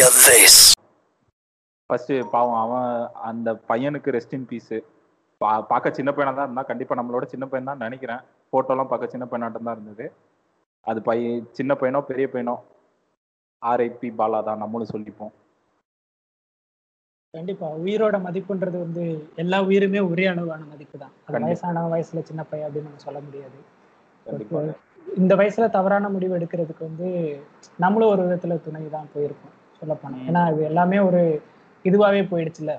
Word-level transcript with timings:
hear 0.00 0.12
this. 0.28 0.54
First 1.90 2.12
பாவம் 2.32 2.58
அவன் 2.64 2.90
அந்த 3.28 3.48
பையனுக்கு 3.70 4.12
ரெஸ்ட் 4.16 4.34
இன் 4.36 4.46
பீஸ் 4.50 4.74
பார்க்க 5.70 5.92
சின்ன 5.98 6.10
பையனா 6.16 6.32
தான் 6.36 6.46
இருந்தா 6.48 6.62
கண்டிப்பா 6.68 6.94
நம்மளோட 6.98 7.24
சின்ன 7.32 7.44
பையன் 7.50 7.68
தான் 7.70 7.82
நினைக்கிறேன். 7.84 8.22
போட்டோலாம் 8.52 8.90
பார்க்க 8.92 9.12
சின்ன 9.14 9.24
பையனாட்டம் 9.30 9.66
தான் 9.68 9.76
இருந்தது. 9.76 10.06
அது 10.86 10.98
பையன் 11.08 11.44
சின்ன 11.58 11.74
பையனோ 11.80 12.00
பெரிய 12.10 12.26
பையனோ? 12.34 12.54
ஆர்ஐபி 13.62 14.10
பாலா 14.20 14.40
தான் 14.48 14.62
நம்மளும் 14.62 14.92
சொல்லிப்போம். 14.94 15.32
கண்டிப்பா 17.34 17.66
உயிரோட 17.84 18.16
மதிப்புன்றது 18.26 18.78
வந்து 18.86 19.04
எல்லா 19.44 19.60
உயிருமே 19.70 20.00
ஒரே 20.12 20.26
அளவான 20.32 20.62
மதிப்பு 20.72 20.96
தான். 21.04 21.14
அது. 21.26 21.44
வயசான 21.46 21.86
வயசுல 21.94 22.22
சின்ன 22.30 22.42
பையன் 22.50 22.66
அப்படின்னு 22.68 22.90
நம்ம 22.90 23.06
சொல்ல 23.08 23.20
முடியாது. 23.28 23.58
கண்டிப்பா 24.26 24.60
இந்த 25.22 25.34
வயசுல 25.40 25.66
தவறான 25.78 26.08
முடிவு 26.16 26.36
எடுக்கிறதுக்கு 26.38 26.84
வந்து 26.90 27.08
நம்மளும் 27.84 28.12
ஒரு 28.14 28.22
விதத்துல 28.26 28.56
துணை 28.66 28.84
தான் 28.98 29.10
போயிருக்கோம். 29.14 29.54
சொல்ல 29.80 29.94
ம். 30.06 30.16
ஏன்னா 30.28 30.42
இது 30.52 30.62
எல்லாமே 30.70 30.98
ஒரு 31.08 31.20
இதுவாவே 31.84 32.22
போயிடுச்சுல 32.30 32.72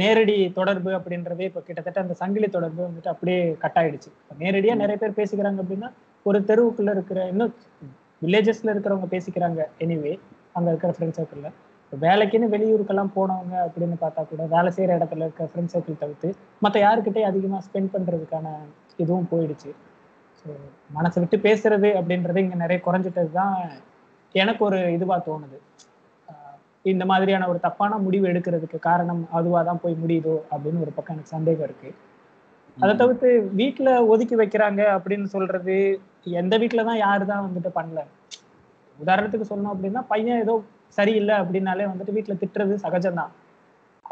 நேரடி 0.00 0.36
தொடர்பு 0.56 0.90
அப்படின்றதே 0.96 1.44
இப்போ 1.48 1.60
கிட்டத்தட்ட 1.60 1.98
அந்த 2.02 2.14
சங்கிலி 2.18 2.48
தொடர்பு 2.50 2.80
வந்துட்டு 2.86 3.12
அப்படியே 3.12 3.38
கட் 3.62 3.78
ஆயிடுச்சு. 3.80 4.10
இப்ப 4.16 4.34
நேரடியா 4.42 4.74
ம். 4.74 4.80
நிறைய 4.82 4.96
பேர் 4.98 5.18
பேசிக்கிறாங்க 5.18 5.60
அப்படின்னா 5.62 5.88
ஒரு 6.26 6.38
தெருவுக்குள்ள 6.48 6.90
இருக்கிற 6.96 7.20
இன்னும் 7.32 7.52
வில்லேஜஸ்ல 8.22 8.72
இருக்கிறவங்க 8.74 9.08
பேசிக்கிறாங்க 9.12 9.62
எனிவே 9.84 10.12
அங்க 10.54 10.68
இருக்கிற 10.72 10.92
ஃப்ரெண்ட் 10.94 11.16
சர்க்கிள்ல 11.18 11.48
வேலைக்குன்னு 11.92 12.46
வெளியூருக்கெல்லாம் 12.52 13.12
போனவங்க 13.16 13.56
அப்படின்னு 13.66 13.96
பார்த்தா 14.00 14.22
கூட 14.24 14.44
வேலை 14.54 14.70
செய்யற 14.76 14.96
இடத்துல 14.98 15.26
இருக்க 15.26 15.44
ஃப்ரெண்ட் 15.50 15.72
சர்க்கிள் 15.72 16.00
தவிர்த்து 16.00 16.28
மற்ற 16.62 16.76
யாருக்கிட்டையும் 16.80 17.30
அதிகமா 17.30 17.58
ஸ்பெண்ட் 17.66 17.92
பண்றதுக்கான 17.94 18.46
இதுவும் 18.98 19.28
போயிடுச்சு. 19.32 19.70
ஸோ 20.40 20.48
மனசை 20.96 21.18
விட்டு 21.22 21.38
பேசுறது 21.44 21.88
அப்படின்றது 22.00 22.42
இங்க 22.44 22.56
நிறைய 22.62 22.78
குறைஞ்சிட்டது 22.84 23.30
தான் 23.38 23.54
எனக்கு 24.40 24.62
ஒரு 24.68 24.78
இதுவா 24.96 25.16
தோணுது. 25.28 25.58
இந்த 26.92 27.04
மாதிரியான 27.10 27.46
ஒரு 27.52 27.58
தப்பான 27.66 27.92
முடிவு 28.06 28.26
எடுக்கிறதுக்கு 28.30 28.78
காரணம் 28.88 29.22
அதுவா 29.38 29.60
தான் 29.68 29.80
போய் 29.84 29.96
முடியுதோ 30.02 30.34
அப்படின்னு 30.52 30.82
ஒரு 30.84 30.92
பக்கம் 30.96 31.14
எனக்கு 31.14 31.34
சந்தேகம் 31.36 31.66
இருக்கு. 31.68 31.90
அதை 32.76 32.92
தவிர்த்து 33.00 33.28
வீட்ல 33.60 33.88
ஒதுக்கி 34.12 34.36
வைக்கிறாங்க 34.40 34.82
அப்படின்னு 34.96 35.26
சொல்றது 35.34 35.76
எந்த 36.40 36.54
வீட்ல 36.62 36.84
தான் 36.88 37.02
யாரு 37.06 37.24
தான் 37.32 37.44
வந்துட்டு 37.46 37.70
பண்ணல. 37.78 38.00
உதாரணத்துக்கு 38.98 39.48
சொல்லணும் 39.50 39.74
அப்படின்னா 39.74 40.02
பையன் 40.12 40.42
ஏதோ 40.44 40.54
சரியில்லை 40.98 41.34
அப்படின்னாலே 41.42 41.86
வந்துட்டு 41.92 42.16
வீட்ல 42.16 42.36
திட்டுறது 42.42 42.74
சகஜம்தான் 42.84 43.32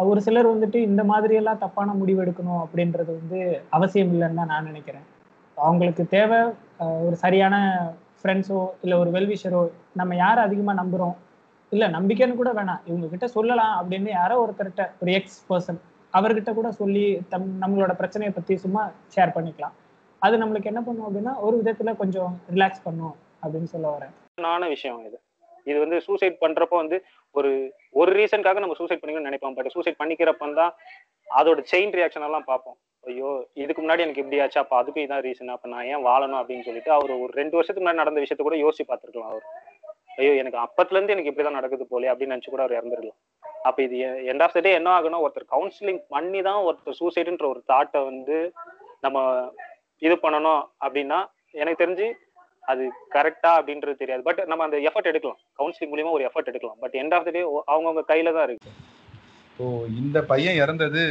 ஒரு 0.05 0.21
சிலர் 0.27 0.53
வந்துட்டு 0.53 0.79
இந்த 0.91 1.03
மாதிரி 1.11 1.35
எல்லாம் 1.41 1.61
தப்பான 1.65 1.93
முடிவு 2.01 2.23
எடுக்கணும் 2.25 2.63
அப்படின்றது 2.63 3.11
வந்து 3.19 3.41
அவசியம் 3.77 4.13
இல்லைன்னு 4.15 4.41
தான் 4.41 4.51
நான் 4.53 4.69
நினைக்கிறேன். 4.71 5.05
அவங்களுக்கு 5.57 6.05
தேவை 6.15 6.41
ஒரு 7.07 7.17
சரியான 7.25 7.57
ஃப்ரெண்ட்ஸோ 8.25 8.61
இல்லை 8.85 8.97
ஒரு 9.03 9.11
வெல்விஷரோ 9.15 9.63
நம்ம 10.01 10.15
யாரை 10.25 10.43
அதிகமாக 10.49 10.77
நம்புகிறோம் 10.83 11.17
இல்லை 11.73 11.87
நம்பிக்கைன்னு 11.95 12.39
கூட 12.39 12.51
வேணாம். 12.59 12.83
இவங்க 12.91 13.07
கிட்ட 13.13 13.27
சொல்லலாம் 13.35 13.73
அப்படின்னு 13.81 14.11
யாரோ 14.21 14.35
ஒருத்தர்கிட்ட 14.43 14.85
ஒரு 15.03 15.11
எக்ஸ் 15.19 15.41
பர்சன் 15.49 15.81
அவர்கிட்ட 16.15 16.51
கூட 16.59 16.69
சொல்லி 16.81 17.05
தம் 17.33 17.49
நம்மளோட 17.63 17.93
பிரச்சனையை 18.01 18.33
பற்றி 18.35 18.55
சும்மா 18.65 18.83
ஷேர் 19.15 19.35
பண்ணிக்கலாம். 19.37 19.75
அது 20.23 20.35
நம்மளுக்கு 20.43 20.71
என்ன 20.73 20.83
பண்ணும் 20.87 21.07
அப்படின்னா 21.09 21.33
ஒரு 21.47 21.57
விதத்தில் 21.61 21.99
கொஞ்சம் 22.03 22.33
ரிலாக்ஸ் 22.55 22.85
பண்ணும் 22.87 23.15
அப்படின்னு 23.43 23.71
சொல்ல 23.75 23.87
வரேன். 23.95 24.13
நான 24.49 24.69
விஷயம் 24.75 25.01
இது. 25.09 25.19
இது 25.71 25.79
வந்து 25.85 25.99
சூசைட் 26.07 26.37
பண்றப்போ 26.45 26.77
வந்து 26.83 26.97
ஒரு 27.35 27.51
ஒரு 28.01 28.11
ரீசனுக்காக 28.19 28.63
நம்ம 28.65 28.77
சூசைட் 28.81 29.01
பண்ணிக்கணும்னு 29.01 29.31
நினைப்போம். 29.31 29.57
பட் 29.59 29.71
சூசைட் 29.75 30.01
பண்ணிக்கிறப்ப 30.03 30.53
தான் 30.63 30.73
அதோட 31.29 31.61
செயின் 31.73 31.95
ரியாக்ஷன் 31.99 32.27
எல்லாம் 32.29 32.49
பார்ப்போம். 32.51 32.77
ஐயோ 33.11 33.31
இதுக்கு 33.63 33.81
முன்னாடி 33.83 34.05
எனக்கு 34.05 34.23
இப்படி 34.23 34.39
ஆச்சு? 34.43 34.59
அப்போ 34.63 34.75
அதுக்கும் 34.81 35.05
இதான் 35.07 35.23
ரீசன் 35.27 35.55
அப்போ 35.55 35.69
நான் 35.75 35.87
ஏன் 35.93 36.05
வாழணும் 36.09 36.41
அப்படின்னு 36.41 36.67
சொல்லிட்டு 36.69 36.91
அவர் 36.97 37.13
ஒரு 37.25 37.33
ரெண்டு 37.41 37.57
வருஷத்துக்கு 37.59 37.85
முன்னாடி 37.85 38.03
நடந்த 38.03 38.23
விஷயத்த 38.25 38.45
கூட 38.47 38.59
யோசிச்சு 38.65 38.87
பார்த்துருக்கலாம் 38.91 39.31
அவர். 39.33 39.47
ஐயோ 40.19 40.33
எனக்கு 40.43 40.59
அப்பத்துலேருந்து 40.65 41.15
எனக்கு 41.15 41.31
இப்படி 41.31 41.47
தான் 41.47 41.59
நடக்குது 41.59 41.85
போலே 41.93 42.11
அப்படின்னு 42.13 42.35
நினச்சி 42.35 42.51
கூட 42.55 42.63
அவர் 42.65 42.79
இறந்துருக்கலாம் 42.79 43.21
அப்போ 43.69 43.81
இது 43.87 43.97
எண்ட் 44.31 44.45
ஆஃப் 44.47 44.57
த 44.57 44.61
டே 44.67 44.73
என்ன 44.79 44.91
ஆகணும்? 44.97 45.23
ஒருத்தர் 45.25 45.53
கவுன்சிலிங் 45.55 46.01
பண்ணி 46.15 46.41
தான் 46.49 46.61
ஒருத்தர் 46.69 46.99
சூசைடுன்ற 47.01 47.47
ஒரு 47.53 47.61
தாட்டை 47.73 48.01
வந்து 48.11 48.37
நம்ம 49.07 49.19
இது 50.07 50.15
பண்ணணும் 50.25 50.63
அப்படின்னா 50.85 51.19
எனக்கு 51.63 51.83
தெரிஞ்சு 51.83 52.07
அது 52.73 52.83
கரெக்டா 53.15 53.51
அப்படின்றது 53.59 54.01
தெரியாது. 54.03 54.23
பட் 54.29 54.41
நம்ம 54.51 54.65
அந்த 54.67 54.79
எஃபர்ட் 54.89 55.11
எடுக்கலாம். 55.11 55.41
கவுன்சிலிங் 55.61 55.91
மூலியமா 55.93 56.15
ஒரு 56.19 56.25
எஃபர்ட் 56.29 56.51
எடுக்கலாம். 56.53 56.79
But 56.85 56.95
end 57.01 57.15
of 57.17 57.27
the 57.29 57.33
day 57.37 57.43
அவங்கவுங்க 57.73 58.05
கையில 58.13 58.33
தான் 58.37 58.47
இருக்கு. 58.49 58.71
ஓ 59.59 59.65
இந்த 60.03 60.19
பையன் 60.31 60.61
இறந்தது 60.63 61.03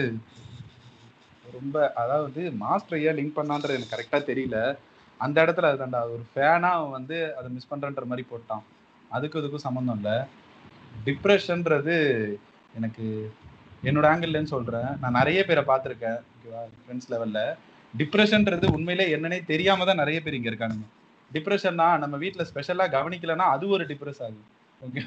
ரொம்ப 1.55 1.77
அதாவது 2.01 2.41
மாஸ்டர் 2.63 3.03
ஏன் 3.07 3.17
லிங்க் 3.19 3.37
பண்ணான்றது 3.39 3.77
எனக்கு 3.77 3.95
கரெக்டா 3.95 4.19
தெரியல. 4.29 4.57
அந்த 5.19 5.37
இடத்துல 5.45 5.69
அதுதான்டா 5.71 6.01
ஒரு 6.13 6.23
ஃபேனா 6.31 6.71
வந்து 6.97 7.17
அதை 7.37 7.47
மிஸ் 7.55 7.69
பண்றன்ற 7.71 8.05
மாதிரி 8.11 8.23
போட்டான். 8.31 8.63
அதுக்கும் 9.15 9.41
இதுக்கும் 9.41 9.65
சம்மந்தம் 9.67 9.97
இல்லை. 9.99 10.15
டிப்ரெஷன்றது 11.07 11.95
எனக்கு 12.77 13.05
என்னோட 13.89 14.05
ஆங்கிள்லன்னு 14.11 14.53
சொல்றேன். 14.55 14.89
நான் 15.01 15.17
நிறைய 15.19 15.39
பேரை 15.49 15.63
பார்த்துருக்கேன் 15.69 16.19
ஓகேவா 16.33 16.61
ஃப்ரெண்ட்ஸ் 16.83 17.11
லெவல்ல 17.13 17.39
டிப்ரெஷன்றது 17.93 18.65
உண்மையிலே 18.75 19.05
என்னன்னே 19.15 19.39
தெரியாம 19.51 19.85
தான் 19.89 20.01
நிறைய 20.01 20.19
பேர் 20.25 20.37
இங்க 20.37 20.49
இருக்காங்க 20.51 20.85
டிப்ரெஷன்னா 21.31 21.87
நம்ம 22.03 22.15
வீட்டில் 22.23 22.49
ஸ்பெஷலாக 22.51 22.93
கவனிக்கலைன்னா 22.95 23.45
அது 23.55 23.65
ஒரு 23.75 23.83
டிப்ரெஸ் 23.91 24.21
ஆகும். 24.25 24.47
ஓகே 24.81 25.01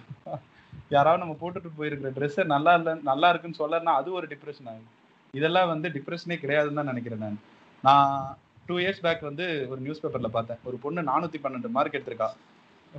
யாராவது 0.95 1.23
நம்ம 1.23 1.35
போட்டுட்டு 1.41 1.71
போயிருக்கிற 1.79 2.11
ட்ரெஸ்ஸை 2.17 2.45
நல்லா 2.55 2.73
இல்லை 2.79 2.93
நல்லா 3.11 3.29
இருக்குன்னு 3.33 3.61
சொல்லனா 3.63 3.93
அது 4.01 4.09
ஒரு 4.19 4.27
டிப்ரெஷன் 4.33 4.71
ஆகும் 4.73 4.93
இதெல்லாம் 5.35 5.71
வந்து 5.73 5.89
டிப்ரெஷனே 5.97 6.37
கிடையாதுன்னு 6.43 6.79
தான் 6.81 6.91
நினைக்கிறேன் 6.93 7.25
நான். 7.25 7.39
நான் 7.85 8.37
டூ 8.69 8.77
இயர்ஸ் 8.83 9.03
பேக் 9.07 9.27
வந்து 9.31 9.47
ஒரு 9.71 9.81
நியூஸ் 9.81 10.01
பேப்பரில் 10.03 10.35
பார்த்தேன். 10.37 10.61
ஒரு 10.69 10.77
பொண்ணு 10.85 11.03
நானூற்றி 11.11 11.41
பன்னெண்டு 11.43 11.69
மார்க் 11.77 11.99
எடுத்திருக்கா. 11.99 12.29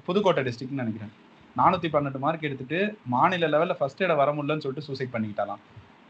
புதுக்கோட்டை 0.08 0.44
டிஸ்ட்ரிக்ட்னு 0.48 0.84
நினைக்கிறேன். 0.84 1.14
நானூற்றி 1.56 1.90
பன்னெண்டு 1.96 2.20
மார்க் 2.26 2.48
எடுத்துட்டு 2.48 2.80
மாநில 3.16 3.48
லெவலில் 3.54 3.80
ஃபர்ஸ்ட் 3.80 4.04
இடம் 4.06 4.22
வர 4.22 4.32
முடியலன்னு 4.38 4.66
சொல்லிட்டு 4.66 4.88
சூசைட் 4.88 5.14
பண்ணிக்கிட்டாலாம் 5.16 5.62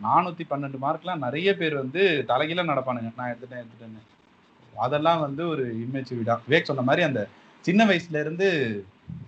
நானூற்றி 0.05 0.43
பன்னெண்டு 0.49 0.77
மார்க்லாம் 0.83 1.23
நிறைய 1.25 1.49
பேர் 1.61 1.75
வந்து 1.83 2.01
தலைகீழ 2.31 2.63
நடப்பானுங்க. 2.71 3.11
நான் 3.19 3.31
எடுத்துட்டேன் 3.31 3.61
எடுத்துட்டேன்னு. 3.63 4.01
அதெல்லாம் 4.73 5.21
வந்து 5.25 5.43
ஒரு 5.53 5.63
இம்மெச்சூரிடா 5.83 6.35
விவேக் 6.47 6.69
சொன்ன 6.69 6.85
மாதிரி 6.89 7.03
அந்த 7.07 7.21
சின்ன 7.65 7.85
வயசுல 7.85 8.19
இருந்து 8.23 8.47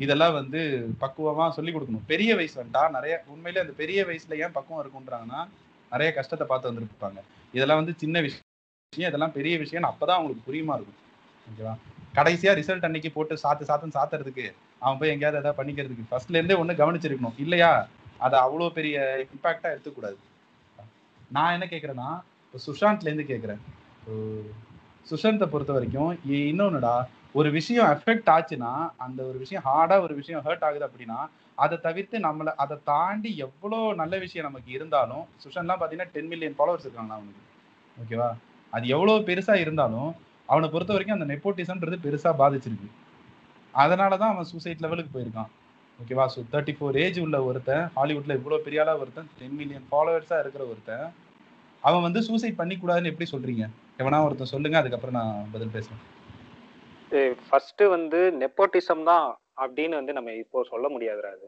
இதெல்லாம் 0.06 0.36
வந்து 0.40 0.60
பக்குவமாக 1.04 1.56
சொல்லி 1.58 1.72
கொடுக்கணும். 1.72 2.06
பெரிய 2.12 2.36
வயசு 2.40 2.56
வந்துட்டா 2.60 2.84
நிறைய 2.98 3.14
உண்மையிலே 3.34 3.64
அந்த 3.64 3.74
பெரிய 3.82 4.00
வயசுல 4.10 4.38
ஏன் 4.44 4.56
பக்குவம் 4.58 4.82
இருக்குன்றாங்கன்னா 4.84 5.42
நிறைய 5.92 6.10
கஷ்டத்தை 6.18 6.46
பார்த்து 6.52 6.70
வந்திருப்பாங்க. 6.70 7.20
இதெல்லாம் 7.58 7.80
வந்து 7.82 7.94
சின்ன 8.04 8.16
விஷயம் 8.26 9.08
இதெல்லாம் 9.10 9.36
பெரிய 9.38 9.56
விஷயம் 9.64 9.90
அப்பதான் 9.92 10.18
அவங்களுக்கு 10.18 10.48
புரியுமா 10.50 10.76
இருக்கும். 10.78 11.00
ஓகேவா? 11.48 11.74
கடைசியா 12.18 12.52
ரிசல்ட் 12.60 12.88
அன்னைக்கு 12.88 13.10
போட்டு 13.16 13.34
சாத்து 13.44 13.70
சாத்துன்னு 13.70 13.98
சாத்துறதுக்கு 13.98 14.46
அவன் 14.84 15.00
போய் 15.00 15.14
எங்கேயாவது 15.14 15.40
ஏதாவது 15.42 15.60
பண்ணிக்கிறதுக்கு 15.60 16.10
ஃபர்ஸ்ட்ல 16.10 16.40
இருந்தே 16.40 16.58
ஒண்ணு 16.62 16.82
கவனிச்சிருக்கணும். 16.82 17.38
இல்லையா? 17.44 17.72
அதை 18.26 18.36
அவ்வளோ 18.46 18.70
பெரிய 18.78 18.96
இம்பாக்டா 19.26 19.70
எடுத்துக்கூடாது. 19.74 20.18
நான் 21.36 21.54
என்ன 21.56 21.66
கேட்கறேன்னா 21.74 22.10
இப்போ 22.46 22.60
சுஷாந்த்ல 22.68 23.10
இருந்து 23.10 23.30
கேட்குறேன் 23.32 23.62
சுஷாந்தை 25.10 25.48
பொறுத்த 25.52 25.72
வரைக்கும் 25.76 26.12
இன்னொன்னுடா 26.50 26.94
ஒரு 27.40 27.50
விஷயம் 27.58 27.90
எஃபெக்ட் 27.96 28.30
ஆச்சுன்னா 28.36 28.72
அந்த 29.06 29.20
ஒரு 29.30 29.38
விஷயம் 29.44 29.66
ஹார்டா 29.68 29.98
ஒரு 30.06 30.14
விஷயம் 30.20 30.44
ஹர்ட் 30.48 30.66
ஆகுது 30.68 30.86
அப்படின்னா 30.88 31.20
அதை 31.64 31.76
தவிர்த்து 31.86 32.18
நம்மளை 32.26 32.52
அதை 32.64 32.76
தாண்டி 32.90 33.30
எவ்வளோ 33.46 33.80
நல்ல 34.02 34.18
விஷயம் 34.24 34.48
நமக்கு 34.50 34.70
இருந்தாலும் 34.78 35.24
சுஷன்லாம் 35.44 35.80
பார்த்தீங்கன்னா 35.80 36.14
டென் 36.16 36.30
மில்லியன் 36.32 36.58
ஃபாலோவர்ஸ் 36.58 36.86
இருக்காங்களா 36.88 37.18
அவனுக்கு? 37.20 37.44
ஓகேவா? 37.98 38.30
அது 38.74 38.86
எவ்வளோ 38.96 39.16
பெருசாக 39.30 39.64
இருந்தாலும் 39.64 40.10
அவனை 40.50 40.68
பொறுத்த 40.74 40.92
வரைக்கும் 40.96 41.18
அந்த 41.18 41.28
நெப்போட்டிசம்ன்றது 41.32 41.98
பெருசாக 42.06 42.34
பாதிச்சிருக்கு. 42.42 42.90
அதனால 43.74 44.12
தான் 44.22 44.34
அவன் 44.34 44.50
சூசைட் 44.52 44.84
லெவலுக்கு 44.86 45.12
போயிருக்கான். 45.16 45.50
ஓகேவா? 46.00 46.26
ஸோ 46.34 46.40
தேர்ட்டி 46.54 46.74
ஃபோர் 46.78 47.00
ஏஜ் 47.04 47.20
உள்ள 47.26 47.38
ஒருத்தன் 47.50 47.84
ஹாலிவுட்டில் 47.98 48.38
இவ்வளோ 48.40 48.60
பெரிய 48.68 48.84
ஆளா 48.84 48.94
ஒருத்தன் 49.02 49.28
டென் 49.40 49.58
மில்லியன் 49.60 49.88
ஃபாலோவர்ஸாக 49.92 50.44
இருக்கிற 50.44 50.64
ஒருத்தன் 50.72 51.06
அவன் 51.84 52.06
வந்து 52.06 52.22
சூசைட் 52.28 52.60
பண்ணிக்கூடாதுன்னு 52.62 53.12
எப்படி 53.12 53.28
சொல்றீங்க? 53.34 53.66
எவனா 54.02 54.18
ஒருத்தன் 54.28 54.54
சொல்லுங்க 54.54 54.78
அதுக்கப்புறம் 54.82 55.18
நான் 55.20 55.52
பதில் 55.54 55.76
பேசுகிறேன் 55.76 56.06
ஃபர்ஸ்ட் 57.46 57.84
வந்து 57.94 58.20
நெப்போட்டிசம் 58.42 59.06
தான் 59.12 59.28
அப்படின்னு 59.64 60.00
வந்து 60.00 60.16
நம்ம 60.18 60.34
இப்போ 60.44 60.64
சொல்ல 60.72 60.88
முடியாதுடா 60.96 61.32
அது 61.36 61.48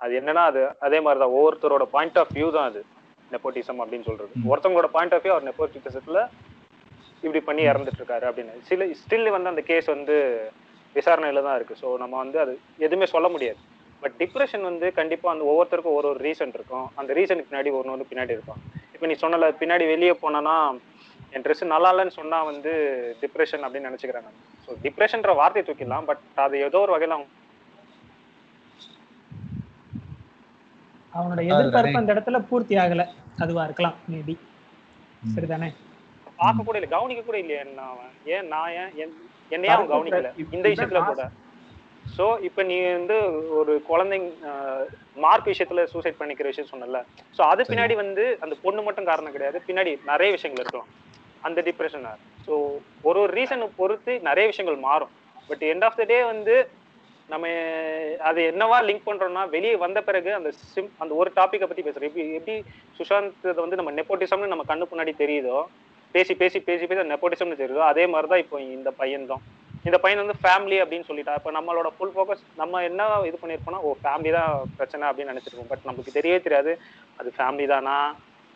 அது 0.00 0.12
என்னன்னா 0.20 0.42
அது 0.50 0.60
அதே 0.86 0.98
மாதிரி 1.04 1.20
தான் 1.22 1.34
ஒவ்வொருத்தரோட 1.36 1.84
பாயிண்ட் 1.94 2.18
ஆஃப் 2.22 2.34
வியூ 2.36 2.48
தான் 2.56 2.68
அது. 2.70 2.80
நெப்போட்டிசம் 3.32 3.80
அப்படின்னு 3.82 4.08
சொல்றது. 4.10 4.32
ஒருத்தவங்களோட 4.50 4.88
பாயிண்ட் 4.96 5.14
ஆஃப் 5.14 5.24
வியூ 5.24 5.32
அவர் 5.34 5.46
நெப்போட்டிசத்துல 5.48 6.20
இப்படி 7.24 7.40
பண்ணி 7.48 7.62
இறந்துட்டு 7.70 8.00
இருக்காரு 8.00 8.26
அப்படின்னு. 8.28 8.52
சில 8.68 8.86
ஸ்டில் 9.00 9.34
வந்து 9.36 9.50
அந்த 9.52 9.62
கேஸ் 9.70 9.88
வந்து 9.94 10.16
விசாரணையில 10.96 11.42
தான் 11.46 11.56
இருக்கு. 11.58 11.74
ஸோ 11.82 11.88
நம்ம 12.02 12.14
வந்து 12.22 12.38
அது 12.44 12.52
எதுவுமே 12.86 13.06
சொல்ல 13.14 13.28
முடியாது. 13.34 13.60
பட் 14.02 14.14
டிப்ரெஷன் 14.22 14.64
வந்து 14.70 14.86
கண்டிப்பா 14.98 15.28
அந்த 15.34 15.44
ஒவ்வொருத்தருக்கும் 15.50 15.96
ஒரு 15.98 16.08
ஒரு 16.12 16.20
ரீசன் 16.26 16.54
இருக்கும். 16.58 16.86
அந்த 17.00 17.10
ரீசனுக்கு 17.18 17.50
பின்னாடி 17.50 17.72
ஒன்று 17.78 17.94
வந்து 17.94 18.10
பின்னாடி 18.10 18.32
இருக்கும். 18.36 18.60
இப்போ 18.94 19.06
நீ 19.10 19.16
சொன்னல 19.24 19.48
பின்னாடி 19.62 19.84
வெளியே 19.94 20.14
போனேன்னா 20.22 20.56
என் 21.32 21.44
ட்ரெஸ் 21.44 21.72
நல்லா 21.72 21.88
இல்லைன்னு 21.92 22.18
சொன்னா 22.18 22.38
வந்து 22.48 22.70
டிப்ரெஷன் 23.22 23.64
அப்படின்னு 23.64 23.88
நினைச்சுக்கிறாங்க 23.90 24.30
ஸோ 24.64 24.76
டிப்ரெஷன்ற 24.84 25.32
வார்த்தையை 25.40 25.64
தூக்கிடலாம் 25.66 26.06
பட் 26.08 26.22
அது 26.44 26.62
ஏதோ 26.66 26.80
ஒரு 26.84 26.94
வகையில 26.94 27.16
அவங்க 27.16 27.34
அவனோட 31.12 31.40
எதிர்பார்ப்பு 31.50 32.00
அந்த 32.00 32.14
இடத்துல 32.14 32.38
பூர்த்தி 32.48 32.74
ஆகல. 32.80 33.02
அதுவா 33.40 33.62
இருக்கலாம் 33.64 33.96
மேபி. 34.08 34.34
சரிதானே? 35.32 35.68
பார்க்க 36.38 36.66
கூட 36.66 36.76
இல்லை 36.78 36.90
கவனிக்க 36.90 37.22
கூட 37.22 37.36
இல்லையா 37.38 37.60
என்ன 37.64 37.80
அவன். 37.88 38.10
ஏன் 38.34 38.46
நான் 38.48 38.72
ஏன் 38.76 38.90
என்- 39.02 39.16
என்னையே 39.50 39.72
அவன் 39.74 39.90
கவனிக்கல. 39.92 40.30
இந்த 40.54 40.66
விஷயத்துல 40.72 41.00
கூட. 41.08 41.24
ஸோ 42.16 42.26
இப்போ 42.48 42.62
நீ 42.62 42.76
வந்து 42.90 43.16
ஒரு 43.58 43.72
குழந்தைங்க 43.88 44.28
மார்க் 45.16 45.50
விஷயத்துல 45.50 45.82
சூசைட் 45.92 46.20
பண்ணிக்கிற 46.20 46.46
விஷயம் 46.48 46.70
சொன்னல 46.70 47.00
ஸோ 47.36 47.42
அது. 47.48 47.62
பின்னாடி 47.64 47.94
வந்து 47.96 48.24
அந்த 48.40 48.54
பொண்ணு 48.62 48.82
மட்டும் 48.82 49.08
காரணம் 49.10 49.34
கிடையாது. 49.34 49.60
பின்னாடி 49.68 49.92
நிறைய 50.06 50.30
விஷயங்கள் 50.36 50.64
இருக்கலாம். 50.64 50.90
அந்த 51.46 51.60
டிப்ரெஷன் 51.68 52.06
ஸோ 52.46 52.54
ஒரு 53.08 53.18
ஒரு 53.24 53.32
ரீசனை 53.38 53.66
பொறுத்து 53.80 54.12
நிறைய 54.28 54.44
விஷயங்கள் 54.50 54.84
மாறும். 54.88 55.12
But 55.48 55.64
end 55.72 55.86
of 55.88 55.98
the 56.00 56.04
day 56.12 56.18
வந்து 56.32 56.54
நம்ம 57.28 57.46
அது 58.28 58.40
என்னவா 58.50 58.76
லிங்க் 58.88 59.08
பண்றோம்னா 59.08 59.42
வெளியே 59.54 59.74
வந்த 59.82 59.98
பிறகு 60.08 60.30
அந்த 60.36 60.50
சிம் 60.72 60.92
அந்த 61.02 61.12
ஒரு 61.20 61.30
டாப்பிக்கை 61.38 61.66
பத்தி 61.68 61.84
பேசுறோம். 61.86 62.08
எப்படி 62.10 62.24
எப்படி 62.38 62.56
சுஷாந்த் 62.98 63.60
வந்து 63.64 63.78
நம்ம 63.80 63.92
நெப்போட்டிசம்னு 63.98 64.52
நம்ம 64.52 64.66
கண்ணு 64.70 64.90
முன்னாடி 64.92 65.14
தெரியுதோ 65.22 65.58
பேசி 66.14 66.34
பேசி 66.42 66.58
பேசி 66.68 66.84
பேசி 66.90 67.10
நெப்போட்டிசம்னு 67.12 67.60
தெரியுதோ 67.62 67.82
அதே 67.92 68.04
மாதிரி 68.12 68.28
தான் 68.32 68.42
இப்போ 68.44 68.58
இந்த 68.76 68.90
பையன் 69.00 69.26
தான். 69.32 69.42
இந்த 69.88 69.98
பையன் 70.04 70.22
வந்து 70.22 70.36
ஃபேமிலி 70.42 70.78
அப்படின்னு 70.82 71.08
சொல்லிட்டா 71.08 71.34
இப்போ 71.38 71.50
நம்மளோட 71.56 71.88
ஃபுல் 71.96 72.14
ஃபோக்கஸ் 72.14 72.42
நம்ம 72.60 72.80
என்ன 72.88 73.02
இது 73.28 73.36
பண்ணியிருப்போம்னா 73.42 73.82
ஓ 73.86 73.90
ஃபேமிலி 74.00 74.30
தான் 74.38 74.50
பிரச்சனை 74.78 75.04
அப்படின்னு 75.08 75.32
நினச்சிருக்கோம் 75.32 75.70
பட் 75.72 75.86
நமக்கு 75.90 76.16
தெரியவே 76.16 76.40
தெரியாது 76.46 76.72
அது 77.20 77.28
ஃபேமிலி 77.36 77.66
தானா? 77.74 77.98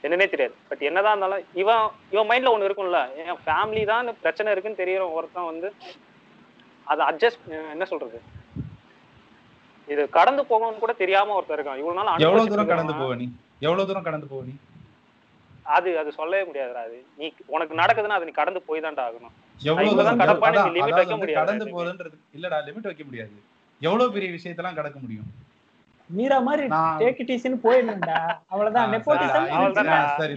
என்னன்னே 0.05 0.27
தெரியாது. 0.33 0.55
பட் 0.69 0.83
என்னதான் 0.89 1.13
இருந்தாலும் 1.15 1.45
இவன் 1.63 1.85
இவன் 2.15 2.29
மைண்ட்ல 2.31 2.53
ஒண்ணு 2.55 2.69
இருக்கும்ல. 2.69 3.01
என் 3.23 3.43
ஃபேமிலி 3.45 3.83
தான் 3.93 4.09
பிரச்சனை 4.25 4.53
இருக்குன்னு 4.55 4.81
தெரியற 4.83 5.05
ஒருத்தன் 5.19 5.51
வந்து 5.51 5.69
அதை 6.87 7.03
அட்ஜஸ்ட் 7.11 7.45
என்ன 7.75 7.85
சொல்றது? 7.93 8.19
இது 9.89 10.03
கடந்து 10.19 10.43
போகணும்னு 10.51 10.83
கூட 10.83 10.93
தெரியாம 11.03 11.35
ஒருத்தர் 11.39 11.59
இருக்கான். 11.59 11.81
இவ்வளவு 11.83 11.99
நாள் 12.09 12.27
எவ்வளவு 12.27 12.51
தூரம் 12.53 12.73
கடந்து 12.73 12.95
போவ 13.01 13.15
நீ? 13.23 13.27
எவ்வளவு 13.67 13.89
தூரம் 13.91 14.07
கடந்து 14.09 14.29
போவ 14.33 14.43
நீ? 14.49 14.55
அது 15.77 15.91
அது 16.01 16.11
சொல்லவே 16.19 16.43
முடியாதுடா 16.49 16.83
அது. 16.89 16.99
நீ 17.19 17.27
உனக்கு 17.55 17.75
நடக்குதுன்னா 17.83 18.19
அது 18.19 18.29
நீ 18.29 18.35
கடந்து 18.41 18.61
போய் 18.69 18.85
தான்டா 18.87 19.03
ஆகணும். 19.09 19.35
எவ்வளவு 19.71 19.97
தூரம் 19.99 20.21
limit 20.21 20.83
அதாவது 20.85 21.01
வைக்க 21.01 21.17
முடியாது. 21.23 21.41
கடந்து. 21.41 21.67
போறதுன்றது 21.77 22.17
இல்லடா 22.37 22.59
லிமிட் 22.69 22.89
வைக்க 22.91 23.05
முடியாது. 23.09 23.35
எவ்வளவு 23.81 24.15
பெரிய 24.17 24.31
விஷயத்தெல்லாம் 24.37 24.79
கடக்க 24.81 24.99
முடியும்? 25.05 25.29
மீரா 26.17 26.39
மாதிரி 26.39 26.67
டேக் 27.03 27.21
இட் 27.23 27.33
ஈஸின்னு 27.35 27.59
போயிடணும்டா. 27.65 28.17
அவ்வளவுதான். 28.49 28.91
நெப்போட்டிசம். 28.93 29.47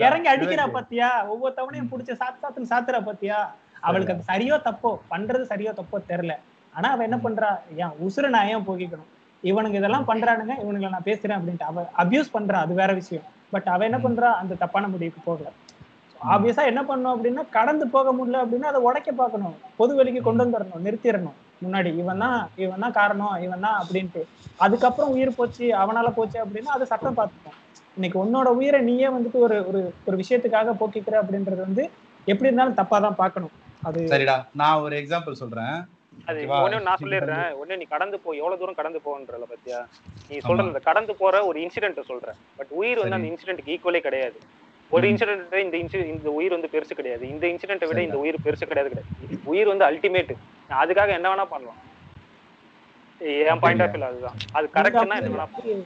இறங்கி 0.07 0.29
அடிக்கிறா 0.33 0.65
பாத்தியா? 0.71 1.09
ஒவ்வொரு 1.25 1.53
தவணையும் 1.57 1.89
புடிச்ச 1.89 2.13
சாத்து 2.13 2.43
சாத்துன்னு 2.43 2.71
சாத்துறா 2.73 3.01
பாத்தியா? 3.05 3.39
அவளுக்கு 3.81 4.13
அது 4.13 4.27
சரியோ 4.31 4.55
தப்போ? 4.67 4.91
பண்றது 5.11 5.43
சரியோ 5.51 5.73
தப்போ 5.79 5.97
தெரியல. 6.11 6.35
ஆனா 6.73 6.87
அவ 6.91 7.03
என்ன 7.03 7.17
பண்றா? 7.17 7.49
ஏன் 7.75 7.93
உசுர 8.05 8.29
நான் 8.29 8.47
ஏன் 8.47 8.65
போகிக்கணும் 8.67 9.11
இவனுங்க 9.43 9.73
இதெல்லாம் 9.73 10.07
பண்றானுங்க. 10.07 10.53
இவனுங்களை 10.63 10.89
நான் 10.89 11.09
பேசுறேன் 11.09 11.37
அப்படின்ட்டு. 11.37 11.69
அவ 11.71 11.89
அபியூஸ் 11.97 12.33
பண்றா. 12.33 12.59
அது 12.65 12.73
வேற 12.73 12.93
விஷயம். 12.93 13.25
பட் 13.51 13.67
அவ 13.67 13.83
என்ன 13.83 13.97
பண்றா? 13.97 14.29
அந்த 14.33 14.53
தப்பான 14.55 14.87
முடிவுக்கு 14.87 15.21
போகல. 15.25 15.49
ஆப்வியஸா 16.33 16.63
என்ன 16.65 16.83
பண்ணும் 16.83 17.11
அப்படின்னா 17.15 17.43
கடந்து 17.49 17.87
போக 17.87 18.13
முடியல 18.13 18.37
அப்படின்னா 18.43 18.69
அதை 18.71 18.81
உடைக்க 18.81 19.11
பார்க்கணும். 19.11 19.55
பொது 19.77 19.95
வெளிக்கு 19.95 20.21
கொண்டு 20.21 20.43
வந்துடணும். 20.45 20.83
நிறுத்திடணும். 20.85 21.35
முன்னாடி. 21.63 21.89
இவன் 22.01 22.23
தான் 22.25 22.39
இவன் 22.63 22.83
தான் 22.85 22.95
காரணம் 22.99 23.35
இவன் 23.45 23.65
தான் 23.65 23.77
அப்படின்ட்டு. 23.81 24.21
அதுக்கப்புறம் 24.65 25.13
உயிர் 25.15 25.37
போச்சு 25.37 25.65
அவனால 25.81 26.09
போச்சு 26.17 26.37
அப்படின்னா 26.43 26.73
அது 26.77 26.91
சட்டம் 26.91 27.17
பார்த்துக்கும் 27.19 27.59
இன்னைக்கு 27.97 28.17
உன்னோட 28.23 28.47
உயிரை 28.59 28.79
நீயே 28.87 29.09
வந்துட்டு 29.15 29.39
ஒரு 29.47 29.57
ஒரு 29.69 29.81
ஒரு 30.07 30.15
விஷயத்துக்காக 30.21 30.73
போக்கிக்கிற 30.79 31.15
அப்படின்றது 31.21 31.61
வந்து 31.67 31.83
எப்படி 32.27 32.49
இருந்தாலும் 32.49 32.79
தப்பா 32.79 32.97
தான் 33.05 33.19
பார்க்கணும். 33.21 33.53
அது 33.87 33.99
சரிடா 34.13 34.37
நான் 34.61 34.81
ஒரு 34.85 34.95
எக்ஸாம்பிள் 35.01 35.41
சொல்றேன். 35.41 35.75
அது? 36.29 36.41
ஒண்ணு 36.65 36.77
நான் 36.87 37.01
சொல்லிடுறேன். 37.03 37.47
ஒண்ணு 37.61 37.79
நீ 37.79 37.85
கடந்து 37.93 38.17
போ 38.23 38.29
எவ்வளவு 38.41 38.59
தூரம் 38.61 38.77
கடந்து 38.79 38.99
போன்றல 39.07 39.47
பத்தியா? 39.53 39.79
நீ 40.29 40.35
சொல்ற 40.45 40.65
அந்த 40.67 40.81
கடந்து 40.89 41.13
போற 41.21 41.43
ஒரு 41.49 41.57
இன்சிடென்ட் 41.65 41.99
சொல்ற 42.11 42.29
பட் 42.59 42.71
உயிர் 42.81 43.01
வந்து. 43.01 43.17
அந்த 43.17 43.29
இன்சிடென்ட்க்கு 43.31 43.73
ஈக்குவலே 43.75 44.01
கிடையாது. 44.07 44.37
ஒரு. 44.95 45.07
இன்சிடென்ட் 45.07 45.53
இந்த 45.53 45.77
இன்சி- 45.77 46.05
இந்த 46.05 46.29
உயிர் 46.29 46.51
வந்து 46.51 46.69
பெருசு 46.71 46.93
கிடையாது. 46.93 47.29
இந்த 47.29 47.47
இன்சிடென்ட்டை 47.47 47.87
விட. 47.87 48.03
இந்த 48.03 48.17
உயிர் 48.17 48.35
பெருசு 48.43 48.65
கிடையாது 48.65 48.91
கிடையாது. 48.91 49.41
உயிர் 49.43 49.67
வந்து 49.67 49.85
அல்டிமேட் 49.85 50.35
அதுக்காக 50.69 51.07
என்ன 51.07 51.35
வேணா 51.35 51.45
பண்ணலாம். 51.45 51.83
என் 53.19 53.59
பாயிண்ட் 53.59 53.81
ஆஃப் 53.81 53.95
வியூ 53.95 53.99
அதுதான். 53.99 54.35
அது 54.51 54.69
கரெக்ட்னா 54.73 54.99
என்ன 54.99 55.19
வேணா 55.19 55.83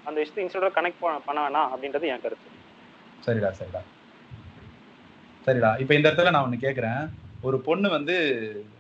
அந்த 0.06 0.22
விஷயத்தை 0.22 0.46
இன்சிடென்ட்டோட 0.46 0.72
கனெக்ட் 0.76 1.20
பண்ண 1.26 1.50
வேணாம் 1.50 1.70
அப்படின்றது 1.70 2.02
என் 2.02 2.22
கருத்து. 2.22 2.50
சரிடா 3.26 3.52
சரிடா. 3.60 3.82
சரிடா. 5.46 5.80
இப்ப 5.80 5.96
இந்த 5.96 6.12
இடத்துல 6.12 6.30
நான் 6.30 6.50
ஒண்ணு 6.50 6.64
கேக்குறேன். 6.64 7.10
ஒரு 7.42 7.60
பொண்ணு 7.60 7.90
வந்து 7.90 8.16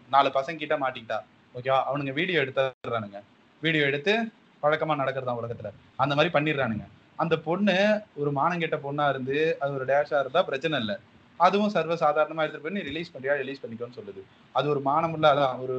நாலு 0.09 0.31
பசங்க 0.33 0.55
கிட்ட 0.55 0.77
மாட்டிக்கிட்டா. 0.77 1.19
ஓகேவா? 1.55 1.83
அவனுங்க 1.93 2.13
வீடியோ 2.13 2.41
எடுத்துறானுங்க 2.41 3.21
வீடியோ 3.61 3.85
எடுத்து 3.85 4.29
வழக்கமா 4.65 4.95
நடக்கிறதா 5.01 5.35
உலகத்துல? 5.41 5.71
அந்த 6.03 6.13
மாதிரி 6.17 6.31
பண்ணிடுறானுங்க. 6.35 6.85
அந்த 7.23 7.35
பொண்ணு 7.47 7.75
ஒரு 8.21 8.31
மானங்கெட்ட 8.39 8.77
பொண்ணா 8.85 9.05
இருந்து 9.13 9.37
அது 9.61 9.71
ஒரு 9.77 9.85
டேஷா 9.91 10.19
இருந்தா 10.23 10.41
பிரச்சனை 10.49 10.79
இல்லை. 10.83 10.95
அதுவும் 11.39 11.71
சர்வ 11.75 11.93
சாதாரணமா 12.03 12.43
எடுத்துட்டு 12.43 12.65
போய் 12.65 12.77
நீ 12.77 12.83
ரிலீஸ் 12.89 13.13
பண்றியா? 13.13 13.33
ரிலீஸ் 13.41 13.61
பண்ணிக்கோன்னு 13.63 13.97
சொல்லுது. 13.99 14.21
அது 14.55 14.67
ஒரு 14.73 14.81
மானமுள்ள 14.89 15.27
அதான் 15.33 15.61
ஒரு 15.65 15.75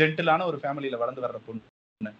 ஜென்டிலான 0.00 0.44
ஒரு 0.50 0.58
ஃபேமிலியில 0.62 0.98
வளர்ந்து 1.02 1.24
வர்ற 1.26 1.38
பொண்ணு. 1.46 2.12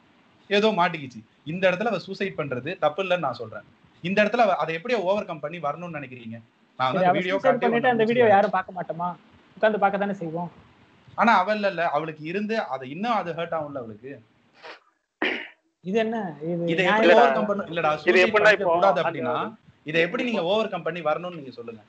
ஏதோ 0.51 0.69
மாட்டிக்கிச்சு. 0.79 1.21
இந்த 1.53 1.63
இடத்துல 1.71 1.91
அவ 1.93 2.01
சூசைட் 2.07 2.39
பண்றது 2.39 2.71
தப்பு 2.85 3.01
இல்லைன்னு 3.05 3.27
நான் 3.27 3.41
சொல்றேன். 3.43 3.67
இந்த 4.05 4.19
இடத்துல 4.23 4.45
அதை 4.63 4.73
எப்படியோ 4.79 4.99
ஓவர் 5.09 5.29
கம் 5.29 5.45
பண்ணி 5.45 5.59
வரணும்னு 5.67 5.99
நினைக்கிறீங்க? 5.99 6.39
நான் 6.79 7.17
வீடியோ 7.19 7.37
பண்ணிட்டு 7.45 7.93
அந்த 7.95 8.05
வீடியோ 8.11 8.27
யாரும் 8.35 8.57
பார்க்க 8.57 8.79
மாட்டோமா? 8.79 9.09
உட்கார்ந்து 9.57 9.83
பார்க்க 9.83 10.05
தானே 10.05 10.17
செய்வோம். 10.23 10.51
ஆனா 11.21 11.33
அவ 11.41 11.55
இல்ல 11.59 11.69
இல்ல. 11.73 11.83
அவளுக்கு 11.97 12.23
இருந்து 12.33 12.57
அதை 12.75 12.85
இன்னும் 12.95 13.17
அது 13.21 13.31
ஹர்ட் 13.39 13.57
ஆகும்ல 13.59 13.83
அவளுக்கு. 13.83 14.13
இது 15.85 15.99
என்ன? 15.99 16.17
இது 16.43 16.51
எப்படி 16.85 17.09
இல்லடா. 17.09 17.15
ஓவர் 17.15 17.33
கம் 17.33 17.47
பண்ண 17.47 17.63
இல்லடா 17.65 17.91
இது 17.93 18.13
suicide 18.13 18.25
எப்படின்னா 18.25 18.33
பண்ணிக்க 18.33 18.51
இப்போ 18.59 18.73
கூடாது 18.73 19.01
அந்த- 19.01 19.03
அப்படின்னா 19.03 19.35
இதை 19.83 20.01
எப்படி 20.01 20.25
நீங்க 20.25 20.45
ஓவர் 20.45 20.69
கம் 20.69 20.83
பண்ணி 20.83 21.01
வரணும்னு 21.01 21.35
நீங்க 21.35 21.51
சொல்லுங்க. 21.51 21.81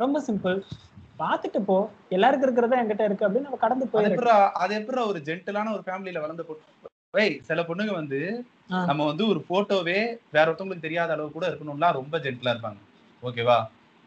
ரொம்ப 0.00 0.22
சிம்பிள் 0.26 0.58
பார்த்துட்டு 1.18 1.60
போ. 1.60 1.76
எல்லாருக்கும் 2.08 2.48
இருக்கிறதா 2.48 2.82
என்கிட்ட 2.82 3.04
இருக்கு 3.04 3.28
அப்படின்னு 3.28 3.40
நம்ம 3.40 3.56
கடந்து 3.56 3.84
எப்படி 3.84 4.30
அது 4.54 4.74
எப்படி 4.74 5.00
ஒரு 5.02 5.18
ஜென்டலான 5.24 5.72
ஒரு 5.72 5.82
ஃபேமிலியில 5.86 6.20
வளர்ந்த 6.20 6.42
பொண்ணு 6.42 7.40
சில 7.42 7.62
பொண்ணுங்க 7.62 7.92
வந்து. 7.92 8.18
நம்ம 8.86 9.04
வந்து 9.04 9.28
ஒரு 9.28 9.44
போட்டோவே 9.48 9.98
வேற 10.30 10.52
ஒருத்தவங்களுக்கு 10.52 10.80
தெரியாத 10.80 11.12
அளவு 11.12 11.32
கூட 11.32 11.48
இருக்கணும்லாம் 11.48 11.92
ரொம்ப 11.92 12.18
ஜென்டலா 12.18 12.52
இருப்பாங்க. 12.54 12.80
ஓகேவா 13.22 13.56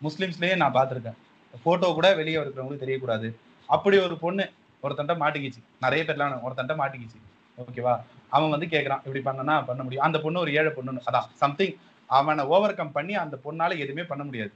முஸ்லிம்ஸ்லயே 0.02 0.56
நான் 0.56 0.74
பார்த்திருக்கேன். 0.74 1.18
போட்டோ 1.64 1.94
கூட 1.94 2.14
வெளியே 2.14 2.38
இருக்கிறவங்களுக்கு 2.38 2.86
தெரியக்கூடாது. 2.86 3.28
அப்படி 3.70 3.98
ஒரு 3.98 4.18
பொண்ணு 4.18 4.50
ஒருத்தன்ட்ட 4.84 5.16
மாட்டிக்கிச்சு. 5.20 5.62
நிறைய 5.82 6.06
பேர்லாம் 6.08 6.40
ஒருத்தன்ட்ட 6.42 6.76
மாட்டிக்கிச்சு. 6.78 7.20
ஓகேவா 7.58 7.94
அவன் 8.32 8.54
வந்து 8.56 8.72
கேக்குறான் 8.74 9.02
இப்படி 9.06 9.22
பண்ணனா 9.28 9.56
பண்ண 9.70 9.84
முடியும். 9.84 10.06
அந்த 10.08 10.20
பொண்ணு 10.20 10.40
ஒரு 10.40 10.54
ஏழை 10.54 10.72
பொண்ணு 10.76 11.08
அதான் 11.10 11.30
சம்திங் 11.34 11.76
அவனை 12.10 12.44
ஓவர் 12.46 12.80
கம் 12.80 12.96
பண்ணி 12.98 13.16
அந்த 13.16 13.38
பொண்ணால 13.46 13.78
எதுவுமே 13.78 14.04
பண்ண 14.04 14.24
முடியாது. 14.24 14.52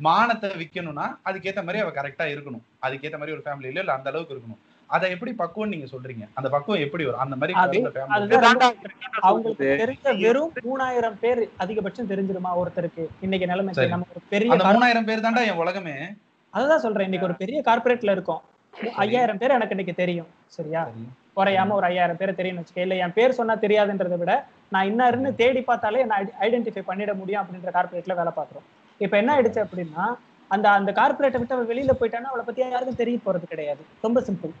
மானத்தை 0.00 0.50
விக்கணும்னா 0.50 1.06
அதுக்கேத்த 1.28 1.60
மாதிரி 1.64 1.78
அவ 1.84 1.90
கரெக்டா 1.96 2.26
இருக்கணும். 2.34 2.64
அதுக்கேத்த 2.86 3.16
மாதிரி 3.18 3.34
ஒரு 3.36 3.42
ஃபேமிலியில 3.46 3.82
இல்ல 3.82 3.92
அந்த 3.92 4.10
அளவுக்கு 4.10 4.34
இருக்கணும். 4.34 4.60
அதை 4.90 5.10
எப்படி 5.10 5.32
பக்குவம் 5.32 5.68
நீங்க 5.68 5.86
சொல்றீங்க? 5.86 6.24
அந்த 6.34 6.48
பக்குவம் 6.48 6.80
எப்படி 6.80 7.04
வரும்? 7.04 7.20
அந்த 7.20 7.36
மாதிரி 7.36 7.52
அவங்களுக்கு 9.20 9.66
தெரிஞ்ச 9.82 10.20
வெறும் 10.20 10.52
மூணாயிரம் 10.68 11.18
பேர் 11.20 11.42
அதிகபட்சம் 11.58 12.10
தெரிஞ்சிருமா 12.12 12.52
ஒருத்தருக்கு? 12.62 13.04
இன்னைக்கு 13.20 13.72
சரி. 13.72 13.88
நம்ம 13.88 14.06
ஒரு 14.14 14.24
பெரிய 14.28 14.54
மூணாயிரம் 14.54 15.04
பேர் 15.04 15.24
தான்டா 15.26 15.44
என் 15.50 15.62
உலகமே. 15.64 15.96
அதுதான் 16.54 16.80
சொல்றேன். 16.80 17.04
இன்னைக்கு 17.04 17.28
ஒரு 17.28 17.36
பெரிய 17.36 17.60
கார்பரேட்ல 17.66 18.10
இருக்கோம். 18.10 18.42
ஐயாயிரம் 18.96 19.38
பேர் 19.38 19.50
எனக்கு 19.50 19.76
இன்னைக்கு 19.76 19.94
தெரியும். 19.94 20.30
சரியா? 20.46 20.82
சரி. 20.84 21.04
குறையாம 21.36 21.74
ஒரு 21.78 21.86
ஐயாயிரம் 21.90 22.18
பேர் 22.20 22.38
தெரியும்னு 22.38 22.62
வச்சுக்க. 22.62 22.84
இல்ல 22.86 22.94
என் 23.04 23.16
பேர் 23.18 23.38
சொன்னா 23.38 23.54
தெரியாதுன்றதை 23.64 24.18
விட 24.22 24.34
நான் 24.74 24.88
இன்னாருன்னு 24.90 25.30
தேடி 25.42 25.60
பார்த்தாலே 25.68 26.02
நான் 26.10 26.32
ஐடென்டிஃபை 26.46 26.82
பண்ணிட 26.90 27.12
முடியும் 27.20 27.42
அப்படின்ற 27.42 27.70
கார்பரேட்ல 27.76 28.16
வேலை 28.20 28.32
பார்க்குறோம். 28.38 28.66
இப்ப 29.00 29.16
என்ன 29.20 29.30
ஆயிடுச்சு 29.36 29.60
அப்படின்னா 29.66 30.04
அந்த 30.50 30.66
அந்த 30.78 30.90
கார்பரேட்டை 30.98 31.38
விட்டு 31.40 31.56
அவள் 31.56 31.70
வெளியில 31.70 31.92
போயிட்டான்னா 32.00 32.30
அவளை 32.32 32.44
பத்தி 32.46 32.60
யாருக்கும் 32.74 33.00
தெரிய 33.02 33.18
போறது 33.26 33.46
கிடையாது. 33.52 33.82
ரொம்ப 34.06 34.20
சிம்பிள் 34.28 34.52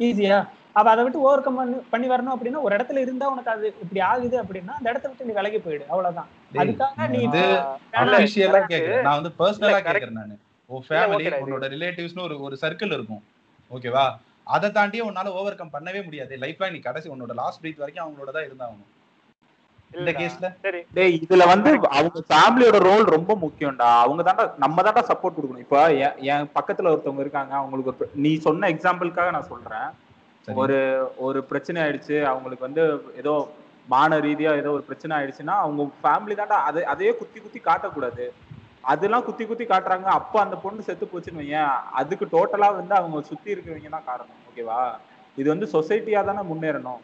ஈஸியா 0.00 0.38
அவ 0.78 0.90
அதை 0.90 1.02
விட்டு 1.04 1.24
ஓவர் 1.26 1.42
கம் 1.44 1.58
பண்ணி 1.92 2.08
வரணும் 2.10 2.34
அப்படின்னா 2.34 2.60
ஒரு 2.66 2.72
இடத்துல 2.76 3.00
இருந்தா 3.04 3.28
உனக்கு 3.32 3.50
அது 3.54 3.66
இப்படி 3.84 4.00
ஆகுது 4.10 4.36
அப்படின்னா 4.42 4.74
அந்த 4.78 4.86
இடத்த 4.92 5.08
விட்டு 5.08 5.26
நீ 5.28 5.32
விலகி 5.38 5.58
போயிடு. 5.58 5.84
அவ்வளவுதான். 5.92 6.28
அதுக்காக 6.60 7.08
நீ 7.14 7.20
நான் 9.06 9.16
வந்து 9.18 9.32
பர்சனலா. 9.40 9.80
கேக்குறேன் 9.88 10.18
நானு. 10.20 10.36
உன் 10.70 10.84
ஃபேமிலி. 10.88 11.26
உன்னோட 11.44 11.66
ரிலேட்டிவ்ஸ்னு 11.74 12.26
ஒரு 12.28 12.36
ஒரு 12.46 12.58
சர்க்கிள் 12.64 12.94
இருக்கும். 12.98 13.22
ஓகேவா 13.70 14.04
அதை 14.46 14.70
தாண்டியே 14.70 15.02
உன்னால 15.08 15.32
ஓவர் 15.40 15.58
கம் 15.58 15.74
பண்ணவே 15.74 16.00
முடியாது. 16.04 16.36
லைஃப்ல 16.44 16.70
நீ 16.72 16.78
கடைசி 16.78 17.08
உன்னோட 17.14 17.34
லாஸ்ட் 17.42 17.62
பிரீத் 17.62 17.82
வரைக்கும் 17.82 18.06
அவங்களோட 18.06 18.30
தான் 18.36 18.48
இருந்தாகணும். 18.48 18.88
இந்த. 19.98 20.10
கேஸ்ல 20.18 20.48
டேய் 20.96 21.16
இதுல 21.24 21.46
வந்து 21.52 21.70
அவங்க 21.98 22.20
ஃபேமிலியோட 22.30 22.78
ரோல் 22.88 23.04
ரொம்ப 23.16 23.32
முக்கியம்டா. 23.44 23.88
அவங்க 24.04 24.22
தான்டா 24.28 24.44
நம்ம 24.64 24.82
தான்டா 24.86 25.02
சப்போர்ட் 25.10 25.36
கொடுக்கணும். 25.36 25.64
இப்போ 25.66 25.80
என் 26.04 26.18
என் 26.32 26.50
பக்கத்துல 26.58 26.92
ஒருத்தவங்க 26.92 27.24
இருக்காங்க. 27.26 27.54
அவங்களுக்கு 27.62 28.10
நீ 28.24 28.32
சொன்ன 28.46 28.70
எக்ஸாம்பிளுக்காக 28.74 29.32
நான் 29.36 29.50
சொல்றேன். 29.52 29.88
ஒரு 30.62 30.78
ஒரு 31.26 31.40
பிரச்சனை 31.50 31.78
ஆயிடுச்சு. 31.82 32.16
அவங்களுக்கு 32.32 32.68
வந்து 32.68 32.84
ஏதோ 33.22 33.34
மான 33.88 34.18
ரீதியா 34.26 34.50
ஏதோ 34.62 34.70
ஒரு 34.76 34.84
பிரச்சனை 34.88 35.12
ஆயிடுச்சுன்னா 35.18 35.54
அவங்க 35.64 35.82
ஃபேமிலி 36.02 36.34
தான்டா 36.40 36.58
அதை 36.68 36.84
அதையே 36.92 37.12
குத்தி 37.20 37.38
குத்தி 37.40 37.60
காட்டக்கூடாது. 37.68 38.24
அதெல்லாம் 38.84 39.24
குத்தி 39.24 39.44
குத்தி 39.46 39.64
காட்டுறாங்க. 39.64 40.08
அப்ப 40.18 40.34
அந்த 40.44 40.56
பொண்ணு 40.64 40.86
செத்து 40.88 41.06
போச்சுன்னு 41.12 41.42
வையேன். 41.42 41.74
அதுக்கு 42.00 42.26
டோட்டலா 42.34 42.68
வந்து 42.80 42.94
அவங்க 42.98 43.22
சுத்தி 43.30 43.54
இருக்கிறவங்க 43.54 43.90
தான் 43.96 44.08
காரணம். 44.10 44.38
ஓகேவா 44.48 44.80
இது 45.38 45.48
வந்து 45.54 45.66
சொசைட்டியா 45.76 46.20
தானே 46.28 46.42
முன்னேறணும். 46.50 47.02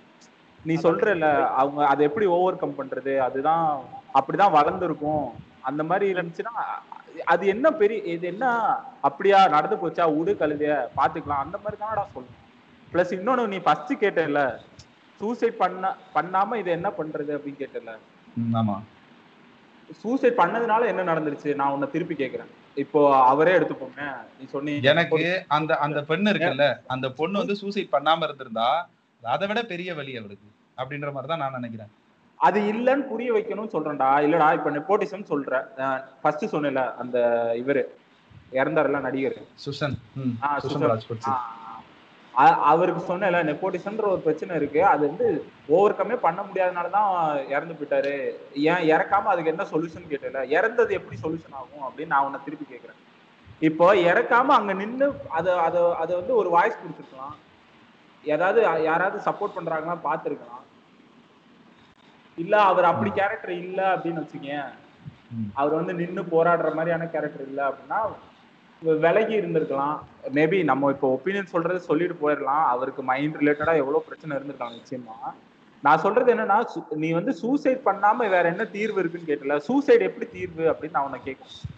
நீ 0.61 0.75
சொல்றல 0.85 1.27
அவங்க 1.61 1.81
அதை 1.93 2.03
எப்படி 2.09 2.27
ஓவர் 2.37 2.61
கம் 2.63 2.79
பண்றது? 2.79 3.13
அதுதான் 3.27 3.67
அப்படிதான் 4.19 4.57
வளர்ந்துருக்கும். 4.59 5.27
அந்த 5.69 5.83
மாதிரி 5.91 6.07
இருந்துச்சுன்னா 6.15 6.55
அது 7.33 7.45
என்ன 7.53 7.67
பெரிய 7.81 7.99
இது 8.15 8.27
என்ன 8.33 8.47
அப்படியா 9.09 9.39
நடந்து 9.55 9.77
போச்சா? 9.83 10.05
உடு 10.19 10.33
கழுதிய 10.41 10.73
பாத்துக்கலாம் 10.99 11.45
அந்த 11.45 11.57
மாதிரி 11.63 11.77
தானடா 11.83 12.05
சொல்லணும். 12.15 12.43
பிளஸ் 12.93 13.15
இன்னொன்னு 13.19 13.53
நீ 13.53 13.59
ஃபர்ஸ்ட் 13.67 13.93
கேட்டல 14.03 14.41
சூசைட் 15.21 15.57
பண்ண 15.63 15.95
பண்ணாம 16.17 16.57
இது 16.63 16.71
என்ன 16.79 16.89
பண்றது 16.99 17.31
அப்படின்னு 17.37 17.63
கேட்டல 17.63 17.93
ஆமா. 18.61 18.77
சூசைட் 20.03 20.39
பண்ணதுனால 20.41 20.87
என்ன 20.93 21.03
நடந்துருச்சு? 21.11 21.51
நான் 21.61 21.73
உன்னை 21.75 21.89
திருப்பி 21.95 22.15
கேக்குறேன். 22.23 22.51
இப்போ 22.83 23.01
அவரே 23.33 23.53
எடுத்துப்போங்க 23.59 24.01
நீ 24.39 24.47
சொன்னீங்க 24.55 24.91
எனக்கு 24.93 25.21
அந்த 25.57 25.73
அந்த 25.85 26.01
பெண்ணு 26.11 26.33
இருக்குல்ல 26.33 26.67
அந்த 26.95 27.07
பொண்ணு 27.21 27.41
வந்து 27.43 27.57
சூசைட் 27.63 27.95
பண்ணாம 27.95 28.27
இருந்திருந்தா 28.29 28.69
அதை 29.23 29.47
விட 29.51 29.61
பெரிய 29.73 29.91
வழி 29.99 30.13
அவளுக்கு 30.21 30.49
அப்படின்ற 30.79 31.11
மாதிரி 31.13 31.31
தான் 31.33 31.43
நான் 31.45 31.57
நினைக்கிறேன். 31.59 31.93
அது 32.41 32.59
இல்லன்னு 32.73 33.05
புரிய 33.13 33.29
வைக்கணும்னு 33.37 33.75
சொல்றேன்டா. 33.75 34.09
இல்லடா 34.27 34.49
இப்ப 34.59 34.71
நெப்போட்டிசம் 34.71 35.31
சொல்றேன் 35.33 35.67
ஃபர்ஸ்ட் 36.23 36.53
சொன்னேன்ல 36.55 36.83
அந்த 37.03 37.19
இவரு 37.63 37.85
இறந்தாருல 38.61 38.99
நடிகர். 39.07 39.39
சுஷன். 39.65 39.97
அவருக்கு 42.71 43.03
சொன்னேன்ல 43.09 43.39
நெப்போட்டிசம்ன்ற 43.49 44.07
ஒரு 44.15 44.23
பிரச்சனை 44.25 44.57
இருக்கு. 44.61 44.81
அது 44.93 45.03
வந்து 45.09 45.27
ஓவர் 45.77 45.97
கம்மே 45.99 46.17
பண்ண 46.25 46.41
முடியாதனால 46.49 46.91
தான் 46.97 47.11
இறந்து 47.55 47.77
போயிட்டாரு. 47.79 48.15
ஏன் 48.73 48.85
இறக்காம 48.93 49.31
அதுக்கு 49.33 49.53
என்ன 49.53 49.67
சொல்யூஷன் 49.73 50.11
கேட்டல 50.11 50.43
இறந்தது 50.57 50.93
எப்படி 50.99 51.19
சொல்யூஷன் 51.25 51.57
ஆகும் 51.61 51.87
அப்படின்னு 51.89 52.15
நான் 52.15 52.27
உன்னை 52.27 52.41
திருப்பி 52.47 52.67
கேட்கிறேன். 52.73 53.01
இப்போ 53.69 53.87
இறக்காம 54.11 54.55
அங்க 54.59 54.73
நின்னு 54.83 55.07
அதை 55.39 55.53
அதை 55.67 55.83
அதை 56.03 56.13
வந்து 56.21 56.35
ஒரு 56.41 56.49
வாய்ஸ் 56.57 56.81
கொடுத்துருக்கலாம். 56.83 57.37
ஏதாவது 58.25 58.61
யாராவது 58.91 59.19
சப்போர்ட் 59.29 59.57
பண்றாங்களா 59.57 59.97
பார்த்துருக்கலாம். 60.09 60.65
இல்ல 62.39 62.55
அவர் 62.71 62.91
அப்படி 62.93 63.11
கேரக்டர் 63.19 63.55
இல்ல 63.65 63.81
அப்படின்னு 63.95 64.23
வச்சுக்கேன். 64.25 64.71
அவர் 65.61 65.79
வந்து 65.81 65.95
நின்னு 66.01 66.23
போராடுற 66.35 66.69
மாதிரியான 66.79 67.07
கேரக்டர் 67.15 67.49
இல்ல 67.51 67.61
அப்படின்னா 67.69 68.01
விலகி 68.95 69.41
இருந்திருக்கலாம். 69.41 69.99
மேபி 70.35 70.65
நம்ம 70.65 70.91
இப்போ 70.91 71.09
ஒப்பீனியன் 71.13 71.49
சொல்றதை 71.53 71.77
சொல்லிட்டு 71.77 72.31
போயிடலாம். 72.31 72.65
அவருக்கு 72.67 73.03
மைண்ட் 73.03 73.37
ரிலேட்டடா 73.37 73.75
எவ்வளவு 73.75 74.03
பிரச்சனை 74.03 74.37
இருந்திருக்கலாம் 74.37 74.79
நிச்சயமா. 74.79 75.33
நான் 75.83 75.99
சொல்றது 75.99 76.35
என்னன்னா 76.35 76.67
சு- 76.75 76.91
நீ 76.91 77.13
வந்து 77.13 77.33
சூசைட் 77.33 77.81
பண்ணாம 77.85 78.17
வேற 78.17 78.43
என்ன 78.43 78.65
தீர்வு 78.65 78.99
இருக்குன்னு 79.01 79.29
கேட்டல. 79.29 79.59
சூசைட் 79.59 80.01
எப்படி 80.01 80.31
தீர்வு 80.31 80.71
அப்படின்னு 80.73 80.91
நான் 80.91 81.05
உன்னை 81.05 81.21
கேட்கணும் 81.25 81.75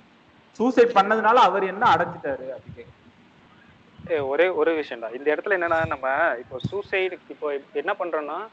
சூசைட் 0.53 0.91
பண்ணதுனால 0.91 1.39
அவர் 1.49 1.63
என்ன 1.63 1.87
அடைஞ்சிட்டாரு 1.87 2.47
அப்படி 2.49 2.73
கேட்க 2.77 4.27
ஒரே 4.27 4.49
ஒரு 4.49 4.81
விஷயம்டா 4.81 5.15
இந்த 5.15 5.35
இடத்துல 5.35 5.49
என்னன்னா 5.49 5.87
நம்ம 5.87 6.35
இப்போ 6.39 6.57
சூசைடு 6.71 7.19
இப்போ 7.29 7.59
என்ன 7.73 7.95
பண்றோம்னா 7.99 8.47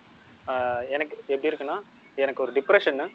எனக்கு 0.90 1.24
எப்படி 1.28 1.56
இருக்குன்னா 1.56 1.82
எனக்கு 2.16 2.44
ஒரு 2.44 2.52
டிப்ரெஷன் 2.52 3.12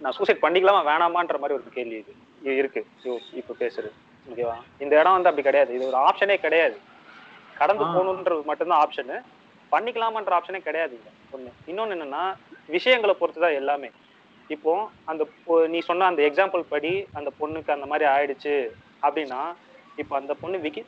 நான் 0.00 0.12
சூசைட் 0.12 0.42
பண்ணிக்கலாமா 0.42 0.82
வேணாமான்ற 0.88 1.12
மாதிரி 1.12 1.52
ஒரு 1.52 1.62
கேள்வி 1.72 1.94
இது. 1.94 2.14
இருக்கு. 2.56 2.86
இப்போ 2.96 3.20
இப்போ 3.32 3.54
பேசுறது. 3.58 3.90
ஓகேவா? 4.30 4.56
இந்த 4.82 4.92
இடம் 5.00 5.16
வந்து 5.16 5.30
அப்படி 5.30 5.44
கிடையாது. 5.48 5.70
இது 5.76 5.88
ஒரு 5.90 5.98
ஆப்ஷனே 6.08 6.36
கிடையாது. 6.44 6.76
கடந்து. 7.60 7.84
போகணுன்றது 7.96 8.48
மட்டும்தான் 8.50 8.82
ஆப்ஷனு 8.84 9.16
பண்ணிக்கலாமான்ற 9.72 10.32
ஆப்ஷனே 10.38 10.60
கிடையாது 10.68 10.92
இங்க. 10.98 11.10
ஒண்ணு. 11.34 11.50
இன்னொன்னு 11.70 11.94
என்னன்னா 11.96 12.22
விஷயங்களை 12.76 13.14
பொறுத்து 13.20 13.44
தான் 13.44 13.58
எல்லாமே. 13.60 13.90
இப்போ 14.54 14.72
அந்த 15.10 15.22
நீ 15.72 15.78
சொன்ன 15.88 16.08
அந்த 16.10 16.22
எக்ஸாம்பிள் 16.28 16.62
படி 16.72 16.92
அந்த 17.18 17.30
பொண்ணுக்கு 17.40 17.70
அந்த 17.74 17.86
மாதிரி 17.92 18.06
ஆயிடுச்சு 18.14 18.54
அப்படின்னா 19.06 19.40
இப்போ 20.02 20.14
அந்த 20.18 20.32
பொண்ணு 20.40 20.58
விக்கி 20.64 20.82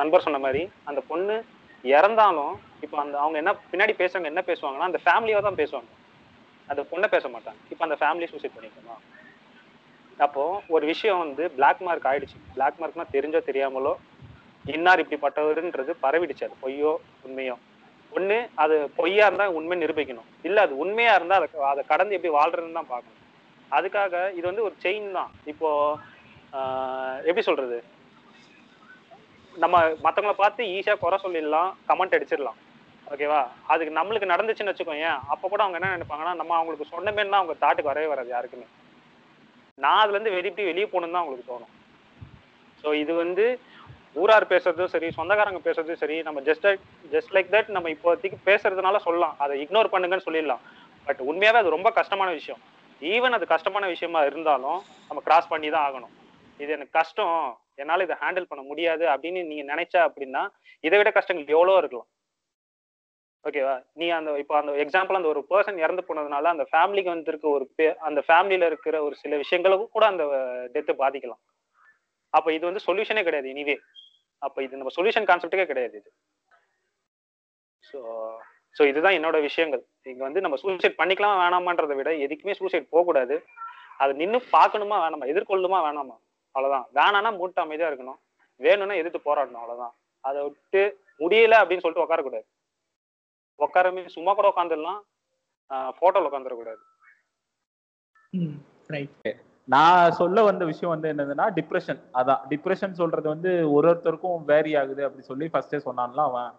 நண்பர் 0.00 0.24
சொன்ன 0.26 0.40
மாதிரி 0.46 0.62
அந்த 0.90 1.00
பொண்ணு 1.10 1.36
இறந்தாலும் 1.84 2.54
இப்போ 2.84 2.96
அந்த 3.02 3.14
அவங்க 3.22 3.36
என்ன 3.42 3.52
பின்னாடி 3.70 3.94
பேசுறவங்க 4.00 4.30
என்ன 4.32 4.42
பேசுவாங்கன்னா 4.50 4.88
அந்த 4.90 5.00
ஃபேமிலியாக 5.04 5.44
தான் 5.46 5.60
பேசுவாங்க. 5.60 5.90
அந்த 6.70 6.82
பொண்ணை 6.90 7.08
பேச 7.14 7.24
மாட்டாங்க. 7.34 7.60
இப்போ 7.72 7.82
அந்த 7.86 7.96
ஃபேமிலி 8.00 8.26
சூசைட் 8.32 8.56
பண்ணிக்கணுமா? 8.56 8.96
அப்போ 10.24 10.44
ஒரு 10.74 10.84
விஷயம் 10.92 11.20
வந்து 11.24 11.44
பிளாக் 11.56 11.82
மார்க் 11.86 12.08
ஆயிடுச்சு. 12.10 12.38
பிளாக் 12.54 12.78
மார்க்னா 12.80 13.06
தெரிஞ்சோ 13.16 13.40
தெரியாமலோ 13.48 13.92
இன்னார் 14.74 15.02
இப்படிப்பட்டவருன்றது 15.02 15.92
பரவிடுச்சு 16.04 16.46
அது 16.46 16.56
பொய்யோ 16.64 16.92
உண்மையோ. 17.26 17.56
ஒண்ணு 18.12 18.38
அது 18.62 18.74
பொய்யா 18.98 19.24
இருந்தா 19.28 19.46
உண்மை 19.58 19.76
நிரூபிக்கணும். 19.82 20.28
இல்ல 20.48 20.58
அது 20.66 20.74
உண்மையா 20.82 21.12
இருந்தா 21.18 21.36
அதை 21.40 21.48
அதை 21.72 21.82
கடந்து 21.92 22.16
எப்படி 22.16 22.32
வாழ்றதுன்னு 22.38 22.78
தான் 22.78 22.92
பார்க்கணும். 22.94 23.20
அதுக்காக 23.78 24.14
இது 24.38 24.44
வந்து 24.50 24.66
ஒரு 24.68 24.74
செயின் 24.84 25.08
தான். 25.18 25.30
இப்போ 25.52 25.68
எப்படி 27.28 27.44
சொல்றது? 27.48 27.78
நம்ம 29.54 29.76
மற்றவங்கள 30.04 30.34
பார்த்து 30.42 30.70
ஈஸியா 30.76 30.94
குறை 31.04 31.16
சொல்லிடலாம் 31.24 31.70
கமெண்ட் 31.90 32.16
அடிச்சிடலாம். 32.16 32.58
ஓகேவா 33.12 33.40
அதுக்கு 33.72 33.92
நம்மளுக்கு 33.98 34.32
நடந்துச்சுன்னு 34.32 34.72
வச்சுக்கோங்க 34.72 35.08
அப்ப 35.32 35.44
கூட 35.52 35.60
அவங்க 35.64 35.78
என்ன 35.80 35.94
நினைப்பாங்கன்னா 35.96 36.34
நம்ம 36.40 36.54
அவங்களுக்கு 36.58 36.92
சொன்னமேன்னா 36.94 37.40
அவங்க 37.40 37.56
தாட்டுக்கு 37.64 37.92
வரவே 37.92 38.10
வராது 38.12 38.30
யாருக்குமே. 38.34 38.66
நான் 39.84 40.00
அதுல 40.02 40.16
இருந்து 40.16 40.34
வெளியே 40.36 40.68
வெளியே 40.70 40.86
போகணும்னு 40.92 41.16
தான் 41.16 41.24
உங்களுக்கு 41.24 41.50
தோணும். 41.52 41.72
ஸோ 42.82 42.88
இது 43.02 43.12
வந்து 43.24 43.44
ஊரார் 44.22 44.50
பேசுறதும் 44.52 44.92
சரி 44.94 45.08
சொந்தக்காரங்க 45.18 45.60
பேசுறதும் 45.66 46.00
சரி 46.02 46.16
நம்ம 46.26 46.40
ஜஸ்ட் 46.48 46.66
ஜஸ்ட் 47.14 47.32
லைக் 47.36 47.50
தட் 47.54 47.70
நம்ம 47.76 47.90
இப்போதைக்கு 47.94 48.38
பேசுறதுனால 48.48 48.98
சொல்லலாம். 49.06 49.34
அதை 49.44 49.54
இக்னோர் 49.64 49.92
பண்ணுங்கன்னு 49.94 50.26
சொல்லிடலாம். 50.26 50.62
பட் 51.06 51.20
உண்மையாவே 51.30 51.60
அது 51.62 51.76
ரொம்ப 51.76 51.90
கஷ்டமான 52.00 52.30
விஷயம். 52.38 52.60
ஈவன் 53.14 53.36
அது 53.36 53.46
கஷ்டமான 53.54 53.86
விஷயமா 53.94 54.20
இருந்தாலும் 54.30 54.78
நம்ம 55.08 55.20
கிராஸ் 55.28 55.50
பண்ணி 55.52 55.68
தான் 55.74 55.86
ஆகணும். 55.88 56.14
இது 56.62 56.70
எனக்கு 56.76 56.96
கஷ்டம். 57.00 57.34
என்னால 57.82 58.04
இதை 58.06 58.14
ஹேண்டில் 58.22 58.48
பண்ண 58.50 58.62
முடியாது 58.70 59.04
அப்படின்னு 59.12 59.40
நீங்க 59.50 59.64
நினைச்சா 59.74 60.00
அப்படின்னா 60.08 60.42
இதை 60.86 60.96
விட 61.00 61.10
கஷ்டங்கள் 61.18 61.56
எவ்வளோ 61.56 61.76
இருக்கலாம். 61.82 62.08
ஓகேவா 63.44 63.74
நீ 63.92 64.08
அந்த 64.10 64.38
இப்போ 64.38 64.54
அந்த 64.56 64.72
எக்ஸாம்பிள் 64.84 65.14
அந்த 65.14 65.28
ஒரு 65.28 65.46
பர்சன் 65.50 65.78
இறந்து 65.78 66.02
போனதுனால 66.08 66.44
அந்த 66.44 66.66
ஃபேமிலிக்கு 66.72 67.08
வந்திருக்க 67.08 67.48
ஒரு 67.48 67.70
பே- 67.78 67.96
அந்த 67.98 68.20
ஃபேமிலியில 68.28 68.66
இருக்கிற 68.66 69.02
ஒரு 69.02 69.14
சில 69.14 69.36
விஷயங்களுக்கும் 69.36 69.88
கூட 69.88 70.06
அந்த 70.06 70.24
டெத்து 70.74 70.92
பாதிக்கலாம். 70.98 71.40
அப்போ 72.34 72.52
இது 72.52 72.64
வந்து 72.66 72.80
சொல்யூஷனே 72.86 73.24
கிடையாது 73.24 73.48
இனிவே 73.48 73.76
அப்போ 74.42 74.62
இது 74.62 74.76
நம்ம 74.76 74.92
சொல்யூஷன் 74.96 75.28
கான்செப்டுக்கே 75.28 75.66
கிடையாது 75.66 75.96
இது. 75.96 76.10
ஸோ 77.84 77.98
ஸோ 78.76 78.88
இதுதான் 78.88 79.16
என்னோட 79.16 79.40
விஷயங்கள். 79.40 79.82
இங்கே 80.02 80.22
வந்து 80.22 80.40
நம்ம 80.40 80.56
சூசைட் 80.56 80.98
பண்ணிக்கலாம் 80.98 81.38
வேணாமான்றதை 81.38 81.94
விட 81.96 82.10
எதுக்குமே 82.24 82.52
சூசைட் 82.52 82.90
போகக்கூடாது. 82.90 83.36
அது 83.98 84.14
நின்று 84.14 84.38
பார்க்கணுமா 84.52 84.96
வேணாமா? 85.04 85.26
எதிர்கொள்ளுமா 85.26 85.78
வேணாமா? 85.86 86.16
அவ்வளோதான் 86.54 86.86
வேணாம்னா 86.94 87.36
மூட்டை 87.36 87.64
அமைதியாக 87.64 87.90
இருக்கணும். 87.90 88.20
வேணும்னா 88.60 88.94
எதிர்த்து 88.94 89.20
போராடணும். 89.24 89.62
அவ்வளோதான் 89.62 89.94
அதை 90.24 90.42
விட்டு 90.42 90.82
முடியல 91.20 91.54
அப்படின்னு 91.60 91.84
சொல்லிட்டு 91.84 92.04
உட்காரக்கூடாது. 92.04 92.46
உட்காரமே 93.58 94.06
சும்மா 94.06 94.34
கூட 94.34 94.52
உட்காந்துடலாம் 94.56 95.00
போட்டோல 96.00 96.28
உட்காந்துடக்கூடாது 96.28 96.82
ரைட் 98.86 99.36
நான் 99.68 100.12
சொல்ல 100.12 100.42
வந்த 100.42 100.64
விஷயம் 100.64 100.92
வந்து 100.94 101.08
என்னதுன்னா 101.12 101.46
டிப்ரெஷன் 101.50 102.00
அதான் 102.14 102.42
டிப்ரெஷன் 102.50 102.92
சொல்றது 102.92 103.28
வந்து 103.28 103.72
ஒரு 103.72 103.88
ஒருத்தருக்கும் 103.90 104.44
வேரி 104.44 104.74
ஆகுது 104.74 105.04
அப்படி 105.04 105.24
சொல்லி 105.24 105.50
ஃபர்ஸ்டே 105.52 105.80
சொன்னான்ல 105.84 106.20
அவன். 106.20 106.52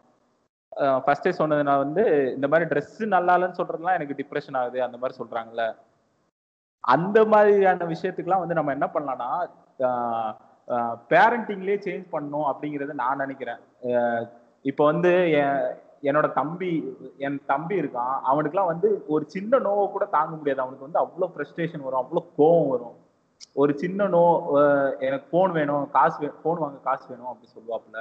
ஃபர்ஸ்டே 1.06 1.30
சொன்னது 1.30 1.64
நான் 1.64 1.78
வந்து 1.78 2.04
இந்த 2.36 2.48
மாதிரி 2.48 2.70
Dress 2.70 3.06
நல்லா 3.08 3.38
இல்லைன்னு 3.38 3.60
சொல்றதுலாம் 3.60 3.94
எனக்கு 3.94 4.18
டிப்ரெஷன் 4.20 4.58
ஆகுது 4.58 4.84
அந்த 4.84 4.98
மாதிரி 4.98 5.20
சொல்றாங்கல்ல. 5.22 5.64
அந்த 6.84 7.26
மாதிரியான 7.26 7.86
விஷயத்துக்குலாம் 7.86 8.44
வந்து 8.44 8.54
நம்ம 8.54 8.72
என்ன 8.72 8.88
பண்ணலாம்னா 8.94 9.32
பேரண்டிங்லேயே 11.10 11.78
சேஞ்ச் 11.88 12.06
பண்ணணும் 12.12 12.48
அப்படிங்கறத 12.52 12.94
நான் 12.94 13.18
நினைக்கிறேன். 13.18 13.60
இப்போ 14.66 14.86
வந்து 14.86 15.12
என்- 15.42 15.70
என்னோட 16.04 16.28
தம்பி 16.40 16.72
என் 17.26 17.40
தம்பி 17.52 17.76
இருக்கான். 17.82 18.16
அவனுக்குலாம் 18.32 18.72
வந்து 18.72 18.90
ஒரு 19.14 19.24
சின்ன 19.36 19.60
நோவை 19.68 19.86
கூட 19.96 20.06
தாங்க 20.16 20.34
முடியாது. 20.40 20.64
அவனுக்கு 20.64 20.88
வந்து 20.88 21.02
அவ்வளோ 21.04 21.30
ஃப்ரஸ்ட்ரேஷன் 21.34 21.86
வரும் 21.88 22.02
அவ்வளோ 22.04 22.24
கோவம் 22.40 22.72
வரும். 22.74 22.96
ஒரு 23.62 23.72
சின்ன 23.82 24.08
நோ 24.16 24.24
எனக்கு 25.08 25.28
ஃபோன் 25.32 25.52
வேணும் 25.58 25.86
காசு 25.98 26.18
வே 26.24 26.30
ஃபோன் 26.42 26.62
வாங்க 26.64 26.80
காசு 26.88 27.06
வேணும் 27.12 27.32
அப்படி 27.32 27.48
சொல்லுவாப்புல. 27.56 28.00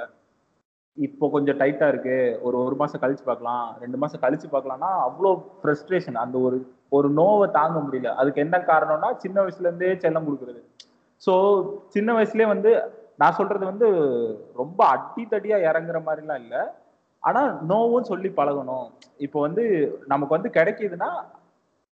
இப்போ 0.97 1.25
கொஞ்சம் 1.35 1.59
டைட்டாக 1.61 1.91
இருக்கு. 1.93 2.17
ஒரு 2.45 2.57
ஒரு 2.65 2.75
மாதம் 2.81 3.01
கழிச்சு 3.03 3.23
பார்க்கலாம். 3.29 3.65
ரெண்டு 3.83 3.97
மாதம் 4.01 4.23
கழிச்சு 4.23 4.47
பார்க்கலாம்னா 4.53 4.91
அவ்வளோ 5.07 5.31
ஃப்ரஸ்ட்ரேஷன் 5.61 6.21
அந்த 6.23 6.37
ஒரு 6.47 6.57
ஒரு 6.97 7.07
நோவை 7.19 7.47
தாங்க 7.59 7.77
முடியல. 7.85 8.11
அதுக்கு 8.19 8.43
என்ன 8.45 8.57
காரணம்னா 8.71 9.09
சின்ன 9.23 9.37
வயசுலேருந்தே 9.43 9.93
செல்லம் 10.05 10.27
கொடுக்குறது. 10.27 10.61
ஸோ 11.21 11.33
சின்ன 11.95 12.09
வயசுலேயே 12.17 12.47
வந்து 12.53 12.71
நான் 13.21 13.37
சொல்றது 13.39 13.63
வந்து 13.71 13.87
ரொம்ப 14.61 14.79
அடி 14.95 15.23
தடியாக 15.31 15.67
இறங்குற 15.69 15.97
மாதிரிலாம் 16.07 16.41
இல்லை. 16.43 16.61
ஆனா 17.23 17.41
நோவும் 17.71 18.09
சொல்லி 18.11 18.29
பழகணும். 18.39 18.87
இப்போ 19.25 19.39
வந்து 19.47 19.63
நமக்கு 20.07 20.35
வந்து 20.37 20.49
கிடைக்குதுன்னா 20.57 21.09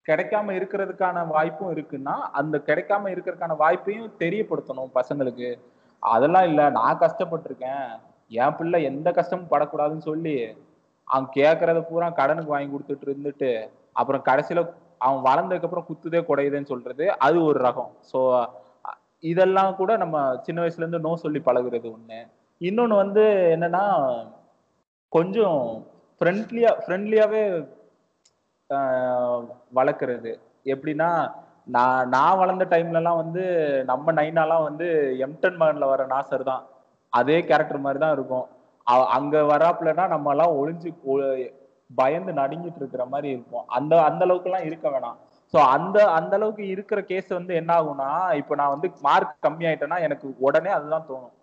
கிடைக்காம 0.06 0.54
இருக்கிறதுக்கான 0.60 1.26
வாய்ப்பும் 1.28 1.74
இருக்குன்னா 1.76 2.16
அந்த 2.40 2.56
கிடைக்காம 2.70 3.10
இருக்கிறதுக்கான 3.14 3.58
வாய்ப்பையும் 3.64 4.16
தெரியப்படுத்தணும் 4.24 4.96
பசங்களுக்கு. 5.00 5.50
அதெல்லாம் 6.04 6.48
இல்ல 6.52 6.62
நான் 6.78 7.02
கஷ்டப்பட்டிருக்கேன். 7.04 7.86
என் 8.32 8.56
பிள்ளை 8.60 8.80
எந்த 8.92 9.10
கஷ்டமும் 9.12 9.52
படக்கூடாதுன்னு 9.54 10.10
சொல்லி 10.12 10.36
அவன் 11.08 11.28
கேட்கறத 11.38 11.80
பூரா 11.90 12.08
கடனுக்கு 12.20 12.54
வாங்கி 12.54 12.70
கொடுத்துட்டு 12.74 13.08
இருந்துட்டு 13.10 13.52
அப்புறம் 14.00 14.26
கடைசியில 14.30 14.62
அவன் 15.02 15.24
வளர்ந்ததுக்கு 15.28 15.68
அப்புறம் 15.68 15.88
குத்துதே 15.88 16.20
குடையுதுன்னு 16.28 16.72
சொல்றது 16.74 17.06
அது 17.26 17.38
ஒரு 17.44 17.60
ரகம். 17.68 17.92
ஸோ 18.12 18.20
இதெல்லாம் 19.32 19.72
கூட 19.76 19.92
நம்ம 19.98 20.18
சின்ன 20.46 20.62
வயசுல 20.62 20.84
இருந்து 20.84 21.06
நோ 21.08 21.12
சொல்லி 21.24 21.40
பழகுறது 21.48 21.88
ஒண்ணு. 21.96 22.20
இன்னொன்னு 22.62 22.96
வந்து 23.04 23.24
என்னன்னா 23.56 23.84
கொஞ்சம் 25.12 25.62
ஃப்ரெண்ட்லியா 26.22 26.72
ஃப்ரெண்ட்லியாவே 26.84 27.44
வளர்க்குறது. 29.78 30.32
எப்படின்னா 30.74 31.10
நான் 31.76 32.10
நான் 32.16 32.40
வளர்ந்த 32.42 32.66
டைம்லலாம் 32.74 33.22
வந்து 33.24 33.44
நம்ம 33.90 34.14
நைனாலாம் 34.20 34.68
வந்து 34.70 34.88
எம்டன் 35.26 35.60
மகன்ல 35.62 35.88
வர 35.94 36.02
நாசர் 36.14 36.50
தான். 36.52 36.64
அதே 37.14 37.38
கேரக்டர் 37.50 37.84
மாதிரி 37.86 38.00
தான் 38.04 38.16
இருக்கும். 38.18 38.46
அங்கே 38.88 39.10
அங்க 39.18 39.36
வராப்புலனா 39.54 40.06
நம்ம 40.14 40.32
எல்லாம் 40.36 40.56
ஒளிஞ்சு 40.62 40.90
பயந்து 42.00 42.32
நடுங்கிட்டு 42.40 42.80
இருக்கிற 42.82 43.04
மாதிரி 43.14 43.30
இருக்கும். 43.36 43.66
அந்த 43.78 43.94
அந்த 44.10 44.22
அளவுக்கு 44.28 44.50
எல்லாம் 44.50 44.68
இருக்க 44.70 44.88
வேணாம். 44.94 45.18
ஸோ 45.54 45.58
அந்த 45.76 45.98
அந்த 46.18 46.34
அளவுக்கு 46.40 46.64
இருக்கிற 46.74 47.00
கேஸ் 47.12 47.30
வந்து 47.40 47.54
என்ன 47.62 47.72
ஆகும்னா 47.80 48.10
இப்போ 48.42 48.54
நான் 48.60 48.74
வந்து 48.76 48.88
மார்க் 49.08 49.34
கம்மி 49.46 49.66
ஆயிட்டேன்னா 49.70 50.00
எனக்கு 50.08 50.28
உடனே 50.48 50.72
அதுதான் 50.78 51.08
தோணும். 51.10 51.34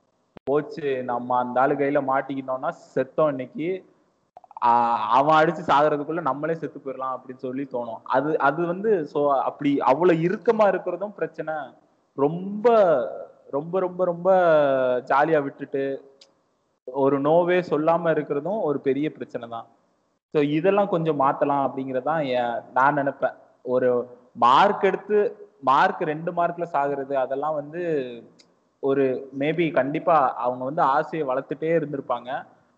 போச்சு 0.49 0.89
நம்ம 1.11 1.37
அந்த 1.43 1.63
ஆளு 1.63 1.75
கையில 1.81 2.01
மாட்டிக்கிட்டோம்னா 2.11 2.71
செத்தோம் 2.95 3.33
இன்னைக்கு. 3.35 3.69
அவன் 5.19 5.39
அடிச்சு 5.41 5.63
சாகுறதுக்குள்ள 5.71 6.23
நம்மளே 6.29 6.55
செத்து 6.61 6.79
போயிடலாம் 6.79 7.15
அப்படின்னு 7.17 7.45
சொல்லி 7.47 7.65
தோணும். 7.75 8.01
அது 8.17 8.31
அது 8.49 8.61
வந்து 8.73 8.91
ஸோ 9.13 9.21
அப்படி 9.49 9.71
அவ்வளவு 9.91 10.25
இறுக்கமா 10.27 10.65
இருக்கிறதும் 10.73 11.17
பிரச்சனை. 11.19 11.55
ரொம்ப 12.19 12.67
ரொம்ப 13.57 13.75
ரொம்ப 13.81 14.01
ரொம்ப 14.05 14.29
ஜாலியா 15.11 15.41
விட்டுட்டு 15.45 15.85
ஒரு 16.89 17.17
நோவே 17.21 17.59
சொல்லாம 17.71 18.11
இருக்கிறதும் 18.15 18.61
ஒரு 18.69 18.79
பெரிய 18.89 19.07
பிரச்சனை 19.17 19.47
தான். 19.55 19.67
ஸோ 20.35 20.39
இதெல்லாம் 20.57 20.93
கொஞ்சம் 20.95 21.21
மாத்தலாம் 21.23 21.65
அப்படிங்கறதான் 21.67 22.23
நான் 22.79 22.99
நினைப்பேன். 23.01 23.37
ஒரு 23.65 23.89
மார்க் 24.45 24.89
எடுத்து 24.91 25.19
மார்க் 25.71 26.03
ரெண்டு 26.11 26.31
மார்க்ல 26.33 26.67
சாகுறது 26.75 27.15
அதெல்லாம் 27.17 27.57
வந்து 27.61 27.83
ஒரு 28.83 29.31
மேபி 29.39 29.73
கண்டிப்பா 29.73 30.35
அவங்க 30.35 30.65
வந்து 30.65 30.83
ஆசையை 30.83 31.29
வளர்த்துட்டே 31.29 31.71
இருந்திருப்பாங்க. 31.79 32.31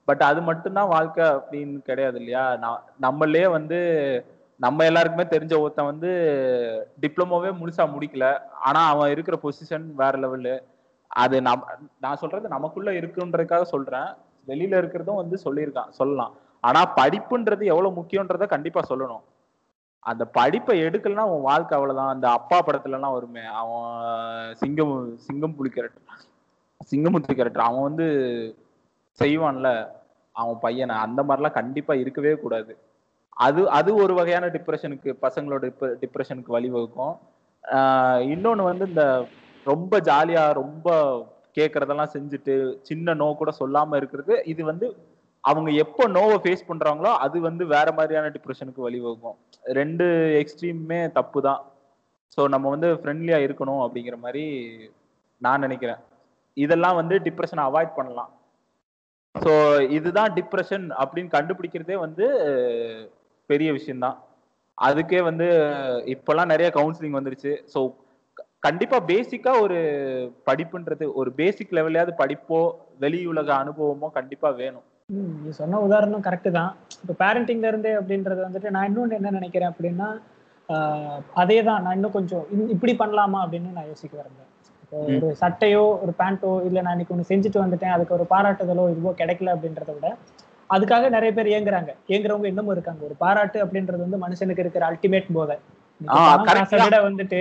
பட் 0.05 0.23
அது 0.23 0.41
மட்டும்தான் 0.43 0.89
வாழ்க்கை 0.89 1.25
அப்படின்னு 1.25 1.83
கிடையாது 1.83 2.19
இல்லையா? 2.19 2.57
நான் 2.57 2.83
நம்மளே 2.99 3.47
வந்து 3.47 3.79
நம்ம 4.57 4.85
எல்லாருக்குமே 4.85 5.25
தெரிஞ்ச 5.25 5.61
ஒருத்தன் 5.61 5.91
வந்து 5.93 6.11
டிப்ளமோவே 7.01 7.51
முழுசா 7.61 7.85
முடிக்கல. 7.95 8.27
ஆனா 8.61 8.89
அவன் 8.89 9.11
இருக்கிற 9.11 9.39
பொசிஷன் 9.43 9.87
வேற 9.95 10.19
லெவலு 10.19 10.55
அது 11.11 11.43
நம் 11.43 11.65
நான் 12.01 12.17
சொல்றது 12.17 12.49
நமக்குள்ள 12.49 12.91
இருக்குன்றதுக்காக 12.91 13.63
சொல்றேன். 13.63 14.11
வெளியில 14.49 14.75
இருக்கிறதும் 14.83 15.21
வந்து 15.23 15.39
சொல்லியிருக்கான் 15.45 15.91
சொல்லலாம். 15.91 16.33
ஆனா 16.61 16.95
படிப்புன்றது 16.97 17.65
எவ்வளவு 17.65 17.99
முக்கியன்றத 18.01 18.47
கண்டிப்பா 18.47 18.81
சொல்லணும். 18.89 19.23
அந்த 20.07 20.25
படிப்பை 20.37 20.75
எடுக்கலன்னா 20.87 21.25
அவன் 21.29 21.47
வாழ்க்கை 21.49 21.75
அவ்வளவுதான். 21.79 22.13
அந்த 22.15 22.27
அப்பா 22.39 22.59
படத்துல 22.67 22.99
எல்லாம் 22.99 23.17
வருமே 23.17 23.43
அவன் 23.61 23.89
சிங்கம் 24.61 24.95
சிங்கம் 25.27 25.57
புலி 25.57 25.71
கேரக்டர் 25.71 26.27
சிங்கமுத்து 26.91 27.33
கேரக்டர் 27.35 27.69
அவன் 27.69 27.87
வந்து 27.89 28.07
செய்வான்ல 29.19 29.69
அவன் 30.37 30.63
பையனை. 30.65 30.95
அந்த 31.07 31.21
மாதிரிலாம் 31.23 31.59
கண்டிப்பா 31.59 31.95
இருக்கவே 32.03 32.33
கூடாது. 32.45 32.73
அது 33.37 33.61
அது 33.79 33.91
ஒரு 34.05 34.13
வகையான 34.15 34.47
டிப்ரெஷனுக்கு 34.57 35.11
பசங்களோட 35.27 35.67
டிப்ரெஷனுக்கு 36.03 36.57
வழிவகுக்கும். 36.57 37.15
இன்னொன்று 38.33 38.33
இன்னொன்னு 38.35 38.71
வந்து 38.71 38.85
இந்த 38.87 39.05
ரொம்ப 39.67 39.95
ஜாலியா 40.09 40.43
ரொம்ப 40.63 40.89
கேட்கறதெல்லாம் 41.59 42.13
செஞ்சுட்டு 42.15 42.55
சின்ன 42.89 43.15
நோ 43.15 43.27
கூட 43.41 43.51
சொல்லாம 43.61 43.97
இருக்கிறது 44.01 44.35
இது 44.53 44.63
வந்து 44.65 44.87
அவங்க 45.45 45.71
எப்போ 45.83 46.03
நோவை 46.17 46.37
ஃபேஸ் 46.43 46.69
பண்றாங்களோ 46.71 47.11
அது 47.25 47.37
வந்து 47.49 47.65
வேற 47.75 47.89
மாதிரியான 47.99 48.31
டிப்ரெஷனுக்கு 48.37 48.81
வழிவகுக்கும். 48.87 49.37
ரெண்டு 49.79 50.07
எக்ஸ்ட்ரீமுமே 50.41 51.01
தப்பு 51.19 51.41
தான் 51.49 51.61
ஸோ 52.35 52.41
நம்ம 52.55 52.67
வந்து 52.75 52.89
ஃப்ரெண்ட்லியா 53.03 53.39
இருக்கணும் 53.47 53.83
அப்படிங்கிற 53.85 54.17
மாதிரி 54.25 54.45
நான் 55.43 55.65
நினைக்கிறேன். 55.67 56.01
இதெல்லாம் 56.57 56.99
வந்து 57.01 57.15
டிப்ரெஷனை 57.27 57.63
அவாய்ட் 57.69 57.97
பண்ணலாம். 57.99 58.31
ஸோ 59.35 59.53
இதுதான் 59.97 60.31
டிப்ரெஷன் 60.39 60.87
அப்படின்னு 61.01 61.35
கண்டுபிடிக்கிறதே 61.37 61.97
வந்து 62.05 62.27
பெரிய 63.51 63.71
விஷயம்தான். 63.79 64.19
அதுக்கே 64.79 65.21
வந்து 65.31 65.47
இப்போல்லாம் 66.15 66.53
நிறைய 66.53 66.69
கவுன்சிலிங் 66.79 67.19
வந்துருச்சு. 67.19 67.53
ஸோ 67.73 67.81
கண்டிப்பாக 68.67 69.09
பேசிக்காக 69.11 69.61
ஒரு 69.67 69.79
படிப்புன்றது 70.49 71.07
ஒரு 71.21 71.31
பேசிக் 71.41 71.77
லெவல்லையாவது 71.79 72.13
படிப்போ 72.23 72.61
வெளி 73.05 73.21
உலக 73.33 73.49
அனுபவமோ 73.63 74.09
கண்டிப்பாக 74.19 74.59
வேணும். 74.63 74.87
நீ 75.11 75.21
சொன்ன 75.59 75.81
உதாரணம் 75.87 76.25
கரெக்டு 76.27 76.51
தான். 76.57 76.73
இப்போ 77.03 77.15
பேரண்டிங்ல 77.21 77.67
இருந்தே 77.69 77.93
அப்படின்றது 77.99 78.41
வந்துட்டு 78.47 78.69
நான் 78.71 78.89
இன்னொன்று 78.89 79.19
என்ன 79.19 79.33
நினைக்கிறேன் 79.39 79.73
அப்படின்னா 79.73 80.09
ஆஹ், 80.69 81.07
அதே 81.35 81.57
தான் 81.65 81.81
நான் 81.85 81.97
இன்னும் 81.97 82.17
கொஞ்சம் 82.17 82.43
இப்படி 82.75 82.93
பண்ணலாமா 83.01 83.39
அப்படின்னு 83.45 83.71
நான் 83.77 83.89
யோசிக்க 83.89 84.15
வரேன் 84.19 84.35
இப்போ. 84.35 84.99
ஒரு 85.17 85.29
சட்டையோ 85.41 85.83
ஒரு 86.03 86.13
பேண்ட்டோ 86.21 86.53
இல்லை 86.67 86.81
நான் 86.83 86.95
இன்னைக்கு 86.97 87.15
ஒன்று 87.15 87.31
செஞ்சுட்டு 87.31 87.59
வந்துட்டேன் 87.63 87.95
அதுக்கு 87.95 88.15
ஒரு 88.17 88.27
பாராட்டுதலோ 88.31 88.85
இதுவோ 88.93 89.13
கிடைக்கல 89.19 89.55
அப்படின்றத 89.55 89.91
விட 89.97 90.09
அதுக்காக 90.71 91.09
நிறைய 91.11 91.31
பேர் 91.37 91.53
ஏங்குறாங்க. 91.55 91.91
ஏங்குறவங்க 92.09 92.47
இன்னமும் 92.47 92.75
இருக்காங்க. 92.75 93.03
ஒரு 93.05 93.17
பாராட்டு 93.21 93.59
அப்படின்றது 93.65 94.03
வந்து 94.05 94.21
மனுஷனுக்கு 94.25 94.65
இருக்கிற 94.65 94.85
அல்டிமேட் 94.91 95.29
போதை. 95.37 95.57
வந்துட்டு 97.09 97.41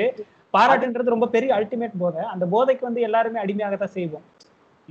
பாராட்டுன்றது 0.54 1.14
ரொம்ப 1.14 1.30
பெரிய 1.36 1.52
அல்டிமேட் 1.58 2.00
போதை. 2.02 2.22
அந்த 2.34 2.46
போதைக்கு 2.54 2.84
வந்து 2.88 3.02
எல்லாருமே 3.08 3.40
அடிமையாகத்தான் 3.44 3.96
செய்வோம். 3.98 4.26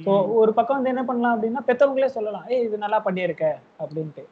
ஸோ 0.05 0.13
ஒரு 0.41 0.51
பக்கம் 0.57 0.79
வந்து 0.79 0.93
என்ன 0.93 1.03
பண்ணலாம் 1.09 1.35
அப்படின்னா 1.35 1.61
பெத்தவங்களே 1.69 2.09
சொல்லலாம் 2.17 2.47
ஏய் 2.55 2.65
இது 2.67 2.77
நல்லா 2.85 2.99
பண்ணியிருக்க 3.07 3.45
அப்படின்ட்டு. 3.83 4.23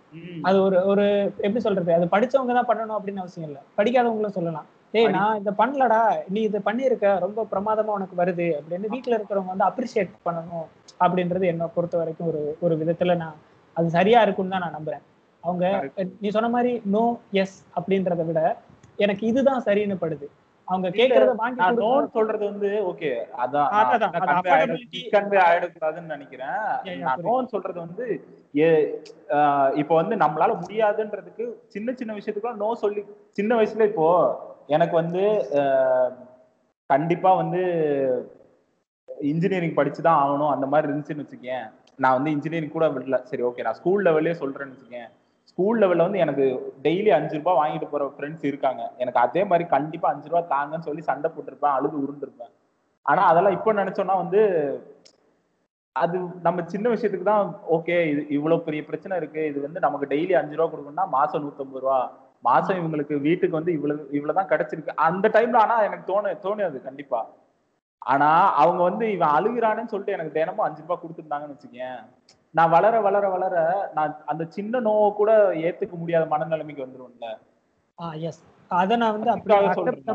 அது 0.49 0.57
ஒரு 0.67 0.79
ஒரு 0.91 1.05
எப்படி 1.47 1.63
சொல்றது 1.67 1.93
அது 1.97 2.07
படிச்சவங்க 2.15 2.55
தான் 2.59 2.69
பண்ணணும் 2.71 2.97
அப்படின்னு 2.99 3.23
அவசியம் 3.25 3.49
இல்லை. 3.49 3.63
படிக்காதவங்களும் 3.79 4.37
சொல்லலாம். 4.39 4.67
ஏய் 4.95 5.11
நான் 5.17 5.39
இதை 5.41 5.53
பண்ணலடா 5.61 6.01
நீ 6.35 6.41
இதை 6.49 6.61
பண்ணியிருக்க 6.69 7.07
ரொம்ப 7.25 7.41
பிரமாதமா 7.53 7.97
உனக்கு 7.99 8.17
வருது 8.21 8.47
அப்படின்னு 8.59 8.93
வீட்ல 8.95 9.17
இருக்கிறவங்க 9.19 9.53
வந்து 9.55 9.69
அப்ரிஷியேட் 9.71 10.13
பண்ணணும் 10.27 10.67
அப்படின்றது 11.05 11.47
என்னை 11.53 11.69
பொறுத்த 11.77 11.97
வரைக்கும் 12.03 12.31
ஒரு 12.33 12.43
ஒரு 12.67 12.77
விதத்துல 12.83 13.17
நான் 13.23 13.37
அது 13.77 13.89
சரியா 13.99 14.21
இருக்கும்னு 14.27 14.55
தான் 14.55 14.65
நான் 14.67 14.77
நம்புறேன். 14.79 15.05
அவங்க 15.43 15.65
நீ 16.23 16.29
சொன்ன 16.37 16.51
மாதிரி 16.55 16.73
நோ 16.95 17.05
எஸ் 17.43 17.59
அப்படின்றத 17.79 18.23
விட 18.31 18.41
எனக்கு 19.05 19.23
இதுதான் 19.31 19.65
சரின்னு 19.67 19.97
படுது. 20.03 20.27
அவங்க 20.69 20.89
கேட்கறத 20.97 21.33
வாங்கி 21.41 21.61
நான் 21.61 21.79
நோன் 21.83 22.07
சொல்றது 22.15 22.45
வந்து 22.51 22.69
ஓகே 22.91 23.11
அதான் 23.43 23.69
கன்வே 25.13 25.39
ஆயிடக்கூடாதுன்னு 25.45 26.15
நினைக்கிறேன். 26.15 26.57
நான். 27.03 27.23
நோன் 27.27 27.51
சொல்றது 27.53 27.79
வந்து 27.85 28.07
இப்போ 29.81 29.95
வந்து 29.95 30.15
நம்மளால 30.17 30.53
முடியாதுன்றதுக்கு 30.61 31.45
சின்ன 31.75 31.95
சின்ன 31.99 32.15
விஷயத்துக்குலாம் 32.15 32.63
நோ 32.63 32.71
சொல்லி 32.83 33.03
சின்ன 33.39 33.57
வயசுல 33.59 33.89
இப்போ 33.91 34.09
எனக்கு 34.69 34.95
வந்து 34.97 35.25
கண்டிப்பா 36.91 37.31
வந்து 37.35 37.63
இன்ஜினியரிங் 39.29 39.79
படிச்சு 39.79 40.01
தான் 40.03 40.21
ஆகணும் 40.23 40.55
அந்த 40.55 40.67
மாதிரி 40.67 40.89
இருந்துச்சுன்னு 40.89 41.25
வச்சுக்கேன். 41.25 41.67
நான் 41.99 42.17
வந்து 42.17 42.31
இன்ஜினியரிங் 42.31 42.75
கூட 42.75 42.87
விடல. 42.95 43.19
சரி 43.31 43.43
ஓகே 43.43 43.65
நான் 43.67 43.79
ஸ்கூல் 43.79 44.05
லெவல்லே 44.07 44.35
சொல்றேன்னு 44.41 44.75
வச்சுக்கேன். 44.75 45.09
ஸ்கூல் 45.59 45.79
லெவல்ல 45.83 46.05
வந்து 46.07 46.23
எனக்கு 46.23 46.47
டெய்லி 46.87 47.11
அஞ்சு 47.17 47.35
ரூபாய் 47.39 47.59
வாங்கிட்டு 47.59 47.87
போற 47.93 48.05
ஃப்ரெண்ட்ஸ் 48.17 48.43
இருக்காங்க. 48.49 48.83
எனக்கு 49.03 49.21
அதே 49.23 49.43
மாதிரி 49.51 49.65
கண்டிப்பா 49.75 50.07
அஞ்சு 50.13 50.29
ரூபாய் 50.31 50.51
தாங்கன்னு 50.55 50.87
சொல்லி 50.89 51.03
சண்டை 51.09 51.29
போட்டிருப்பேன் 51.35 51.77
அழுது 51.77 51.97
உருண்டிருப்பேன். 52.03 52.53
ஆனா 53.07 53.23
அதெல்லாம் 53.31 53.57
இப்போ 53.57 53.73
நினைச்சோம்னா 53.79 54.17
வந்து 54.23 54.41
அது 56.03 56.17
நம்ம 56.47 56.65
சின்ன 56.73 56.87
விஷயத்துக்கு 56.95 57.29
தான் 57.31 57.47
ஓகே 57.77 57.97
இது 58.11 58.23
இவ்வளவு 58.37 58.65
பெரிய 58.67 58.83
பிரச்சனை 58.89 59.15
இருக்கு. 59.21 59.43
இது 59.51 59.59
வந்து 59.67 59.81
நமக்கு 59.87 60.11
டெய்லி 60.13 60.35
அஞ்சு 60.41 60.59
ரூபா 60.59 60.69
கொடுக்கணும்னா 60.73 61.07
மாசம் 61.17 61.45
நூத்தம்பது 61.45 61.83
ரூபா. 61.85 61.99
மாசம் 62.49 62.79
இவங்களுக்கு 62.81 63.15
வீட்டுக்கு 63.27 63.59
வந்து 63.59 63.73
இவ்வளவு 63.79 64.03
இவ்வளவுதான் 64.19 64.51
கிடைச்சிருக்கு. 64.53 64.99
அந்த 65.09 65.27
டைம்ல 65.37 65.63
ஆனா 65.65 65.77
எனக்கு 65.89 66.09
தோணு 66.13 66.35
தோணுது 66.47 66.81
கண்டிப்பா. 66.89 67.21
ஆனா 68.13 68.31
அவங்க 68.63 68.83
வந்து 68.91 69.07
இவன் 69.17 69.35
அழுகிறானேன்னு 69.37 69.93
சொல்லிட்டு 69.93 70.17
எனக்கு 70.17 70.37
தினமும் 70.39 70.67
அஞ்சு 70.67 70.85
ரூபாய் 70.85 71.03
கொடுத்துருந்தாங்கன்னு 71.03 71.57
வச்சுக்கேன். 71.57 71.99
நான் 72.57 72.71
வளர 72.71 72.95
வளர 73.01 73.25
வளர 73.29 73.55
நான் 73.95 74.13
அந்த 74.25 74.45
சின்ன 74.57 74.81
நோவை 74.81 75.09
கூட 75.13 75.31
ஏத்துக்க 75.67 75.95
முடியாத 75.97 76.25
மனநிலைமைக்கு 76.33 76.85
வந்துருவேன்ல. 76.85 77.29
எஸ் 78.29 78.41
அதை 78.71 78.95
நான் 78.97 79.15
வந்து 79.17 79.31
அப்படி 79.31 79.55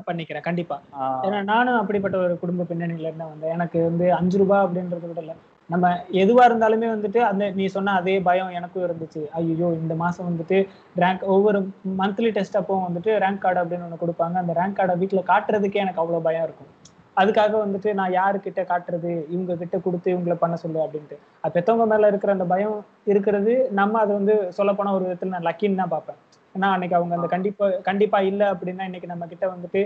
பண்ணிக்கிறேன். 0.10 0.46
கண்டிப்பா. 0.48 0.78
ஏன்னா 1.26 1.40
நானும் 1.44 1.80
அப்படிப்பட்ட 1.82 2.18
ஒரு 2.18 2.34
குடும்ப 2.38 2.66
பின்னணியில 2.70 3.10
இருந்து 3.10 3.32
வந்தேன் 3.32 3.56
எனக்கு 3.58 3.80
வந்து 3.82 4.06
அஞ்சு 4.14 4.38
ரூபாய் 4.38 4.64
அப்படின்றத 4.66 5.08
விட 5.08 5.22
இல்ல. 5.22 5.34
நம்ம 5.70 5.90
எதுவா 6.22 6.44
இருந்தாலுமே 6.50 6.88
வந்துட்டு 6.94 7.20
அந்த 7.22 7.44
நீ 7.50 7.66
சொன்ன 7.68 7.94
அதே 8.00 8.16
பயம் 8.20 8.56
எனக்கும் 8.60 8.86
இருந்துச்சு. 8.88 9.22
ஐயோ 9.40 9.68
இந்த 9.82 9.96
மாசம் 9.96 10.28
வந்துட்டு 10.30 10.58
ரேங்க் 10.98 11.24
ஒவ்வொரு 11.36 11.60
மந்த்லி 12.02 12.30
டெஸ்ட் 12.30 12.60
அப்போ 12.62 12.76
வந்துட்டு 12.88 13.14
ரேங்க் 13.24 13.44
கார்டு 13.46 13.62
அப்படின்னு 13.64 13.88
ஒன்று 13.88 14.04
கொடுப்பாங்க. 14.04 14.36
அந்த 14.44 14.54
ரேங்க் 14.60 14.78
கார்டை 14.80 14.98
வீட்டில் 15.04 15.30
காட்டுறதுக்கே 15.32 15.84
எனக்கு 15.86 16.04
அவ்வளோ 16.04 16.22
பயம் 16.28 16.44
இருக்கும். 16.44 16.72
அதுக்காக 17.18 17.54
வந்துட்டு 17.64 17.90
நான் 18.00 18.16
யாருக்கிட்ட 18.20 18.62
காட்டுறது? 18.70 19.12
இவங்க 19.34 19.56
கிட்ட 19.62 19.78
கொடுத்து 19.86 20.08
இவங்கள 20.14 20.36
பண்ண 20.44 20.56
சொல்லு 20.64 20.80
அப்படின்ட்டு. 20.84 21.16
அது 21.44 21.56
பெத்தவங்க 21.58 21.86
மேல 21.92 22.10
இருக்கிற 22.12 22.32
அந்த 22.36 22.46
பயம் 22.54 22.78
இருக்கிறது 23.12 23.54
நம்ம 23.80 24.00
அதை 24.04 24.14
வந்து 24.20 24.36
சொல்லப்போனா 24.60 24.94
ஒரு 24.98 25.06
விதத்துல 25.08 25.34
நான் 25.36 25.48
லக்கின்னு 25.50 25.82
தான் 25.82 25.94
பார்ப்பேன். 25.96 26.20
ஏன்னா 26.56 26.70
அன்னைக்கு 26.76 26.98
அவங்க 27.00 27.14
அந்த 27.18 27.30
கண்டிப்பா 27.36 27.68
கண்டிப்பா 27.90 28.20
இல்லை 28.30 28.48
அப்படின்னா 28.54 28.86
இன்னைக்கு 28.90 29.12
நம்ம 29.14 29.28
கிட்ட 29.34 29.46
வந்துட்டு 29.54 29.82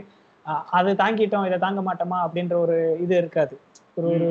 அதை 0.77 0.91
தாங்கிட்டோம் 1.01 1.47
இதை 1.49 1.57
தாங்க 1.63 1.81
மாட்டோமா? 1.87 2.17
அப்படின்ற 2.25 2.55
ஒரு 2.65 2.75
இது 3.05 3.13
இருக்காது. 3.21 3.55
ஒரு 3.97 4.09
ஒரு 4.11 4.27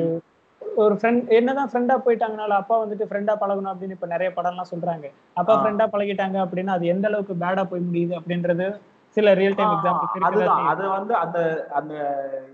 ஒரு 0.83 0.93
ஃப்ரெண்ட் 0.99 1.29
என்னதான் 1.37 1.69
ஃப்ரெண்டா 1.71 1.95
போயிட்டாங்கனால 2.05 2.55
அப்பா 2.61 2.75
வந்துட்டு 2.81 3.05
ஃப்ரெண்டா 3.09 3.33
பழகணும் 3.41 3.71
அப்படின்னு 3.71 3.95
இப்ப 3.97 4.07
நிறைய 4.13 4.29
படம்லாம் 4.37 4.71
சொல்றாங்க. 4.71 5.05
அப்பா. 5.39 5.53
ஃப்ரெண்டா 5.61 5.85
பழகிட்டாங்க 5.93 6.37
அப்படின்னா 6.45 6.75
அது 6.77 6.85
எந்த 6.93 7.05
அளவுக்கு 7.11 7.35
பேடா 7.43 7.63
போய் 7.71 7.87
முடியுது 7.87 8.13
அப்படின்றது 8.19 8.67
சில 9.15 9.33
ரியல் 9.39 9.57
டைம் 9.57 9.73
எக்ஸாம்பிள் 9.75 10.25
அதுதான். 10.27 10.65
அது 10.71 10.83
வந்து 10.95 11.13
அந்த 11.23 11.39
அந்த 11.79 11.93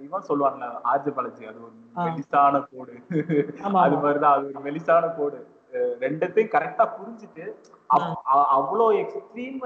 இவன் 0.06 0.28
சொல்லுவாங்கல்ல 0.30 0.68
ஆர்ஜி 0.92 1.12
பாலாஜி 1.18 1.46
அது 1.52 1.60
ஒரு. 1.68 1.76
மெலிசான 2.06 2.62
கோடு. 2.72 2.94
அது 3.86 3.98
மாதிரிதான் 4.04 4.36
அது 4.36 4.46
ஒரு 4.52 4.62
மெலிசான 4.68 5.10
கோடு. 5.18 5.40
ரெண்டுத்தையும் 6.04 6.54
கரெக்டா 6.56 6.86
புரிஞ்சுட்டு 6.96 7.44
அவ்வளோ 8.58 8.86
எக்ஸ்ட்ரீம் 9.02 9.62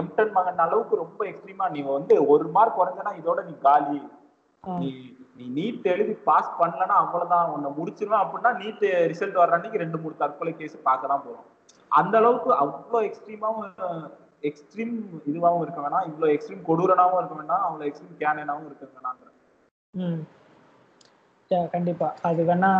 எம்டன் 0.00 0.34
மகன் 0.36 0.62
அளவுக்கு 0.64 1.02
ரொம்ப 1.02 1.20
எக்ஸ்ட்ரீமா 1.30 1.66
நீ 1.74 1.80
வந்து 1.96 2.16
ஒரு 2.34 2.44
மார்க் 2.56 2.78
குறைஞ்சனா 2.78 3.12
இதோட 3.20 3.40
நீ 3.48 3.54
காலி. 3.66 4.00
நீ 4.64 4.90
நீ 5.38 5.44
நீட் 5.58 5.86
எழுதி 5.92 6.14
பாஸ் 6.28 6.50
பண்ணலன்னா 6.60 6.96
அவ்வளவுதான். 7.02 7.52
உன்னை 7.54 7.70
முடிச்சிருவேன் 7.78 8.22
அப்படின்னா 8.24 8.50
நீட் 8.62 8.84
ரிசல்ட் 9.12 9.40
வர்ற 9.40 9.56
அன்னைக்கு 9.58 9.82
ரெண்டு 9.84 10.00
மூணு 10.02 10.20
தற்கொலை 10.22 10.52
கேஸ் 10.60 10.76
பார்க்க 10.88 11.12
தான் 11.12 11.24
போறோம். 11.26 11.46
அந்த 11.90 12.16
அளவுக்கு 12.20 12.50
அவ்வளோ 12.64 13.00
எக்ஸ்ட்ரீமாவும் 13.08 13.72
எக்ஸ்ட்ரீம் 14.42 14.94
இதுவாகவும் 15.30 15.64
இருக்க 15.64 15.80
வேணாம். 15.84 16.06
இவ்வளோ 16.10 16.28
எக்ஸ்ட்ரீம் 16.34 16.66
கொடூரனாவும் 16.68 17.18
இருக்க 17.20 17.34
வேண்டாம். 17.40 17.64
அவ்வளோ 17.68 17.84
எக்ஸ்ட்ரீம் 17.88 18.20
கேனனாவும் 18.22 18.68
இருக்க 18.68 18.88
வேணாங்கிற 18.96 19.28
ம். 19.94 20.22
கண்டிப்பா. 21.70 22.08
அது 22.22 22.42
வேணா 22.44 22.70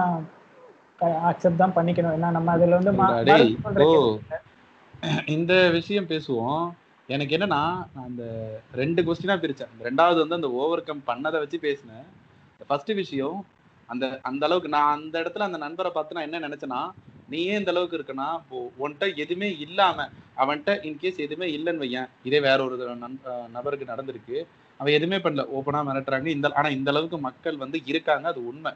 அக்செப்ட் 1.31 1.63
தான் 1.63 1.75
பண்ணிக்கணும். 1.77 2.15
ஏன்னா 2.19 2.31
நம்ம 2.31 2.53
அதுல 2.53 2.79
வந்து. 2.79 2.93
இந்த 5.27 5.53
விஷயம் 5.71 6.11
பேசுவோம். 6.13 6.65
எனக்கு 7.09 7.37
என்னன்னா 7.37 7.47
நான் 7.47 7.89
அந்த 8.07 8.23
ரெண்டு 8.81 9.01
கொஸ்டினா 9.03 9.35
பிரிச்சேன். 9.45 9.73
ரெண்டாவது 9.89 10.19
வந்து 10.23 10.39
அந்த 10.39 10.51
ஓவர் 10.61 10.87
கம் 10.89 11.07
பண்ணதை 11.07 11.39
வச்சு 11.43 11.59
பேசினேன். 11.59 12.07
ஃபர்ஸ்ட் 12.69 12.93
விஷயம் 13.03 13.39
அந்த 13.89 14.05
அந்த 14.23 14.43
அளவுக்கு 14.47 14.69
நான் 14.69 14.95
அந்த 14.99 15.15
இடத்துல 15.23 15.49
அந்த 15.49 15.59
நண்பரை 15.59 15.91
பார்த்து 15.95 16.17
நான் 16.17 16.29
என்ன 16.29 16.41
நினைச்சேன்னா 16.47 16.81
நீ 17.33 17.45
ஏன் 17.45 17.59
இந்த 17.59 17.71
அளவுக்கு 17.71 17.97
இருக்கனா? 17.97 18.35
இப்போ 18.35 18.73
உன்கிட்ட 18.79 19.17
எதுவுமே 19.17 19.59
இல்லாம 19.59 20.09
அவன்கிட்ட 20.37 20.69
இன்கேஸ் 20.69 21.17
எதுவுமே 21.17 21.57
இல்லைன்னு 21.57 21.85
வையேன். 21.85 22.09
இதே 22.25 22.41
வேற 22.41 22.65
ஒரு 22.65 22.97
நண்- 22.97 23.49
நபருக்கு 23.49 23.95
நடந்திருக்கு. 23.95 24.47
அவன் 24.79 24.93
எதுவுமே 24.93 25.17
பண்ணல. 25.17 25.47
ஓப்பனா 25.47 25.77
மிரட்டுறாங்க. 25.77 26.27
இந்த 26.27 26.51
ஆனா 26.55 26.69
இந்த 26.69 26.91
அளவுக்கு 26.91 27.19
மக்கள் 27.19 27.57
வந்து 27.57 27.81
இருக்காங்க. 27.85 28.29
அது 28.29 28.47
உண்மை. 28.47 28.73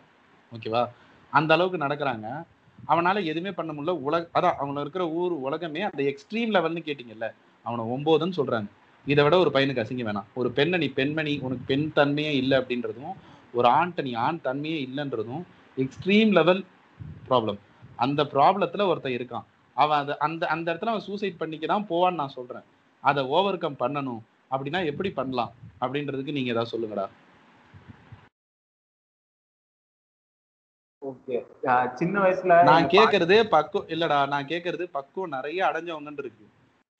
ஓகேவா 0.53 0.89
அந்த 1.31 1.55
அளவுக்கு 1.55 1.87
நடக்கிறாங்க. 1.87 2.45
அவனால 2.89 3.25
எதுவுமே 3.25 3.53
பண்ண 3.53 3.73
முடியல. 3.73 3.91
உலக 3.91 4.41
அதான் 4.41 4.65
அவங்கள 4.65 4.81
இருக்கிற 4.81 5.09
ஊர் 5.09 5.33
உலகமே 5.33 5.81
அந்த 5.81 6.03
எக்ஸ்ட்ரீம் 6.03 6.51
லெவல்னு 6.53 6.83
கேட்டிங்கல்ல 6.85 7.33
அவனை 7.63 7.85
ஒன்பதுன்னு 7.85 8.33
சொல்றாங்க. 8.37 8.67
இதை 9.07 9.25
விட 9.25 9.39
ஒரு 9.39 9.51
பையனுக்கு 9.55 9.85
அசிங்க 9.85 10.13
வேணாம். 10.13 10.25
ஒரு 10.35 10.51
பெண்ணை 10.51 10.79
நீ 10.79 10.87
பெண்மணி 10.87 11.39
உனக்கு 11.39 11.65
பெண் 11.67 11.91
தன்மையே 11.95 12.35
இல்லை 12.35 12.59
அப்படின்றதும் 12.59 13.13
ஒரு 13.53 13.69
ஆண்கிட்ட 13.69 14.03
நீ 14.03 14.13
ஆண் 14.13 14.39
தன்மையே 14.45 14.89
இல்லைன்றதும் 14.89 15.43
எக்ஸ்ட்ரீம் 15.77 16.33
லெவல் 16.33 16.65
ப்ராப்ளம் 17.29 17.59
அந்த 17.97 18.25
ப்ராப்ளத்துல 18.33 18.87
ஒருத்தன் 18.91 19.17
இருக்கான். 19.19 19.47
அவன் 19.77 19.99
அதை 19.99 20.15
அந்த 20.27 20.43
அந்த 20.55 20.67
இடத்துல 20.75 20.93
அவன் 20.93 21.07
சூசைட் 21.09 21.41
பண்ணிக்கிறான் 21.41 21.87
போவான்னு 21.91 22.21
நான் 22.23 22.37
சொல்றேன். 22.39 22.67
அதை 23.05 23.23
ஓவர் 23.37 23.63
கம் 23.65 23.81
பண்ணணும். 23.83 24.23
அப்படின்னா 24.51 24.81
எப்படி 24.91 25.11
பண்ணலாம்? 25.11 25.53
அப்படின்றதுக்கு 25.81 26.37
நீங்க 26.37 26.53
ஏதாவது 26.55 26.73
சொல்லுங்கடா. 26.75 27.07
ஓகே 31.03 31.37
சின்ன 31.99 32.15
வயசுல 32.23 32.55
நான் 32.71 32.87
கேக்குறது 32.95 33.37
பக்குவம் 33.55 33.89
இல்லடா 33.95 34.19
நான் 34.33 34.49
கேக்குறது 34.53 34.85
பக்குவம் 34.97 35.35
நிறைய 35.37 35.59
அடைஞ்சவங்கன்னு 35.67 36.23
இருக்கு. 36.25 36.47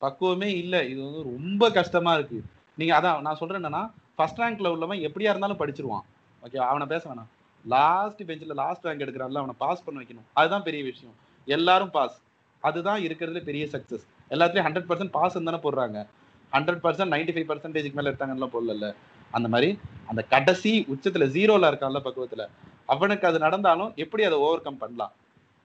பக்குவமே 0.03 0.49
இல்ல. 0.63 0.85
இது 0.93 1.01
வந்து 1.05 1.23
ரொம்ப 1.33 1.71
கஷ்டமா 1.79 2.13
இருக்கு. 2.15 2.39
நீங்க 2.79 2.93
அதான் 2.99 3.25
நான் 3.27 3.41
சொல்றேன் 3.41 3.61
என்னன்னா 3.61 3.83
ஃபர்ஸ்ட் 4.17 4.41
ரேங்க்ல 4.43 4.73
உள்ளவன் 4.75 5.05
எப்படியா 5.09 5.33
இருந்தாலும் 5.33 5.61
படிச்சிருவான். 5.61 6.05
ஓகே 6.43 6.59
அவனை 6.71 6.87
பேச 6.87 7.03
வேணாம். 7.11 7.31
லாஸ்ட் 7.65 8.27
பெஞ்சில் 8.27 8.55
லாஸ்ட் 8.55 8.85
ரேங்க் 8.85 9.05
எடுக்கிறான்ல 9.07 9.39
அவனை 9.39 9.55
பாஸ் 9.59 9.85
பண்ண 9.85 10.01
வைக்கணும். 10.01 10.27
அதுதான் 10.33 10.63
பெரிய 10.63 10.85
விஷயம். 10.85 11.15
எல்லாரும் 11.45 11.91
பாஸ் 11.91 12.21
அதுதான் 12.61 13.01
இருக்கிறதுல 13.01 13.43
பெரிய 13.43 13.65
சக்ஸஸ் 13.65 14.07
எல்லாத்துலயும் 14.31 14.67
ஹண்ட்ரட் 14.67 14.89
பர்சன்ட் 14.89 15.11
பாஸ் 15.11 15.33
தானே 15.33 15.57
போடுறாங்க. 15.57 16.07
ஹண்ட்ரட் 16.53 16.83
பர்சன்ட் 16.85 17.13
நைன்டி 17.15 17.33
ஃபைவ் 17.35 17.51
பர்சன்டேஜ்க்கு 17.51 17.93
மேல 17.93 18.11
எடுத்தாங்கலாம் 18.11 18.55
போடல 18.57 18.95
அந்த 19.31 19.49
மாதிரி 19.49 19.79
அந்த 20.07 20.23
கடைசி 20.23 20.87
உச்சத்துல 20.95 21.27
ஜீரோல 21.37 21.69
இருக்கான்ல 21.71 22.01
பக்குவத்துல. 22.05 22.49
அவனுக்கு 22.87 23.27
அது 23.27 23.39
நடந்தாலும் 23.39 23.93
எப்படி 23.97 24.25
அதை 24.25 24.39
ஓவர் 24.39 24.63
கம் 24.63 24.77
பண்ணலாம்? 24.77 25.13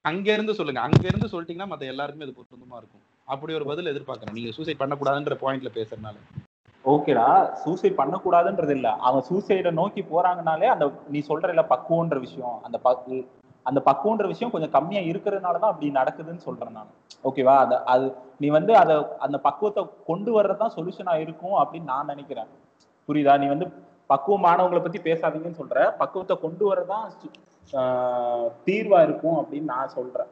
அங்க 0.01 0.33
இருந்து 0.33 0.53
சொல்லுங்க. 0.53 0.81
அங்க 0.81 1.07
இருந்து 1.07 1.27
சொல்லிட்டீங்கன்னா 1.33 1.67
மத்த 1.67 1.79
எல்லாருக்குமே 1.79 2.31
அது 2.31 2.41
பொருத்தமா 2.41 2.77
இருக்கும். 2.77 3.01
அப்படி 3.23 3.53
ஒரு 3.53 3.65
பதில் 3.65 3.89
எதிர்பார்க்கறேன். 3.91 4.31
நீங்க 4.31 4.51
சூசைட் 4.51 4.79
பண்ணக்கூடாதுன்ற 4.79 5.35
பாயிண்ட்ல 5.41 5.71
பேசுறதுனால. 5.77 6.15
ஓகேடா 6.85 7.25
சூசைட் 7.63 7.99
பண்ணக்கூடாதுன்றது 7.99 8.73
இல்ல 8.77 8.89
அவன் 9.07 9.25
சூசைடை 9.29 9.71
நோக்கி 9.79 10.01
போறாங்கனாலே 10.11 10.67
அந்த 10.73 10.85
நீ 11.13 11.19
சொல்றல 11.27 11.63
பக்குவன்ற 11.73 12.17
விஷயம். 12.19 12.57
அந்த 12.67 12.77
பக்கு 12.87 13.15
அந்த 13.65 13.79
பக்குவன்ற 13.87 14.25
விஷயம் 14.31 14.51
கொஞ்சம் 14.53 14.73
கம்மியா 14.75 15.01
இருக்கிறதுனால 15.09 15.59
தான் 15.63 15.71
அப்படி 15.71 15.89
நடக்குதுன்னு 15.97 16.45
சொல்றேன் 16.45 16.75
நான். 16.77 16.89
ஓகேவா? 17.29 17.55
அது 17.63 17.75
அது 17.93 18.05
நீ 18.37 18.47
வந்து 18.57 18.73
அதை 18.75 18.95
அந்த 19.25 19.37
பக்குவத்தை 19.47 19.81
கொண்டு 20.09 20.31
வர்றதுதான் 20.37 20.75
சொல்யூஷனா 20.77 21.13
இருக்கும் 21.25 21.57
அப்படின்னு 21.61 21.91
நான் 21.93 22.11
நினைக்கிறேன். 22.13 22.49
புரியுதா? 23.09 23.35
நீ 23.43 23.47
வந்து 23.53 23.67
பக்குவமானவங்களை 24.09 24.81
பத்தி 24.85 24.99
பேசாதீங்கன்னு 25.09 25.61
சொல்ற. 25.61 25.85
பக்குவத்தை 26.01 26.37
கொண்டு 26.45 26.65
வரதான் 26.71 27.05
தீர்வா 28.67 29.01
இருக்கும் 29.07 29.37
அப்படின்னு 29.41 29.71
நான் 29.75 29.95
சொல்றேன். 29.97 30.31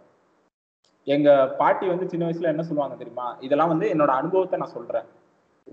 எங்க 1.08 1.30
பாட்டி 1.62 1.86
வந்து 1.88 2.10
சின்ன 2.10 2.26
வயசுல 2.28 2.54
என்ன 2.54 2.64
சொல்லுவாங்க 2.64 2.96
தெரியுமா? 2.96 3.28
இதெல்லாம் 3.40 3.72
வந்து 3.76 3.88
என்னோட 3.94 4.12
அனுபவத்தை 4.22 4.60
நான் 4.60 4.78
சொல்றேன். 4.78 5.08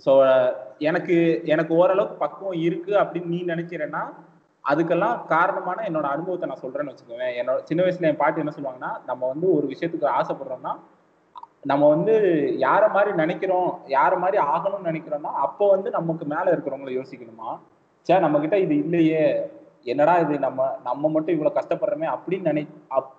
ஸோ 0.05 0.13
எனக்கு 0.81 1.17
எனக்கு 1.47 1.73
ஓரளவுக்கு 1.75 2.17
பக்குவம் 2.17 2.59
இருக்கு 2.67 2.93
அப்படின்னு 3.03 3.33
நீ 3.35 3.41
நினைக்கிறேன்னா 3.45 4.03
அதுக்கெல்லாம் 4.65 5.17
காரணமான 5.27 5.83
என்னோட 5.89 6.07
அனுபவத்தை 6.15 6.47
நான் 6.49 6.63
சொல்றேன்னு 6.63 6.93
வச்சுக்கோவேன். 6.93 7.35
என்னோட 7.41 7.59
சின்ன 7.69 7.83
வயசுல 7.85 8.11
என் 8.11 8.23
பாட்டி 8.23 8.43
என்ன 8.43 8.55
சொல்லுவாங்கன்னா 8.57 8.93
நம்ம 9.11 9.23
வந்து 9.33 9.47
ஒரு 9.57 9.67
விஷயத்துக்கு 9.73 10.09
ஆசைப்படுறோம்னா 10.19 10.73
நம்ம 11.71 11.85
வந்து 11.89 12.15
யார 12.65 12.83
மாதிரி 12.93 13.11
நினைக்கிறோம் 13.23 13.69
யார 13.89 14.13
மாதிரி 14.23 14.39
ஆகணும்னு 14.53 14.89
நினைக்கிறோம்னா 14.91 15.33
அப்போ 15.47 15.65
வந்து 15.75 15.89
நமக்கு 15.91 16.25
மேல 16.35 16.47
இருக்கிறவங்கள 16.55 16.93
யோசிக்கணுமா? 16.99 17.49
சே 18.07 18.19
நம்ம 18.19 18.41
கிட்ட 18.41 18.57
இது 18.59 18.75
இல்லையே. 18.85 19.25
என்னடா 19.85 20.15
இது 20.25 20.35
நம்ம 20.39 20.61
நம்ம 20.85 21.09
மட்டும் 21.09 21.35
இவ்வளவு 21.37 21.59
கஷ்டப்படுறோமே 21.59 22.09
அப்படின்னு 22.15 22.49
நினை 22.51 22.65
அப் 22.99 23.13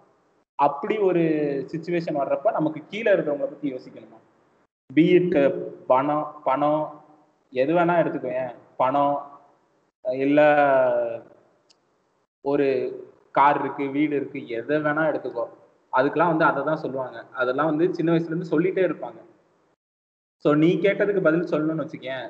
அப்படி 0.59 0.95
ஒரு 1.07 1.23
சுச்சுவேஷன் 1.71 2.19
வர்றப்ப 2.21 2.51
நமக்கு 2.51 2.79
கீழே 2.91 3.09
இருக்கிறவங்கள 3.13 3.49
பத்தி 3.49 3.73
யோசிக்கணுமா? 3.73 4.17
பீட் 4.89 5.38
பணம் 5.88 6.28
பணம் 6.43 6.84
எது 7.54 7.71
வேணா 7.78 7.95
எடுத்துக்கோங்க. 8.02 8.43
பணம் 8.82 9.17
இல்ல 10.06 10.39
ஒரு 12.45 12.67
கார் 13.38 13.60
இருக்கு 13.62 13.86
வீடு 13.95 14.13
இருக்கு 14.19 14.39
எதை 14.58 14.78
வேணா 14.86 15.04
எடுத்துக்கோ. 15.12 15.45
அதுக்கெல்லாம் 15.93 16.32
வந்து 16.34 16.45
அதை 16.50 16.62
தான் 16.69 16.84
சொல்லுவாங்க. 16.84 17.17
அதெல்லாம் 17.41 17.69
வந்து 17.71 17.86
சின்ன 17.97 18.12
வயசுல 18.13 18.34
இருந்து 18.34 18.52
சொல்லிட்டே 18.54 18.84
இருப்பாங்க. 18.88 19.19
ஸோ 20.45 20.50
நீ 20.62 20.69
கேட்டதுக்கு 20.86 21.21
பதில் 21.28 21.52
சொல்லணும்னு 21.52 21.86
வச்சுக்கேன். 21.86 22.26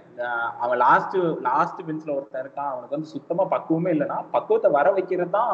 அவன் 0.63 0.81
லாஸ்ட் 0.85 1.17
லாஸ்ட் 1.49 1.85
பெஞ்சில் 1.87 2.15
ஒருத்தன் 2.17 2.43
இருக்கான். 2.45 2.71
அவனுக்கு 2.73 2.97
வந்து 2.97 3.13
சுத்தமாக 3.15 3.51
பக்குவமே 3.55 3.93
இல்லைன்னா 3.95 4.17
பக்குவத்தை 4.35 4.71
வர 4.77 4.87
வைக்கிறது 4.97 5.35
தான் 5.39 5.53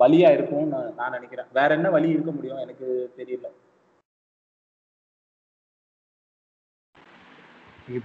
வழியா 0.00 0.28
இருக்கும்னு 0.36 0.82
நான் 1.00 1.16
நினைக்கிறேன். 1.16 1.48
வேற 1.58 1.70
என்ன 1.78 1.88
வழி 1.96 2.14
இருக்க 2.16 2.30
முடியும்? 2.36 2.62
எனக்கு 2.66 2.86
தெரியல. 3.20 3.48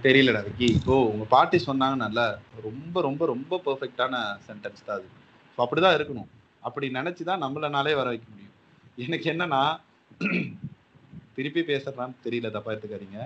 தெரியலடா 0.06 0.40
விக்கி. 0.46 0.68
ஓ 0.86 0.94
உங்க 1.12 1.24
பாட்டி 1.34 1.58
சொன்னாங்க 1.66 2.24
ரொம்ப 2.66 3.00
ரொம்ப 3.00 3.26
ரொம்ப 3.26 3.60
பெர்ஃபெக்டான 3.66 4.14
சென்டென்ஸ் 4.46 4.86
தான் 4.86 4.96
அது. 4.98 5.08
ஸோ 5.54 5.58
அப்படிதான் 5.64 5.96
இருக்கணும். 5.98 6.30
அப்படி 6.60 6.86
நினைச்சுதான் 6.88 7.42
நம்மளனாலே 7.44 7.94
வர 8.00 8.06
வைக்க 8.12 8.26
முடியும். 8.30 8.54
எனக்கு 9.04 9.26
என்னன்னா 9.32 9.62
திருப்பி 11.36 11.62
பேசுறான்னு 11.70 12.22
தெரியல 12.26 12.50
தப்பா 12.50 12.72
எடுத்துக்காதீங்க. 12.72 13.20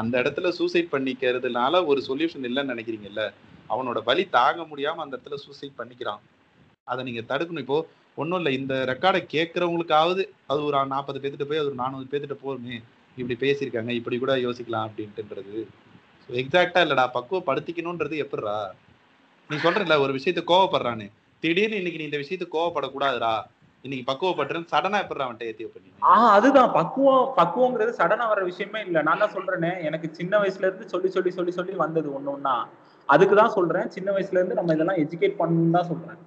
அந்த 0.00 0.14
இடத்துல 0.22 0.48
சூசைட் 0.48 0.92
பண்ணிக்கிறதுனால 0.92 1.84
ஒரு 1.86 2.00
சொல்யூஷன் 2.08 2.46
இல்லைன்னு 2.48 2.74
நினைக்கிறீங்கல்ல 2.74 3.22
அவனோட 3.70 3.98
வலி 4.04 4.24
தாங்க 4.28 4.62
முடியாம 4.70 5.02
அந்த 5.04 5.14
இடத்துல 5.16 5.38
சூசைட் 5.46 5.78
பண்ணிக்கிறான். 5.80 6.22
அதை 6.84 7.00
நீங்க 7.04 7.22
தடுக்கணும். 7.32 7.64
இப்போ 7.66 7.78
ஒன்றும் 8.14 8.38
இல்லை 8.40 8.52
இந்த 8.60 8.74
ரெக்கார்டை 8.92 9.20
கேட்கறவங்களுக்காவது 9.34 10.22
அது 10.46 10.64
ஒரு 10.64 10.86
நாற்பது 10.86 11.20
பேர்த்துட்டு 11.22 11.48
போய் 11.50 11.62
அது 11.62 11.70
ஒரு 11.72 11.78
நானூறு 11.82 12.10
பேர்த்துட்டு 12.12 12.38
போருமே 12.46 12.78
இப்படி 13.16 13.36
பேசியிருக்காங்க 13.44 13.88
இப்படி 13.88 14.18
கூட 14.18 14.36
யோசிக்கலாம் 14.36 14.88
அப்படின்ட்டுன்றது. 14.88 15.66
எக்ஸாக்டா 16.28 16.80
இல்லடா. 16.84 17.04
பக்குவப்படுத்திக்கணும்ன்றது 17.14 18.16
எப்படிடா? 18.24 18.56
நீ 19.50 19.56
சொல்றல 19.58 19.94
ஒரு 20.00 20.12
விஷயத்தை 20.12 20.42
கோவப்படுறான்னு. 20.46 21.06
திடீர்னு 21.42 21.80
இன்னைக்கு 21.80 22.00
நீ 22.00 22.06
இந்த 22.08 22.20
விஷயத்துக்கு 22.22 22.56
கோவப்படக்கூடாதுடா. 22.56 23.32
இன்னைக்கு 23.84 24.04
பக்குவப்பட்டுறேன்னு 24.08 24.70
சடனா 24.72 24.98
எப்படி 25.02 25.24
அவன்கிட்ட 25.24 25.50
ஏத்தி 25.50 25.66
பண்ணி 25.66 25.90
ஆஹ் 26.10 26.30
அதுதான். 26.36 26.70
பக்குவம் 26.74 27.28
பக்குவங்கிறது 27.38 27.92
சடனா 28.00 28.24
வர 28.32 28.40
விஷயமே 28.48 28.80
இல்ல. 28.86 28.98
நான் 29.06 29.22
தான் 29.22 29.34
சொல்றேனே. 29.36 29.70
எனக்கு 29.88 30.08
சின்ன 30.18 30.32
வயசுல 30.42 30.68
இருந்து 30.68 30.86
சொல்லி 30.92 31.10
சொல்லி 31.10 31.30
சொல்லி 31.30 31.52
சொல்லி 31.58 31.74
வந்தது 31.80 32.08
ஒண்ணு 32.16 32.32
ஒன்னா 32.34 32.54
அதுக்கு 33.08 33.34
தான் 33.38 33.54
சொல்றேன். 33.54 33.88
சின்ன 33.94 34.08
வயசுல 34.12 34.38
இருந்து 34.38 34.58
நம்ம 34.58 34.74
இதெல்லாம் 34.76 35.00
எஜுகேட் 35.04 35.40
பண்ணணும்னு 35.40 35.76
தான் 35.78 35.90
சொல்றேன். 35.90 36.18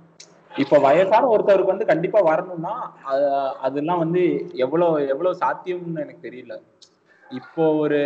இப்ப 0.55 0.79
வயசான 0.79 1.29
ஒருத்தருக்கு 1.33 1.73
வந்து 1.73 1.91
கண்டிப்பா 1.91 2.19
வரணும்னா 2.25 2.73
அதெல்லாம் 3.61 4.01
வந்து 4.03 4.23
எவ்வளவு 4.63 5.07
எவ்வளவு 5.07 5.39
சாத்தியம்னு 5.41 6.03
எனக்கு 6.03 6.25
தெரியல. 6.27 6.55
இப்போ 7.25 7.63
ஒரு 7.83 7.99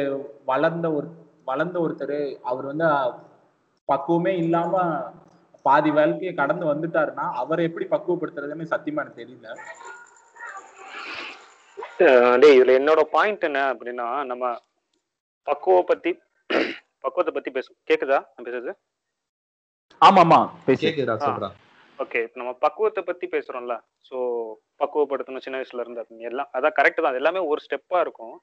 வளர்ந்த 0.45 0.87
ஒரு 0.91 1.07
வளர்ந்த 1.47 1.77
ஒருத்தர் 1.85 2.19
அவர் 2.49 2.65
வந்து 2.71 2.87
பக்குவமே 3.89 4.33
இல்லாம 4.43 4.73
பாதி 5.65 5.91
வாழ்க்கையை 5.97 6.33
கடந்து 6.39 6.65
வந்துட்டாருன்னா 6.71 7.25
அவரை 7.41 7.63
எப்படி 7.69 7.85
பக்குவப்படுத்துறதுன்னு 7.93 8.71
சத்தியமா 8.73 9.03
எனக்கு 9.03 9.21
தெரியல. 9.21 9.49
டேய் 12.41 12.55
இதுல 12.57 12.73
என்னோட 12.79 13.01
பாயிண்ட் 13.15 13.47
என்ன 13.49 13.61
அப்படின்னா 13.73 14.07
நம்ம 14.31 14.45
பக்குவ 15.47 15.77
பத்தி 15.91 16.11
பக்குவத்தை 17.03 17.33
பத்தி 17.33 17.51
பேசும் 17.55 17.77
கேக்குதா? 17.89 18.19
நான் 18.33 18.47
பேசுறது? 18.47 18.71
ஆமா 20.01 20.21
ஆமா. 20.25 20.39
சொல்றா. 21.27 21.49
ஓகே 21.99 22.19
இப்போ 22.25 22.37
நம்ம 22.41 22.53
பக்குவத்தை 22.65 23.01
பத்தி 23.09 23.25
பேசுறோம்ல 23.35 23.75
ஸோ 24.09 24.17
பக்குவப்படுத்தணும் 24.81 25.45
சின்ன 25.45 25.59
வயசுல 25.59 25.83
இருந்து 25.83 26.01
அப்படின்னு 26.01 26.29
எல்லாம் 26.31 26.49
அதான் 26.57 26.75
கரெக்ட் 26.79 27.05
தான் 27.05 27.19
எல்லாமே 27.21 27.41
ஒரு 27.51 27.61
ஸ்டெப்பா 27.65 27.99
இருக்கும். 28.05 28.35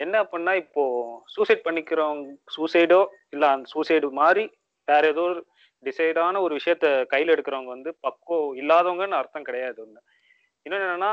என்ன 0.00 0.14
அப்படின்னா 0.24 0.52
இப்போ 0.64 0.82
சூசைட் 1.34 1.64
பண்ணிக்கிறவங்க 1.66 2.34
சூசைடோ 2.56 3.00
இல்ல 3.34 3.44
அந்த 3.54 3.68
சூசைடு 3.74 4.08
மாதிரி 4.20 4.44
வேற 4.88 5.02
ஏதோ 5.14 5.24
ஒரு 5.30 5.40
டிசைடான 5.84 6.40
ஒரு 6.44 6.52
விஷயத்த 6.58 6.86
கையில 7.12 7.34
எடுக்கிறவங்க 7.34 7.70
வந்து 7.74 7.90
பக்குவம் 8.06 8.54
இல்லாதவங்கன்னு 8.60 9.20
அர்த்தம் 9.20 9.48
கிடையாது 9.48 9.78
ஒன்று 9.84 10.00
இன்னொன்னு 10.66 10.86
என்னன்னா 10.86 11.10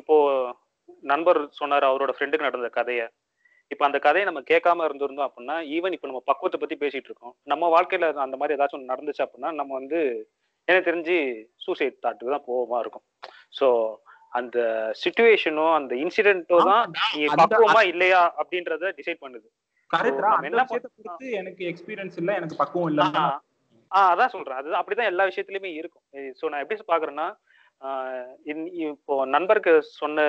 இப்போ 0.00 0.16
நண்பர் 1.12 1.38
சொன்னார் 1.60 1.88
அவரோட 1.90 2.12
ஃப்ரெண்டுக்கு 2.16 2.48
நடந்த 2.48 2.68
கதையை. 2.78 3.06
இப்போ 3.70 3.84
அந்த 3.86 3.98
கதையை 4.06 4.24
நம்ம 4.28 4.40
கேட்காம 4.50 4.84
இருந்திருந்தோம் 4.88 5.28
அப்படின்னா 5.28 5.56
ஈவன் 5.76 5.94
இப்போ 5.96 6.08
நம்ம 6.10 6.20
பக்குவத்தை 6.30 6.58
பத்தி 6.60 6.76
பேசிட்டு 6.82 7.08
இருக்கோம். 7.10 7.34
நம்ம 7.52 7.68
வாழ்க்கையில 7.74 8.08
அந்த 8.26 8.36
மாதிரி 8.40 8.56
ஏதாச்சும் 8.56 8.78
ஒன்று 8.78 8.92
நடந்துச்சு 8.92 9.24
அப்படின்னா 9.24 9.50
நம்ம 9.60 9.72
வந்து 9.80 10.00
எனக்கு 10.68 10.88
தெரிஞ்சு 10.90 11.16
சூசைட் 11.64 12.02
தாட்டுக்கு 12.04 12.34
தான் 12.34 12.48
போகமா 12.50 12.78
இருக்கும். 12.84 13.06
ஸோ 13.58 13.66
அந்த 14.36 14.58
சுச்சுவேஷனோ 15.02 15.66
அந்த 15.74 15.92
இன்சிடென்ட்டோ 15.96 16.58
தான் 16.68 16.84
நீ 17.14 17.22
பக்குவமா 17.42 17.82
இல்லையா 17.86 18.22
அப்படின்றத 18.40 18.92
டிசைட் 18.98 19.22
பண்ணுது. 19.22 19.46
எனக்கு 21.40 21.62
எக்ஸ்பீரியன்ஸ் 21.70 22.16
இல்ல 22.16 22.30
எனக்கு 22.34 22.56
பக்குவம் 22.56 22.88
இல்லைன்னு 22.90 23.20
ஆ, 23.20 23.26
ஆ 23.92 24.00
அதான் 24.12 24.32
சொல்றேன். 24.32 24.58
அது 24.58 24.78
அப்படிதான் 24.78 25.10
எல்லா 25.10 25.24
விஷயத்துலயுமே 25.26 25.70
இருக்கும். 25.74 26.04
ஸோ 26.38 26.48
நான் 26.48 26.62
எப்படி 26.64 26.88
பாக்குறேன்னா 26.88 27.26
ஆஹ் 27.80 28.28
இப்போ 28.84 29.14
நண்பருக்கு 29.32 29.72
சொன்ன 29.94 30.20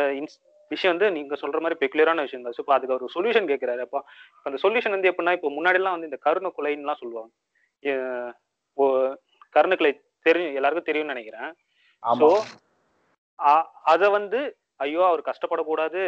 விஷயம் 0.72 0.94
வந்து 0.94 1.08
நீங்க 1.12 1.36
சொல்ற 1.36 1.60
மாதிரி 1.60 1.80
பெக்குலரான 1.80 2.24
விஷயம் 2.26 2.44
தான். 2.44 2.56
இப்போ 2.58 2.74
அதுக்கு 2.74 2.96
ஒரு 2.96 3.08
சொல்யூஷன் 3.14 3.50
கேட்கிறாரு 3.52 3.82
அப்போ 3.82 4.00
அந்த 4.46 4.58
சொல்யூஷன் 4.64 4.96
வந்து 4.96 5.10
எப்படின்னா 5.12 5.36
இப்போ 5.38 5.50
முன்னாடி 5.52 5.80
எல்லாம் 5.80 5.96
வந்து 5.96 6.10
இந்த 6.10 6.20
கருணை 6.26 6.50
கொலைன்னுலாம் 6.58 7.02
சொல்லுவாங்க. 7.02 7.32
ஏ- 7.84 8.32
ஓ- 8.78 9.14
கருணை 9.56 9.76
கொலை 9.76 9.92
தெரியும் 10.26 10.56
எல்லாருக்கும் 10.56 10.90
தெரியும்னு 10.90 11.14
நினைக்கிறேன். 11.14 11.50
ஸோ 12.04 12.28
அதை 13.84 14.10
வந்து 14.10 14.40
ஐயோ 14.76 15.02
அவர் 15.06 15.22
கஷ்டப்படக்கூடாது 15.30 16.02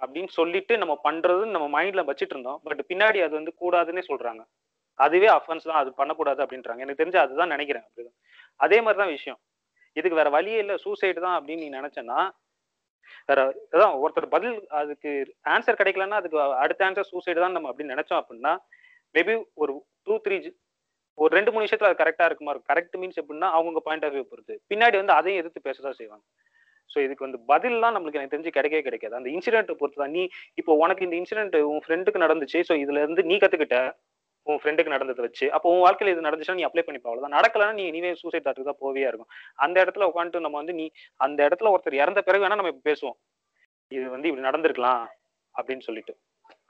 அப்படின்னு 0.00 0.28
சொல்லிட்டு 0.28 0.78
நம்ம 0.78 0.94
பண்றதுன்னு 1.04 1.54
நம்ம 1.56 1.66
மைண்ட்ல 1.74 2.02
வச்சிட்டு 2.10 2.34
இருந்தோம். 2.36 2.60
பட் 2.64 2.82
பின்னாடி 2.88 3.18
அது 3.26 3.30
வந்து 3.30 3.52
கூடாதுன்னே 3.60 4.02
சொல்றாங்க. 4.08 4.42
அதுவே 4.98 5.26
அஃபென்ஸ் 5.26 5.68
தான். 5.70 5.80
அது 5.82 5.90
பண்ணக்கூடாது 5.94 6.40
அப்படின்றாங்க. 6.44 6.78
எனக்கு 6.78 7.02
தெரிஞ்சு 7.02 7.16
அதுதான் 7.16 7.48
நினைக்கிறேன் 7.48 7.84
அப்படிதான். 7.86 8.16
அதே 8.60 8.80
மாதிரி 8.80 8.98
தான் 9.02 9.14
விஷயம். 9.16 9.38
இதுக்கு 9.96 10.16
வேற 10.16 10.30
வழியே 10.30 10.58
இல்லை. 10.58 10.76
சூசைடு 10.84 11.20
தான் 11.20 11.36
அப்படின்னு 11.38 11.64
நீ 11.64 11.70
நினைச்சேன்னா 11.70 12.18
வேற 13.28 13.40
அதான் 13.72 13.94
ஒருத்தர் 14.02 14.26
பதில் 14.26 14.66
அதுக்கு 14.68 15.10
ஆன்சர் 15.44 15.78
கிடைக்கலன்னா 15.80 16.18
அதுக்கு 16.20 16.38
அடுத்த 16.40 16.90
ஆன்சர் 16.90 17.10
சூசைடு 17.12 17.40
தான் 17.40 17.52
நம்ம 17.52 17.70
அப்படின்னு 17.72 17.94
நினைச்சோம் 17.94 18.20
அப்படின்னா 18.22 18.52
மேபி 19.14 19.42
ஒரு 19.54 19.72
டூ 20.02 20.14
த்ரீ 20.24 20.36
ஒரு 21.18 21.34
ரெண்டு 21.34 21.52
மூணு 21.52 21.64
விஷயத்துல 21.64 21.88
அது 21.90 22.02
கரெக்டா 22.02 22.24
இருக்குமா 22.24 22.50
இருக்கும்? 22.50 22.70
கரெக்ட் 22.72 22.96
மீன்ஸ் 23.02 23.20
எப்படின்னா 23.22 23.48
அவங்க 23.58 23.80
பாயிண்ட் 23.80 24.04
ஆஃப் 24.04 24.12
வியூ 24.12 24.22
பொறுத்து. 24.22 24.54
பின்னாடி 24.74 24.96
வந்து 24.96 25.12
அதையும் 25.12 25.40
எதிர்த்து 25.42 25.66
பேசதான் 25.68 25.98
செய்வாங்க. 26.00 26.24
ஸோ 26.90 26.98
இதுக்கு 27.06 27.26
வந்து 27.26 27.38
பதில்லாம் 27.50 27.94
நம்மளுக்கு 27.96 28.18
எனக்கு 28.20 28.34
தெரிஞ்சு 28.34 28.56
கிடைக்கவே 28.56 28.82
கிடைக்காது. 28.88 29.14
அந்த 29.20 29.28
இன்சிடென்ட்டை 29.36 29.76
பொறுத்து 29.80 30.02
தான் 30.02 30.14
நீ 30.18 30.22
இப்போ 30.60 30.72
உனக்கு 30.82 31.06
இந்த 31.06 31.16
இன்சிடென்ட் 31.20 31.56
உன் 31.70 31.82
ஃப்ரெண்டுக்கு 31.86 32.24
நடந்துச்சு. 32.24 32.60
ஸோ 32.68 32.74
இதுல 32.84 33.02
இருந்து 33.04 33.24
நீ 33.30 33.36
கத்துக்கிட்ட 33.44 33.78
உன் 34.46 34.60
ஃப்ரெண்டுக்கு 34.62 34.92
நடந்ததை 34.94 35.22
வச்சு 35.26 35.46
அப்போ 35.56 35.68
உன் 35.74 35.82
வாழ்க்கையில் 35.84 36.12
இது 36.12 36.26
நடந்துச்சுன்னா 36.26 36.58
நீ 36.60 36.66
அப்ளை 36.66 36.82
பண்ணிப்பா. 36.88 37.08
அவ்வளவுதான். 37.10 37.36
நடக்கலன்னா 37.38 37.74
நீ 37.78 37.84
இனிமே 37.90 38.10
சூசைட் 38.20 38.44
தாட்டுக்கு 38.44 38.70
தான் 38.70 38.82
போவே 38.84 39.02
இருக்கும். 39.10 39.30
அந்த 39.64 39.76
இடத்துல 39.84 40.06
உட்காந்துட்டு 40.10 40.44
நம்ம 40.44 40.58
வந்து 40.62 40.76
நீ 40.80 40.86
அந்த 41.26 41.38
இடத்துல 41.48 41.72
ஒருத்தர் 41.74 42.00
இறந்த 42.02 42.22
பிறகு 42.28 42.44
வேணா 42.44 42.60
நம்ம 42.60 42.72
பேசுவோம். 42.90 43.16
இது 43.92 44.04
வந்து 44.14 44.28
இப்படி 44.30 44.46
நடந்திருக்கலாம் 44.48 45.02
அப்படின்னு 45.54 45.86
சொல்லிட்டு. 45.88 46.14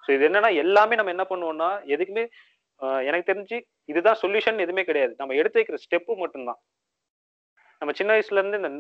ஸோ 0.05 0.11
இது 0.17 0.25
என்னன்னா 0.29 0.51
எல்லாமே 0.63 0.97
நம்ம 1.01 1.13
என்ன 1.15 1.27
பண்ணுவோம்னா 1.31 1.71
எதுக்குமே 1.95 2.25
எனக்கு 3.09 3.29
தெரிஞ்சு 3.31 3.57
இதுதான் 3.91 4.19
சொல்யூஷன் 4.23 4.65
எதுவுமே 4.65 4.83
கிடையாது. 4.89 5.13
நம்ம 5.21 5.35
எடுத்து 5.41 5.59
வைக்கிற 5.61 5.79
ஸ்டெப்பு 5.85 6.15
மட்டும்தான். 6.23 6.59
நம்ம 7.83 7.93
சின்ன 7.99 8.11
வயசுல 8.15 8.41
இருந்து 8.41 8.61
இந்த 8.61 8.71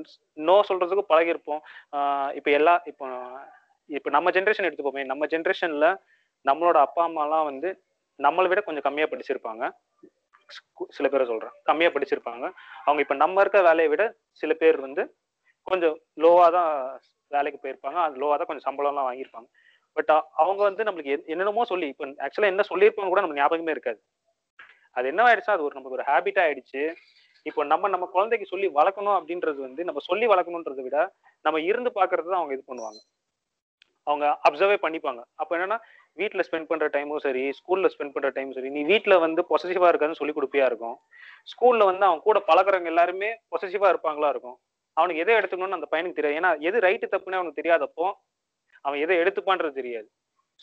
நோ 0.49 0.57
சொல்றதுக்கு 0.69 1.11
பழகிருப்போம் 1.13 1.63
இப்போ 2.39 2.51
எல்லா 2.59 2.75
இப்போ 2.91 3.07
இப்போ 3.91 4.11
நம்ம 4.17 4.31
ஜென்ரேஷன் 4.37 4.67
எடுத்துப்போமே 4.69 5.03
நம்ம 5.11 5.27
ஜென்ரேஷன்ல 5.35 5.89
நம்மளோட 6.45 6.79
அப்பா 6.87 7.03
அம்மாலாம் 7.09 7.49
வந்து 7.51 7.69
நம்மளை 8.19 8.49
விட 8.51 8.61
கொஞ்சம் 8.67 8.87
கம்மியா 8.87 9.07
படிச்சிருப்பாங்க. 9.13 9.65
சில 10.97 11.07
பேரை 11.13 11.25
சொல்றேன். 11.31 11.55
கம்மியா 11.69 11.91
படிச்சிருப்பாங்க. 11.95 12.45
அவங்க 12.87 13.01
இப்ப 13.05 13.15
நம்ம 13.23 13.41
இருக்க 13.45 13.61
வேலையை 13.69 13.89
விட 13.93 14.03
சில 14.43 14.53
பேர் 14.61 14.79
வந்து 14.87 15.03
கொஞ்சம் 15.67 15.97
லோவா 16.25 16.47
தான் 16.57 16.71
வேலைக்கு 17.31 17.59
போயிருப்பாங்க. 17.63 17.99
அது 18.07 18.21
லோவா 18.23 18.37
தான் 18.41 18.49
கொஞ்சம் 18.51 18.67
சம்பளம்லாம் 18.69 19.09
வாங்கியிருப்பாங்க. 19.09 19.49
பட் 19.97 20.11
அவங்க 20.43 20.61
வந்து 20.69 20.83
நம்மளுக்கு 20.87 21.13
என்னென்னமோ 21.33 21.65
சொல்லி 21.73 21.87
இப்போ 21.93 22.07
ஆக்சுவலா 22.27 22.53
என்ன 22.53 22.65
சொல்லியிருப்பாங்க 22.71 23.13
கூட 23.13 23.23
நம்ம 23.25 23.39
ஞாபகமே 23.41 23.75
இருக்காது. 23.77 24.01
அது 24.97 25.07
என்ன 25.13 25.23
ஆயிடுச்சா 25.29 25.55
அது 25.57 25.67
ஒரு 25.69 25.77
நமக்கு 25.79 25.99
ஒரு 25.99 26.07
ஹேபிட்டா 26.11 26.43
ஆயிடுச்சு. 26.47 26.83
இப்போ 27.49 27.63
நம்ம 27.73 27.89
நம்ம 27.95 28.07
குழந்தைக்கு 28.15 28.47
சொல்லி 28.53 28.69
வளர்க்கணும் 28.79 29.17
அப்படின்றது 29.19 29.61
வந்து 29.67 29.83
நம்ம 29.89 30.01
சொல்லி 30.09 30.27
வளர்க்கணுன்றதை 30.33 30.83
விட 30.87 30.99
நம்ம 31.47 31.61
இருந்து 31.71 31.91
பாக்குறது 31.99 32.29
தான் 32.31 32.41
அவங்க 32.41 32.55
இது 32.57 32.65
பண்ணுவாங்க. 32.71 33.01
அவங்க 34.09 34.27
அப்சர்வே 34.47 34.77
பண்ணிப்பாங்க. 34.85 35.21
அப்போ 35.41 35.53
என்னன்னா 35.57 35.79
வீட்டில் 36.21 36.45
ஸ்பெண்ட் 36.49 36.69
பண்ற 36.71 36.87
டைமும் 36.97 37.23
சரி 37.27 37.43
ஸ்கூல்ல 37.59 37.87
ஸ்பெண்ட் 37.95 38.15
பண்ற 38.17 38.29
டைமும் 38.37 38.57
சரி 38.59 38.71
நீ 38.77 38.83
வீட்டில் 38.93 39.23
வந்து 39.25 39.41
பொசசிவா 39.51 39.89
இருக்காதுன்னு 39.93 40.21
சொல்லி 40.21 40.35
கொடுப்பியா 40.37 40.67
இருக்கும். 40.71 40.97
ஸ்கூல்ல 41.53 41.89
வந்து 41.91 42.05
அவன் 42.09 42.23
கூட 42.29 42.39
பழகுறவங்க 42.51 42.93
எல்லாருமே 42.93 43.31
பொசசிவா 43.53 43.89
இருப்பாங்களா 43.95 44.31
இருக்கும். 44.35 44.57
அவனுக்கு 44.97 45.23
எதை 45.25 45.35
எடுத்துக்கணும்னு 45.39 45.79
அந்த 45.79 45.89
பையனுக்கு 45.93 46.19
தெரியாது. 46.19 46.39
ஏன்னா 46.41 46.53
எது 46.69 46.79
ரைட்டு 46.87 47.13
தப்புன்னு 47.15 47.39
அவனுக்கு 47.41 47.61
தெரியாதப்போ 47.63 48.07
அவன் 48.87 49.01
எதை 49.05 49.17
எடுத்துப்பான்றது 49.23 49.79
தெரியாது. 49.81 50.09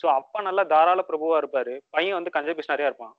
ஸோ 0.00 0.06
அப்பா 0.18 0.38
நல்லா 0.48 0.62
தாராள 0.72 1.00
பிரபுவா 1.10 1.36
இருப்பாரு. 1.42 1.74
பையன் 1.96 2.18
வந்து 2.18 2.34
கஞ்சபிஸ் 2.36 2.72
நிறையா 2.74 2.88
இருப்பான். 2.90 3.14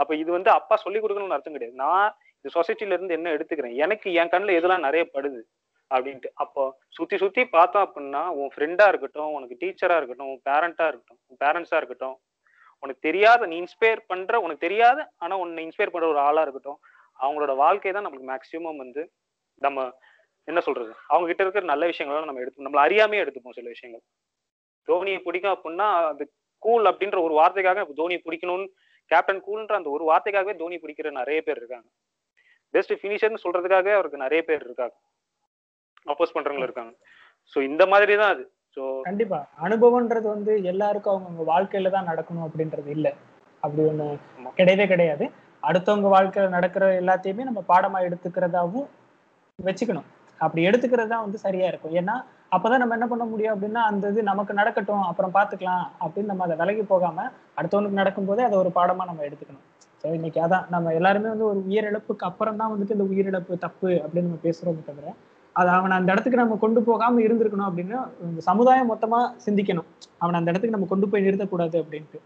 அப்ப 0.00 0.10
இது 0.22 0.30
வந்து 0.36 0.50
அப்பா 0.58 0.74
சொல்லி 0.84 0.98
கொடுக்கணும்னு 1.02 1.36
அர்த்தம் 1.36 1.56
கிடையாது. 1.56 1.76
நான் 1.84 2.08
இந்த 2.44 2.50
சொசைட்டில 2.56 2.96
இருந்து 2.96 3.16
என்ன 3.18 3.28
எடுத்துக்கிறேன்? 3.36 3.76
எனக்கு 3.84 4.08
என் 4.20 4.32
கண்ணில் 4.34 4.58
எதெல்லாம் 4.58 4.86
நிறைய 4.86 5.04
படுது 5.14 5.40
அப்படின்ட்டு. 5.90 6.28
அப்போ 6.34 6.62
சுத்தி 6.88 7.16
சுத்தி 7.16 7.42
பார்த்தோம் 7.44 7.84
அப்படின்னா 7.86 8.22
உன் 8.40 8.50
ஃப்ரெண்டா 8.54 8.86
இருக்கட்டும் 8.88 9.30
உனக்கு 9.36 9.56
டீச்சரா 9.62 9.96
இருக்கட்டும் 10.00 10.30
உன் 10.32 10.42
பேரண்டா 10.48 10.86
இருக்கட்டும் 10.90 11.20
உன் 11.28 11.40
பேரண்ட்ஸா 11.44 11.76
இருக்கட்டும் 11.80 12.16
உனக்கு 12.82 13.00
தெரியாத 13.00 13.46
நீ 13.46 13.56
இன்ஸ்பயர் 13.62 14.02
பண்ற 14.06 14.40
உனக்கு 14.40 14.64
தெரியாத 14.66 14.98
ஆனா 15.16 15.34
உன்னை 15.38 15.62
இன்ஸ்பயர் 15.66 15.92
பண்ற 15.94 16.08
ஒரு 16.08 16.20
ஆளா 16.26 16.42
இருக்கட்டும் 16.42 16.78
அவங்களோட 17.18 17.52
வாழ்க்கை 17.56 17.92
தான் 17.92 18.04
நம்மளுக்கு 18.06 18.30
மேக்சிமம் 18.32 18.82
வந்து 18.84 19.02
நம்ம 19.62 19.78
என்ன 20.48 20.60
சொல்றது? 20.60 20.92
அவங்க 21.06 21.26
கிட்ட 21.28 21.42
இருக்கிற 21.44 21.64
நல்ல 21.70 21.84
விஷயங்கள்லாம் 21.86 22.30
நம்ம 22.30 22.42
எடுத்து 22.44 22.66
நம்மள 22.66 22.80
அறியாமே 22.86 23.16
எடுத்துப்போம் 23.22 23.56
சில 23.58 23.68
விஷயங்கள். 23.74 24.04
தோனியை 24.88 25.18
பிடிக்கும் 25.24 25.54
அப்படின்னா 25.54 25.88
அது 26.10 26.24
கூல் 26.62 26.86
அப்படின்ற 26.90 27.18
ஒரு 27.26 27.34
வார்த்தைக்காக 27.40 27.84
தோனியை 28.00 28.20
பிடிக்கணும்னு 28.26 28.68
கேப்டன் 29.10 29.42
கூல்ன்ற 29.46 29.74
அந்த 29.80 29.90
ஒரு 29.96 30.04
வார்த்தைக்காகவே 30.10 30.54
தோனி 30.62 30.76
பிடிக்கிற 30.76 31.10
நிறைய 31.10 31.40
பேர் 31.42 31.60
இருக்காங்க. 31.60 31.88
பெஸ்ட் 32.74 32.94
ஃபினிஷர்னு 33.00 33.42
சொல்றதுக்காகவே 33.44 33.92
அவருக்கு 33.98 34.24
நிறைய 34.24 34.40
பேர் 34.48 34.64
இருக்காங்க. 34.66 34.94
அப்போஸ் 36.06 36.34
பண்றவங்க 36.36 36.66
இருக்காங்க. 36.68 36.92
ஸோ 37.52 37.58
இந்த 37.70 37.82
மாதிரி 37.86 38.14
தான் 38.22 38.32
அது. 38.34 38.44
ஸோ 38.76 38.82
கண்டிப்பா. 39.08 39.38
அனுபவம்ன்றது 39.66 40.26
வந்து 40.34 40.52
எல்லாருக்கும் 40.72 41.14
அவங்கவுங்க 41.14 41.44
வாழ்க்கையில 41.52 41.90
தான் 41.96 42.08
நடக்கணும் 42.10 42.46
அப்படின்றது 42.48 42.90
இல்ல. 42.96 43.08
அப்படி 43.62 43.82
ஆமா. 44.38 44.50
கிடையவே 44.60 44.86
கிடையாது. 44.86 45.24
அடுத்தவங்க 45.62 46.08
வாழ்க்கையில 46.16 46.50
நடக்கிற 46.56 46.84
எல்லாத்தையுமே 47.02 47.44
நம்ம 47.48 47.60
பாடமா 47.70 48.00
எடுத்துக்கிறதாவும் 48.08 48.88
வச்சுக்கணும். 49.58 50.08
அப்படி 50.40 50.62
எடுத்துக்கிறது 50.68 51.10
தான் 51.12 51.24
வந்து 51.24 51.38
சரியா 51.44 51.68
இருக்கும். 51.70 51.94
ஏன்னா 52.00 52.14
அப்பதான் 52.56 52.80
நம்ம 52.82 52.94
என்ன 52.94 53.06
பண்ண 53.08 53.24
முடியும் 53.24 53.54
அப்படின்னா 53.54 53.80
அந்த 53.90 54.10
இது 54.12 54.20
நமக்கு 54.22 54.52
நடக்கட்டும் 54.60 55.02
அப்புறம் 55.08 55.32
பாத்துக்கலாம் 55.38 55.82
அப்படின்னு 56.04 56.30
நம்ம 56.32 56.44
அதை 56.46 56.56
விலகி 56.60 56.84
போகாம 56.92 57.24
அடுத்தவனுக்கு 57.58 58.00
நடக்கும்போதே 58.00 58.44
அதை 58.48 58.56
ஒரு 58.62 58.70
பாடமா 58.78 59.04
நம்ம 59.04 59.24
எடுத்துக்கணும். 59.28 59.64
ஸோ 60.04 60.08
இன்னைக்கு 60.16 60.40
அதான் 60.44 60.66
நம்ம 60.74 60.92
எல்லாருமே 60.98 61.28
வந்து 61.34 61.46
ஒரு 61.50 61.60
உயிரிழப்புக்கு 61.68 62.24
அப்புறம் 62.30 62.58
தான் 62.60 62.72
வந்துட்டு 62.72 62.96
இந்த 62.96 63.06
உயிரிழப்பு 63.12 63.54
தப்பு 63.66 63.90
அப்படின்னு 64.02 64.28
நம்ம 64.28 64.42
பேசுறோம் 64.46 64.86
தவிர 64.90 65.06
அது 65.56 65.70
அவனை 65.76 65.94
அந்த 65.98 66.10
இடத்துக்கு 66.14 66.40
நம்ம 66.40 66.56
கொண்டு 66.64 66.80
போகாம 66.88 67.20
இருந்திருக்கணும் 67.26 67.68
அப்படின்னு 67.68 67.96
சமுதாயம் 68.48 68.90
மொத்தமா 68.90 69.20
சிந்திக்கணும். 69.46 69.88
அவனை 70.22 70.36
அந்த 70.40 70.50
இடத்துக்கு 70.52 70.76
நம்ம 70.76 70.88
கொண்டு 70.92 71.06
போய் 71.12 71.24
நிறுத்தக்கூடாது 71.26 71.76
அப்படின்ட்டு. 71.82 72.18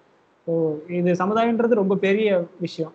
ஸோ 0.47 0.53
இது 0.99 1.11
சமுதாயன்றது 1.23 1.81
ரொம்ப 1.83 1.95
பெரிய 2.07 2.29
விஷயம். 2.65 2.93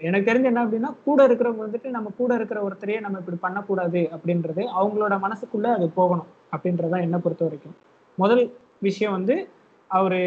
எனக்கு 0.00 0.28
தெரிஞ்சு 0.28 0.48
என்ன 0.50 0.62
அப்படின்னா 0.64 0.90
கூட 1.08 1.20
இருக்கிறவங்க 1.28 1.62
வந்துட்டு 1.66 1.90
நம்ம 1.96 2.08
கூட 2.20 2.30
இருக்கிற 2.38 2.60
ஒருத்தரையே 2.66 3.00
நம்ம 3.04 3.18
இப்படி 3.22 3.38
பண்ணக்கூடாது 3.46 4.00
அப்படின்றது 4.14 4.62
அவங்களோட 4.78 5.16
மனசுக்குள்ள 5.26 5.68
அது 5.76 5.86
போகணும் 6.00 6.30
அப்படின்றதான் 6.54 7.04
என்னை 7.06 7.20
பொறுத்த 7.26 7.44
வரைக்கும். 7.48 7.76
முதல் 8.18 8.44
விஷயம் 8.88 9.16
வந்து 9.18 9.36
அவரு 9.90 10.22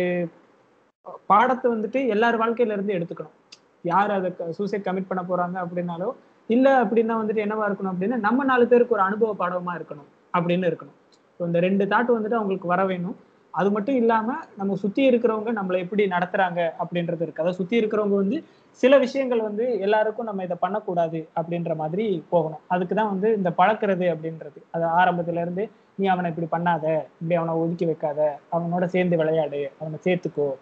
பாடத்தை 1.32 1.68
வந்துட்டு 1.76 2.00
எல்லார் 2.14 2.42
வாழ்க்கையில 2.44 2.76
இருந்து 2.78 2.96
எடுத்துக்கணும். 2.98 3.36
யார் 3.84 4.12
அதை 4.12 4.32
சூசைட் 4.52 4.88
கமிட் 4.88 5.10
பண்ண 5.10 5.22
போறாங்க 5.22 5.58
அப்படின்னாலோ 5.66 6.10
இல்ல 6.50 6.84
அப்படின்னா 6.84 7.16
வந்துட்டு 7.22 7.46
என்னவா 7.46 7.64
இருக்கணும் 7.70 7.94
அப்படின்னா 7.94 8.18
நம்ம 8.18 8.44
நாலு 8.44 8.68
பேருக்கு 8.68 8.94
ஒரு 8.94 9.02
அனுபவ 9.02 9.36
பாடமா 9.40 9.74
இருக்கணும் 9.80 10.10
அப்படின்னு 10.38 10.70
இருக்கணும். 10.72 10.98
ஸோ 11.40 11.46
இந்த 11.46 11.60
ரெண்டு 11.60 11.86
தாட் 11.86 12.16
வந்துட்டு 12.16 12.40
அவங்களுக்கு 12.40 12.68
வர 12.68 12.86
வேணும். 12.86 13.16
அது 13.54 13.72
மட்டும் 13.72 13.96
இல்லாம 13.96 14.36
நம்ம 14.56 14.76
சுத்தி 14.76 15.10
இருக்கிறவங்க 15.10 15.52
நம்மளை 15.54 15.78
எப்படி 15.78 16.08
நடத்துறாங்க 16.08 16.72
அப்படின்றது 16.80 17.22
இருக்கு. 17.22 17.42
அதாவது 17.42 17.56
சுத்தி 17.56 17.82
இருக்கிறவங்க 17.82 18.16
வந்து 18.16 18.44
சில 18.72 18.98
விஷயங்கள் 18.98 19.42
வந்து 19.42 19.80
எல்லாருக்கும் 19.80 20.26
நம்ம 20.26 20.44
இதை 20.44 20.58
பண்ணக்கூடாது 20.60 21.28
அப்படின்ற 21.36 21.76
மாதிரி 21.76 22.26
போகணும். 22.30 22.60
அதுக்கு 22.68 22.96
தான் 22.96 23.08
வந்து 23.08 23.36
இந்த 23.36 23.50
பழக்கிறது 23.50 24.06
அப்படின்றது. 24.14 24.60
அது 24.72 24.86
ஆரம்பத்துல 24.86 25.42
இருந்து 25.42 25.70
நீ 25.96 26.08
அவனை 26.08 26.30
இப்படி 26.30 26.48
பண்ணாத. 26.52 26.86
இப்படி 27.22 27.36
அவனை 27.36 27.54
ஒதுக்கி 27.54 27.86
வைக்காத. 27.86 28.40
அவனோட 28.52 28.86
சேர்ந்து 28.86 29.18
விளையாடு. 29.18 29.72
அவனை 29.80 30.00
சேர்த்துக்கோ. 30.04 30.56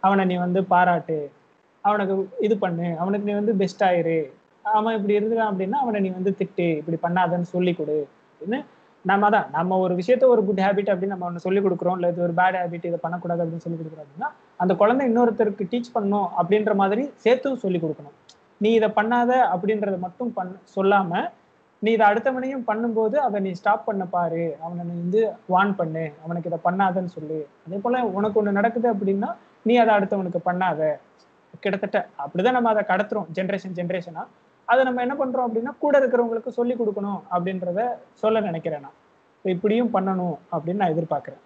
அவனை 0.00 0.24
நீ 0.24 0.36
வந்து 0.36 0.64
பாராட்டு. 0.64 1.30
அவனுக்கு 1.88 2.14
இது 2.46 2.54
பண்ணு 2.64 2.88
அவனுக்கு 3.02 3.28
நீ 3.28 3.34
வந்து 3.40 3.54
பெஸ்ட் 3.62 3.84
ஆயிரு. 3.88 4.18
அவன் 4.64 4.96
இப்படி 4.98 5.18
இருக்கிறான் 5.18 5.50
அப்படின்னா 5.52 5.78
அவனை 5.84 5.98
நீ 6.04 6.10
வந்து 6.18 6.32
திட்டு 6.40 6.66
இப்படி 6.80 6.98
பண்ணாதன்னு 7.04 7.48
சொல்லி 7.54 7.72
கொடு. 7.80 7.98
அப்படின்னு 8.30 8.58
நம்ம 9.04 9.28
தான் 9.34 9.48
நம்ம 9.56 9.76
ஒரு 9.82 9.94
விஷயத்த 9.98 10.24
ஒரு 10.34 10.42
குட் 10.46 10.62
ஹேபிட் 10.64 10.88
அப்படின்னு 10.92 11.14
நம்ம 11.14 11.26
ஒன்று 11.28 11.42
சொல்லிக் 11.44 11.64
கொடுக்குறோம் 11.66 11.96
இல்லை 11.98 12.08
இது 12.12 12.24
ஒரு 12.26 12.34
பேட் 12.38 12.56
ஹேபிட் 12.60 12.86
இதை 12.90 12.98
பண்ணக்கூடாது 13.04 13.42
அப்படின்னு 13.42 13.64
சொல்லி 13.64 13.78
கொடுக்குறோம் 13.80 14.06
அப்படின்னா 14.06 14.30
அந்த 14.62 14.72
குழந்தை 14.80 15.02
இன்னொருத்தருக்கு 15.10 15.64
டீச் 15.72 15.92
பண்ணணும் 15.96 16.28
அப்படின்ற 16.40 16.72
மாதிரி 16.80 17.02
சேர்த்தும் 17.24 17.60
சொல்லி 17.64 17.80
கொடுக்கணும். 17.84 18.16
நீ 18.64 18.68
இதை 18.78 18.88
பண்ணாத 18.98 19.30
அப்படின்றத 19.54 19.96
மட்டும் 20.06 20.30
பண் 20.38 20.52
சொல்லாம 20.76 21.22
நீ 21.82 21.90
இதை 21.96 22.04
அடுத்தவனையும் 22.10 22.66
பண்ணும்போது 22.68 23.16
அதை 23.26 23.38
நீ 23.46 23.50
ஸ்டாப் 23.60 23.86
பண்ண 23.88 24.04
பாரு. 24.14 24.44
அவனை 24.64 24.82
நீ 24.90 24.94
வந்து 25.02 25.22
வான் 25.54 25.72
பண்ணு. 25.80 26.04
அவனுக்கு 26.24 26.50
இதை 26.50 26.60
பண்ணாதன்னு 26.68 27.12
சொல்லு. 27.16 27.40
அதே 27.64 27.78
போல 27.84 28.04
உனக்கு 28.18 28.38
ஒன்று 28.40 28.58
நடக்குது 28.58 28.88
அப்படின்னா 28.94 29.30
நீ 29.68 29.74
அதை 29.82 29.92
அடுத்தவனுக்கு 29.98 30.40
பண்ணாத. 30.48 30.80
கிட்டத்தட்ட 31.62 31.98
அப்படிதான் 32.22 32.56
நம்ம 32.58 32.70
அதை 32.74 32.82
கடத்துறோம். 32.90 33.28
ஜென்ரேஷன் 33.36 33.76
ஜென்ரேஷனா 33.78 34.22
அதை 34.72 34.80
நம்ம 34.86 35.02
என்ன 35.06 35.14
பண்றோம் 35.18 35.46
அப்படின்னா 35.48 35.72
கூட 35.82 35.94
இருக்கிறவங்களுக்கு 36.00 36.56
சொல்லி 36.58 36.74
கொடுக்கணும் 36.78 37.20
அப்படின்றத 37.34 37.80
சொல்ல 38.22 38.40
நினைக்கிறேன் 38.48 38.84
நான். 38.86 38.96
இப்படியும் 39.44 39.92
பண்ணணும் 39.96 40.36
அப்படின்னு 40.54 40.82
நான் 40.82 40.94
எதிர்பார்க்கிறேன். 40.94 41.42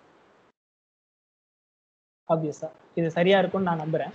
ஆப்வியஸா 2.29 2.69
இது 2.99 3.09
சரியா 3.19 3.39
இருக்கும்னு 3.43 3.69
நான் 3.71 3.83
நம்புறேன். 3.85 4.13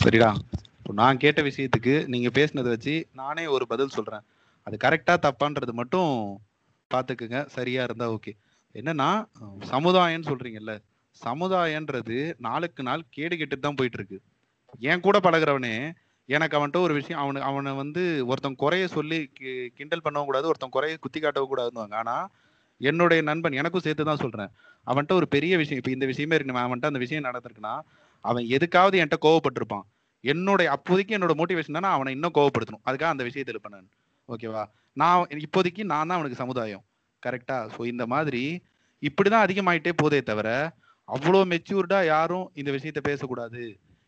சரிடா. 0.00 0.30
இப்போ 0.78 0.92
நான் 1.02 1.20
கேட்ட 1.22 1.40
விஷயத்துக்கு 1.50 1.94
நீங்க 2.12 2.28
பேசுனதை 2.38 2.70
வச்சு 2.74 2.94
நானே 3.20 3.44
ஒரு 3.56 3.64
பதில் 3.72 3.94
சொல்றேன். 3.94 4.24
அது 4.66 4.76
கரெக்டா 4.84 5.14
தப்பான்றது 5.26 5.72
மட்டும் 5.80 6.12
பாத்துக்குங்க 6.90 7.38
சரியா 7.54 7.82
இருந்தா 7.88 8.06
ஓகே 8.16 8.32
என்னன்னா 8.80 9.08
சமுதாயம்னு 9.72 10.28
சொல்றீங்கல்ல. 10.30 10.74
சமுதாயன்றது 11.20 12.16
நாளுக்கு 12.38 12.82
நாள் 12.82 13.04
கேடு 13.10 13.36
கெட்டு 13.36 13.58
தான் 13.58 13.74
போயிட்டு 13.74 13.98
இருக்கு 13.98 14.18
என் 14.82 15.00
கூட 15.00 15.18
பழகுறவனே 15.18 15.74
எனக்கு 16.28 16.56
அவன்கிட்ட 16.58 16.80
ஒரு 16.80 16.94
விஷயம் 16.94 17.20
அவனு 17.22 17.40
அவனை 17.40 17.72
வந்து 17.74 18.02
ஒருத்தன் 18.26 18.54
குறைய 18.54 18.88
சொல்லி 18.88 19.30
கி- 19.38 19.68
கிண்டல் 19.74 20.04
பண்ணவும் 20.04 20.24
கூடாது 20.24 20.46
ஒருத்தன் 20.46 20.70
குறைய 20.70 20.96
குத்தி 20.96 21.20
காட்டவும் 21.20 21.50
கூடாதுன்னு 21.50 21.98
ஆனா 21.98 22.16
என்னுடைய 22.80 23.22
நண்பன் 23.22 23.52
எனக்கும் 23.52 23.80
சேர்த்து 23.80 24.04
தான் 24.04 24.16
சொல்றேன். 24.16 24.50
அவன்கிட்ட 24.86 25.12
ஒரு 25.12 25.28
பெரிய 25.28 25.56
விஷயம் 25.56 25.76
இப்போ 25.76 25.90
இந்த 25.90 26.06
விஷயமே 26.06 26.34
இருக்கு 26.34 26.58
அவன்கிட்ட 26.58 26.86
அந்த 26.86 26.98
விஷயம் 26.98 27.24
நடந்திருக்குன்னா 27.24 27.74
அவன் 28.24 28.44
எதுக்காவது 28.50 28.98
என்கிட்ட 28.98 29.18
கோவப்பட்டிருப்பான். 29.22 29.84
என்னுடைய 30.24 30.70
அப்போதைக்கு 30.70 31.18
என்னோட 31.18 31.34
மோட்டிவேஷன் 31.34 31.72
தானே 31.72 31.88
அவனை 31.88 32.12
இன்னும் 32.12 32.34
கோவப்படுத்தணும். 32.34 32.84
அதுக்காக 32.86 33.14
அந்த 33.14 33.24
விஷயத்தை 33.24 33.60
பண்ணேன். 33.64 33.86
ஓகேவா 34.28 34.62
நான் 34.96 35.26
இப்போதைக்கு 35.38 35.82
நான் 35.84 36.08
தான் 36.08 36.18
அவனுக்கு 36.18 36.36
சமுதாயம். 36.36 36.84
கரெக்டா 37.22 37.56
ஸோ 37.76 37.86
இந்த 37.86 38.06
மாதிரி 38.06 38.42
இப்படிதான் 39.02 39.44
அதிகமாயிட்டே 39.46 39.92
போதே 39.96 40.22
தவிர 40.22 40.48
அவ்வளோ 41.08 41.40
மெச்சூர்டா 41.52 41.98
யாரும் 42.14 42.46
இந்த 42.60 42.70
விஷயத்த 42.76 43.00
பேசக்கூடாது. 43.10 43.62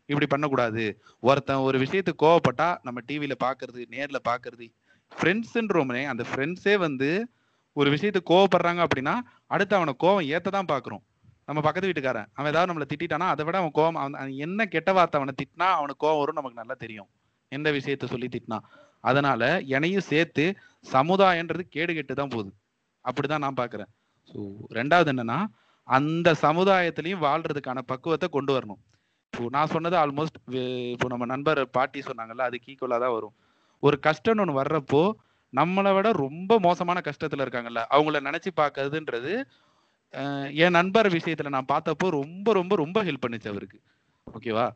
இப்படி 0.08 0.26
பண்ணக்கூடாது. 0.26 0.84
ஒருத்தன் 1.28 1.64
ஒரு 1.68 1.78
விஷயத்துக்கு 1.84 2.22
கோவப்பட்டா 2.24 2.68
நம்ம 2.86 3.00
டிவியில 3.08 3.34
பாக்குறது 3.44 3.80
நேர்ல 3.94 4.18
பாக்குறது. 4.30 4.66
ஃப்ரெண்ட்ஸ்ன்றோமே 5.12 6.02
அந்த 6.12 6.24
ஃப்ரெண்ட்ஸே 6.30 6.74
வந்து 6.86 7.10
ஒரு 7.76 7.88
விஷயத்த 7.94 8.20
கோவப்படுறாங்க 8.30 8.80
அப்படின்னா 8.86 9.14
அடுத்து 9.54 9.74
அவனை 9.78 9.92
கோவம் 10.04 10.28
ஏத்த 10.34 10.54
தான் 10.56 10.70
பாக்குறோம். 10.72 11.02
நம்ம 11.48 11.60
பக்கத்து 11.66 11.88
வீட்டுக்காரன் 11.90 12.28
அவன் 12.34 12.50
ஏதாவது 12.52 12.70
நம்மளை 12.70 12.86
திட்டானா 12.92 13.26
அதை 13.34 13.42
விட 13.46 13.56
அவன் 13.60 13.74
கோவம் 13.78 13.98
அவன் 14.00 14.34
என்ன 14.46 14.66
கெட்ட 14.74 14.90
வார்த்தை 14.96 15.18
அவனை 15.20 15.34
திட்டினா 15.40 15.68
அவனுக்கு 15.78 16.02
கோவம் 16.06 16.20
வரும் 16.22 16.38
நமக்கு 16.40 16.60
நல்லா 16.60 16.76
தெரியும். 16.84 17.08
எந்த 17.52 17.68
விஷயத்த 17.76 18.08
சொல்லி 18.14 18.28
திட்டினா. 18.34 18.58
அதனால 19.00 19.42
என்னையும் 19.76 20.08
சேர்த்து 20.10 20.44
சமுதாயன்றது 20.92 21.64
கேடு 21.74 21.92
கெட்டு 21.94 22.14
தான் 22.14 22.32
போகுது. 22.34 22.50
அப்படிதான் 23.04 23.44
நான் 23.46 23.60
பாக்குறேன். 23.62 23.90
ஸோ 24.30 24.38
ரெண்டாவது 24.78 25.10
என்னன்னா 25.14 25.38
அந்த 25.88 26.28
சமுதாயத்திலையும் 26.44 27.24
வாழ்றதுக்கான 27.26 27.82
பக்குவத்தை 27.92 28.28
கொண்டு 28.36 28.52
வரணும். 28.56 28.80
இப்போ 29.32 29.48
நான் 29.56 29.72
சொன்னது 29.74 29.96
ஆல்மோஸ்ட் 30.02 30.38
இப்போ 30.94 31.06
நம்ம 31.12 31.26
நண்பர் 31.32 31.60
பாட்டி 31.76 32.00
சொன்னாங்கல்ல 32.08 32.46
அதுக்கு 32.48 32.70
ஈக்குவலாக 32.72 33.00
தான் 33.04 33.14
வரும். 33.16 33.34
ஒரு 33.82 33.96
கஷ்டம்னு 34.06 34.42
ஒன்று 34.44 34.60
வர்றப்போ 34.60 35.02
நம்மளை 35.52 35.90
விட 35.96 36.08
ரொம்ப 36.24 36.52
மோசமான 36.66 36.98
கஷ்டத்துல 37.08 37.44
இருக்காங்கல்ல 37.44 37.82
அவங்கள 37.96 38.20
நினைச்சு 38.28 38.50
பார்க்கறதுன்றது 38.60 39.32
என் 40.64 40.76
நண்பர் 40.78 41.08
விஷயத்துல 41.16 41.52
நான் 41.54 41.72
பார்த்தப்போ 41.72 42.06
ரொம்ப 42.20 42.52
ரொம்ப 42.58 42.74
ரொம்ப 42.82 42.98
ஹெல்ப் 43.08 43.24
பண்ணுச்சு 43.24 43.52
அவருக்கு. 43.52 43.78
ஓகேவா 44.26 44.66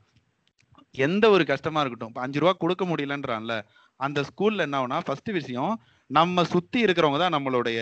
எந்த 0.95 1.25
ஒரு 1.35 1.45
கஷ்டமா 1.51 1.81
இருக்கட்டும் 1.83 2.11
இப்போ 2.13 2.23
அஞ்சு 2.25 2.41
ரூபா 2.43 2.53
கொடுக்க 2.63 2.85
முடியலன்றான்ல 2.91 3.55
அந்த 4.01 4.21
ஸ்கூல்ல 4.29 4.67
என்ன 4.67 4.79
ஆகுனா 4.81 4.99
ஃபர்ஸ்ட் 5.07 5.31
விஷயம் 5.39 5.73
நம்ம 6.11 6.45
சுத்தி 6.55 6.79
இருக்கிறவங்க 6.85 7.21
தான் 7.23 7.35
நம்மளுடைய 7.37 7.81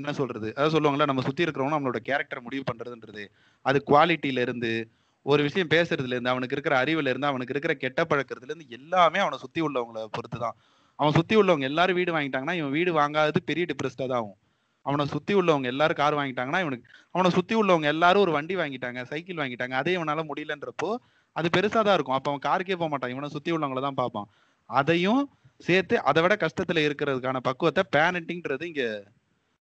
என்ன 0.00 0.12
சொல்றது? 0.20 0.48
அதாவது 0.56 0.74
சொல்லுவாங்கல்ல 0.76 1.08
நம்ம 1.10 1.22
சுத்தி 1.28 1.44
இருக்கிறவங்க 1.44 1.76
நம்மளோட 1.76 2.00
கேரக்டர் 2.08 2.44
முடிவு 2.46 2.64
பண்றதுன்றது. 2.70 3.24
அது 3.64 3.78
குவாலிட்டியில 3.90 4.44
இருந்து 4.46 4.72
ஒரு 5.26 5.40
விஷயம் 5.46 5.72
பேசுறதுல 5.72 6.14
இருந்து 6.16 6.32
அவனுக்கு 6.32 6.56
இருக்கிற 6.56 6.74
அறிவுல 6.82 7.10
இருந்து 7.12 7.30
அவனுக்கு 7.30 7.54
இருக்கிற 7.54 7.72
கெட்ட 7.82 8.00
பழக்கிறதுல 8.10 8.50
இருந்து 8.52 8.76
எல்லாமே 8.78 9.18
அவனை 9.24 9.38
சுத்தி 9.42 9.60
உள்ளவங்கள 9.66 10.04
பொறுத்து 10.16 10.38
தான் 10.44 10.56
அவன் 10.98 11.16
சுத்தி 11.18 11.34
உள்ளவங்க 11.40 11.66
எல்லாரும் 11.70 11.98
வீடு 11.98 12.14
வாங்கிட்டாங்கன்னா 12.14 12.56
இவன் 12.60 12.74
வீடு 12.76 12.90
வாங்காதது 13.00 13.40
பெரிய 13.50 13.64
டிப்ரெஸ்டா 13.70 14.04
தான் 14.12 14.20
ஆகும். 14.20 14.38
அவனை 14.86 15.04
சுத்தி 15.12 15.32
உள்ளவங்க 15.40 15.68
எல்லாரும் 15.72 15.98
கார் 16.00 16.16
வாங்கிட்டாங்கன்னா 16.18 16.60
இவனுக்கு 16.64 16.86
அவனை 17.14 17.30
சுத்தி 17.36 17.54
உள்ளவங்க 17.60 17.86
எல்லாரும் 17.94 18.24
ஒரு 18.26 18.32
வண்டி 18.36 18.54
வாங்கிட்டாங்க 18.60 19.02
சைக்கிள் 19.10 19.40
வாங்கிட்டாங்க 19.42 19.74
அதே 19.80 19.92
இவனால 19.98 20.24
முடியலன்றப்போ 20.30 20.90
அது 21.36 21.48
பெருசா 21.56 21.80
தான் 21.86 21.96
இருக்கும். 21.98 22.16
அப்ப 22.18 22.30
அவன் 22.30 22.44
காருக்கே 22.48 22.76
போக 22.80 22.88
மாட்டான். 22.92 23.12
இவனை 23.14 23.28
சுத்தி 23.34 23.50
உள்ளவங்கள 23.56 23.82
தான் 23.86 23.98
பார்ப்பான். 24.00 24.28
அதையும் 24.70 25.22
சேர்த்து 25.60 25.94
அதை 26.10 26.20
விட 26.24 26.34
கஷ்டத்துல 26.44 26.82
இருக்கிறதுக்கான 26.86 27.40
பக்குவத்தை 27.48 27.82
பேரண்டிங்கிறது 27.96 28.66
இங்க 28.70 28.84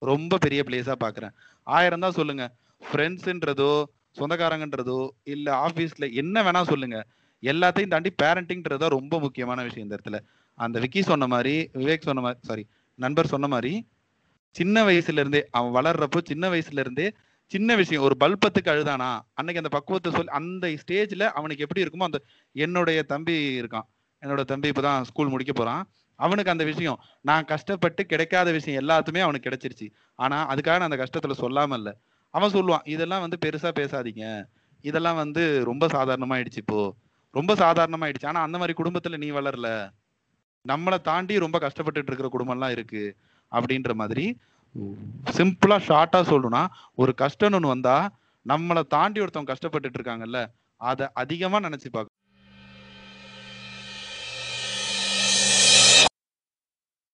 ரொம்ப 0.04 0.38
பெரிய 0.38 0.60
பிளேஸா 0.68 0.94
பாக்குறேன். 1.04 1.34
ஆயிரம் 1.66 2.04
தான் 2.04 2.16
சொல்லுங்க. 2.18 2.44
ஃப்ரெண்ட்ஸ்ன்றதோ 2.82 3.72
சொந்தக்காரங்கன்றதோ 4.16 4.98
இல்ல 5.24 5.46
ஆபீஸ்ல 5.66 6.06
என்ன 6.22 6.42
வேணா 6.42 6.62
சொல்லுங்க. 6.72 6.98
எல்லாத்தையும் 7.42 7.92
தாண்டி 7.94 8.10
பேரண்டிங்ன்றதா 8.22 8.88
ரொம்ப 8.98 9.14
முக்கியமான 9.20 9.62
விஷயம் 9.62 9.86
இந்த 9.86 9.96
இடத்துல. 9.98 10.18
அந்த 10.58 10.76
விக்கி 10.80 11.02
சொன்ன 11.02 11.26
மாதிரி 11.26 11.54
விவேக் 11.74 12.08
சொன்ன 12.08 12.22
மாதிரி 12.26 12.40
சாரி 12.48 12.64
நண்பர் 12.98 13.32
சொன்ன 13.34 13.46
மாதிரி 13.54 13.72
சின்ன 14.54 14.84
வயசுல 14.84 15.22
இருந்தே 15.22 15.40
அவன் 15.50 15.74
வளர்றப்போ 15.78 16.20
சின்ன 16.24 16.44
வயசுல 16.50 16.82
இருந்தே 16.84 17.06
சின்ன 17.52 17.70
விஷயம் 17.76 18.04
ஒரு 18.06 18.14
பல்பத்துக்கு 18.20 18.70
அழுதானா? 18.72 19.08
அன்னைக்கு 19.38 19.62
அந்த 19.62 19.72
பக்குவத்தை 19.76 20.10
சொல்லி 20.12 20.32
அந்த 20.38 20.68
ஸ்டேஜ்ல 20.82 21.24
அவனுக்கு 21.38 21.64
எப்படி 21.66 21.82
இருக்குமோ 21.84 22.08
அந்த 22.10 22.20
என்னுடைய 22.56 22.98
தம்பி 23.02 23.34
இருக்கான். 23.60 23.86
என்னோட 24.22 24.42
தம்பி 24.44 24.70
இப்பதான் 24.70 25.02
ஸ்கூல் 25.02 25.32
முடிக்க 25.34 25.52
போறான். 25.52 25.82
அவனுக்கு 26.16 26.50
அந்த 26.50 26.64
விஷயம் 26.64 26.98
நான் 27.20 27.44
கஷ்டப்பட்டு 27.44 28.06
கிடைக்காத 28.06 28.52
விஷயம் 28.52 28.82
எல்லாத்துமே 28.84 29.20
அவனுக்கு 29.20 29.48
கிடைச்சிருச்சு. 29.50 29.92
ஆனா 30.14 30.54
அதுக்காக 30.54 30.78
நான் 30.78 30.90
அந்த 30.90 30.96
கஷ்டத்துல 30.96 31.32
சொல்லாம 31.38 31.72
இல்ல. 31.72 32.00
அவன் 32.30 32.52
சொல்லுவான் 32.52 32.84
இதெல்லாம் 32.84 33.20
வந்து 33.20 33.38
பெருசா 33.46 33.70
பேசாதீங்க. 33.80 34.44
இதெல்லாம் 34.82 35.16
வந்து 35.16 35.64
ரொம்ப 35.64 35.86
சாதாரணமாயிடுச்சு 35.86 36.56
இப்போ. 36.56 36.94
ரொம்ப 37.30 37.54
சாதாரணமாயிடுச்சு. 37.54 38.26
ஆனா 38.26 38.42
அந்த 38.42 38.58
மாதிரி 38.58 38.82
குடும்பத்துல 38.82 39.16
நீ 39.16 39.30
வளரல. 39.30 39.92
நம்மளை 40.68 41.00
தாண்டி 41.00 41.38
ரொம்ப 41.38 41.58
கஷ்டப்பட்டுட்டு 41.58 42.10
இருக்கிற 42.12 42.28
குடும்பம்லாம் 42.28 42.70
இருக்கு. 42.70 43.16
அப்படின்ற 43.52 43.94
மாதிரி 43.94 44.38
சிம்பிளா 45.32 45.76
ஷார்ட்டா 45.88 46.20
சொல்லணும்னா 46.22 46.66
ஒரு 46.94 47.14
கஷ்டம்னு 47.18 47.54
ஒன்று 47.54 47.68
வந்தா 47.68 48.10
நம்மளை 48.46 48.86
தாண்டி 48.86 49.20
ஒருத்தவங்க 49.20 49.54
கஷ்டப்பட்டுட்டு 49.54 49.98
இருக்காங்கல்ல 49.98 50.46
அதை 50.76 51.06
அதிகமா 51.14 51.58
நினைச்சு 51.58 51.88
பார்க்க 51.90 52.22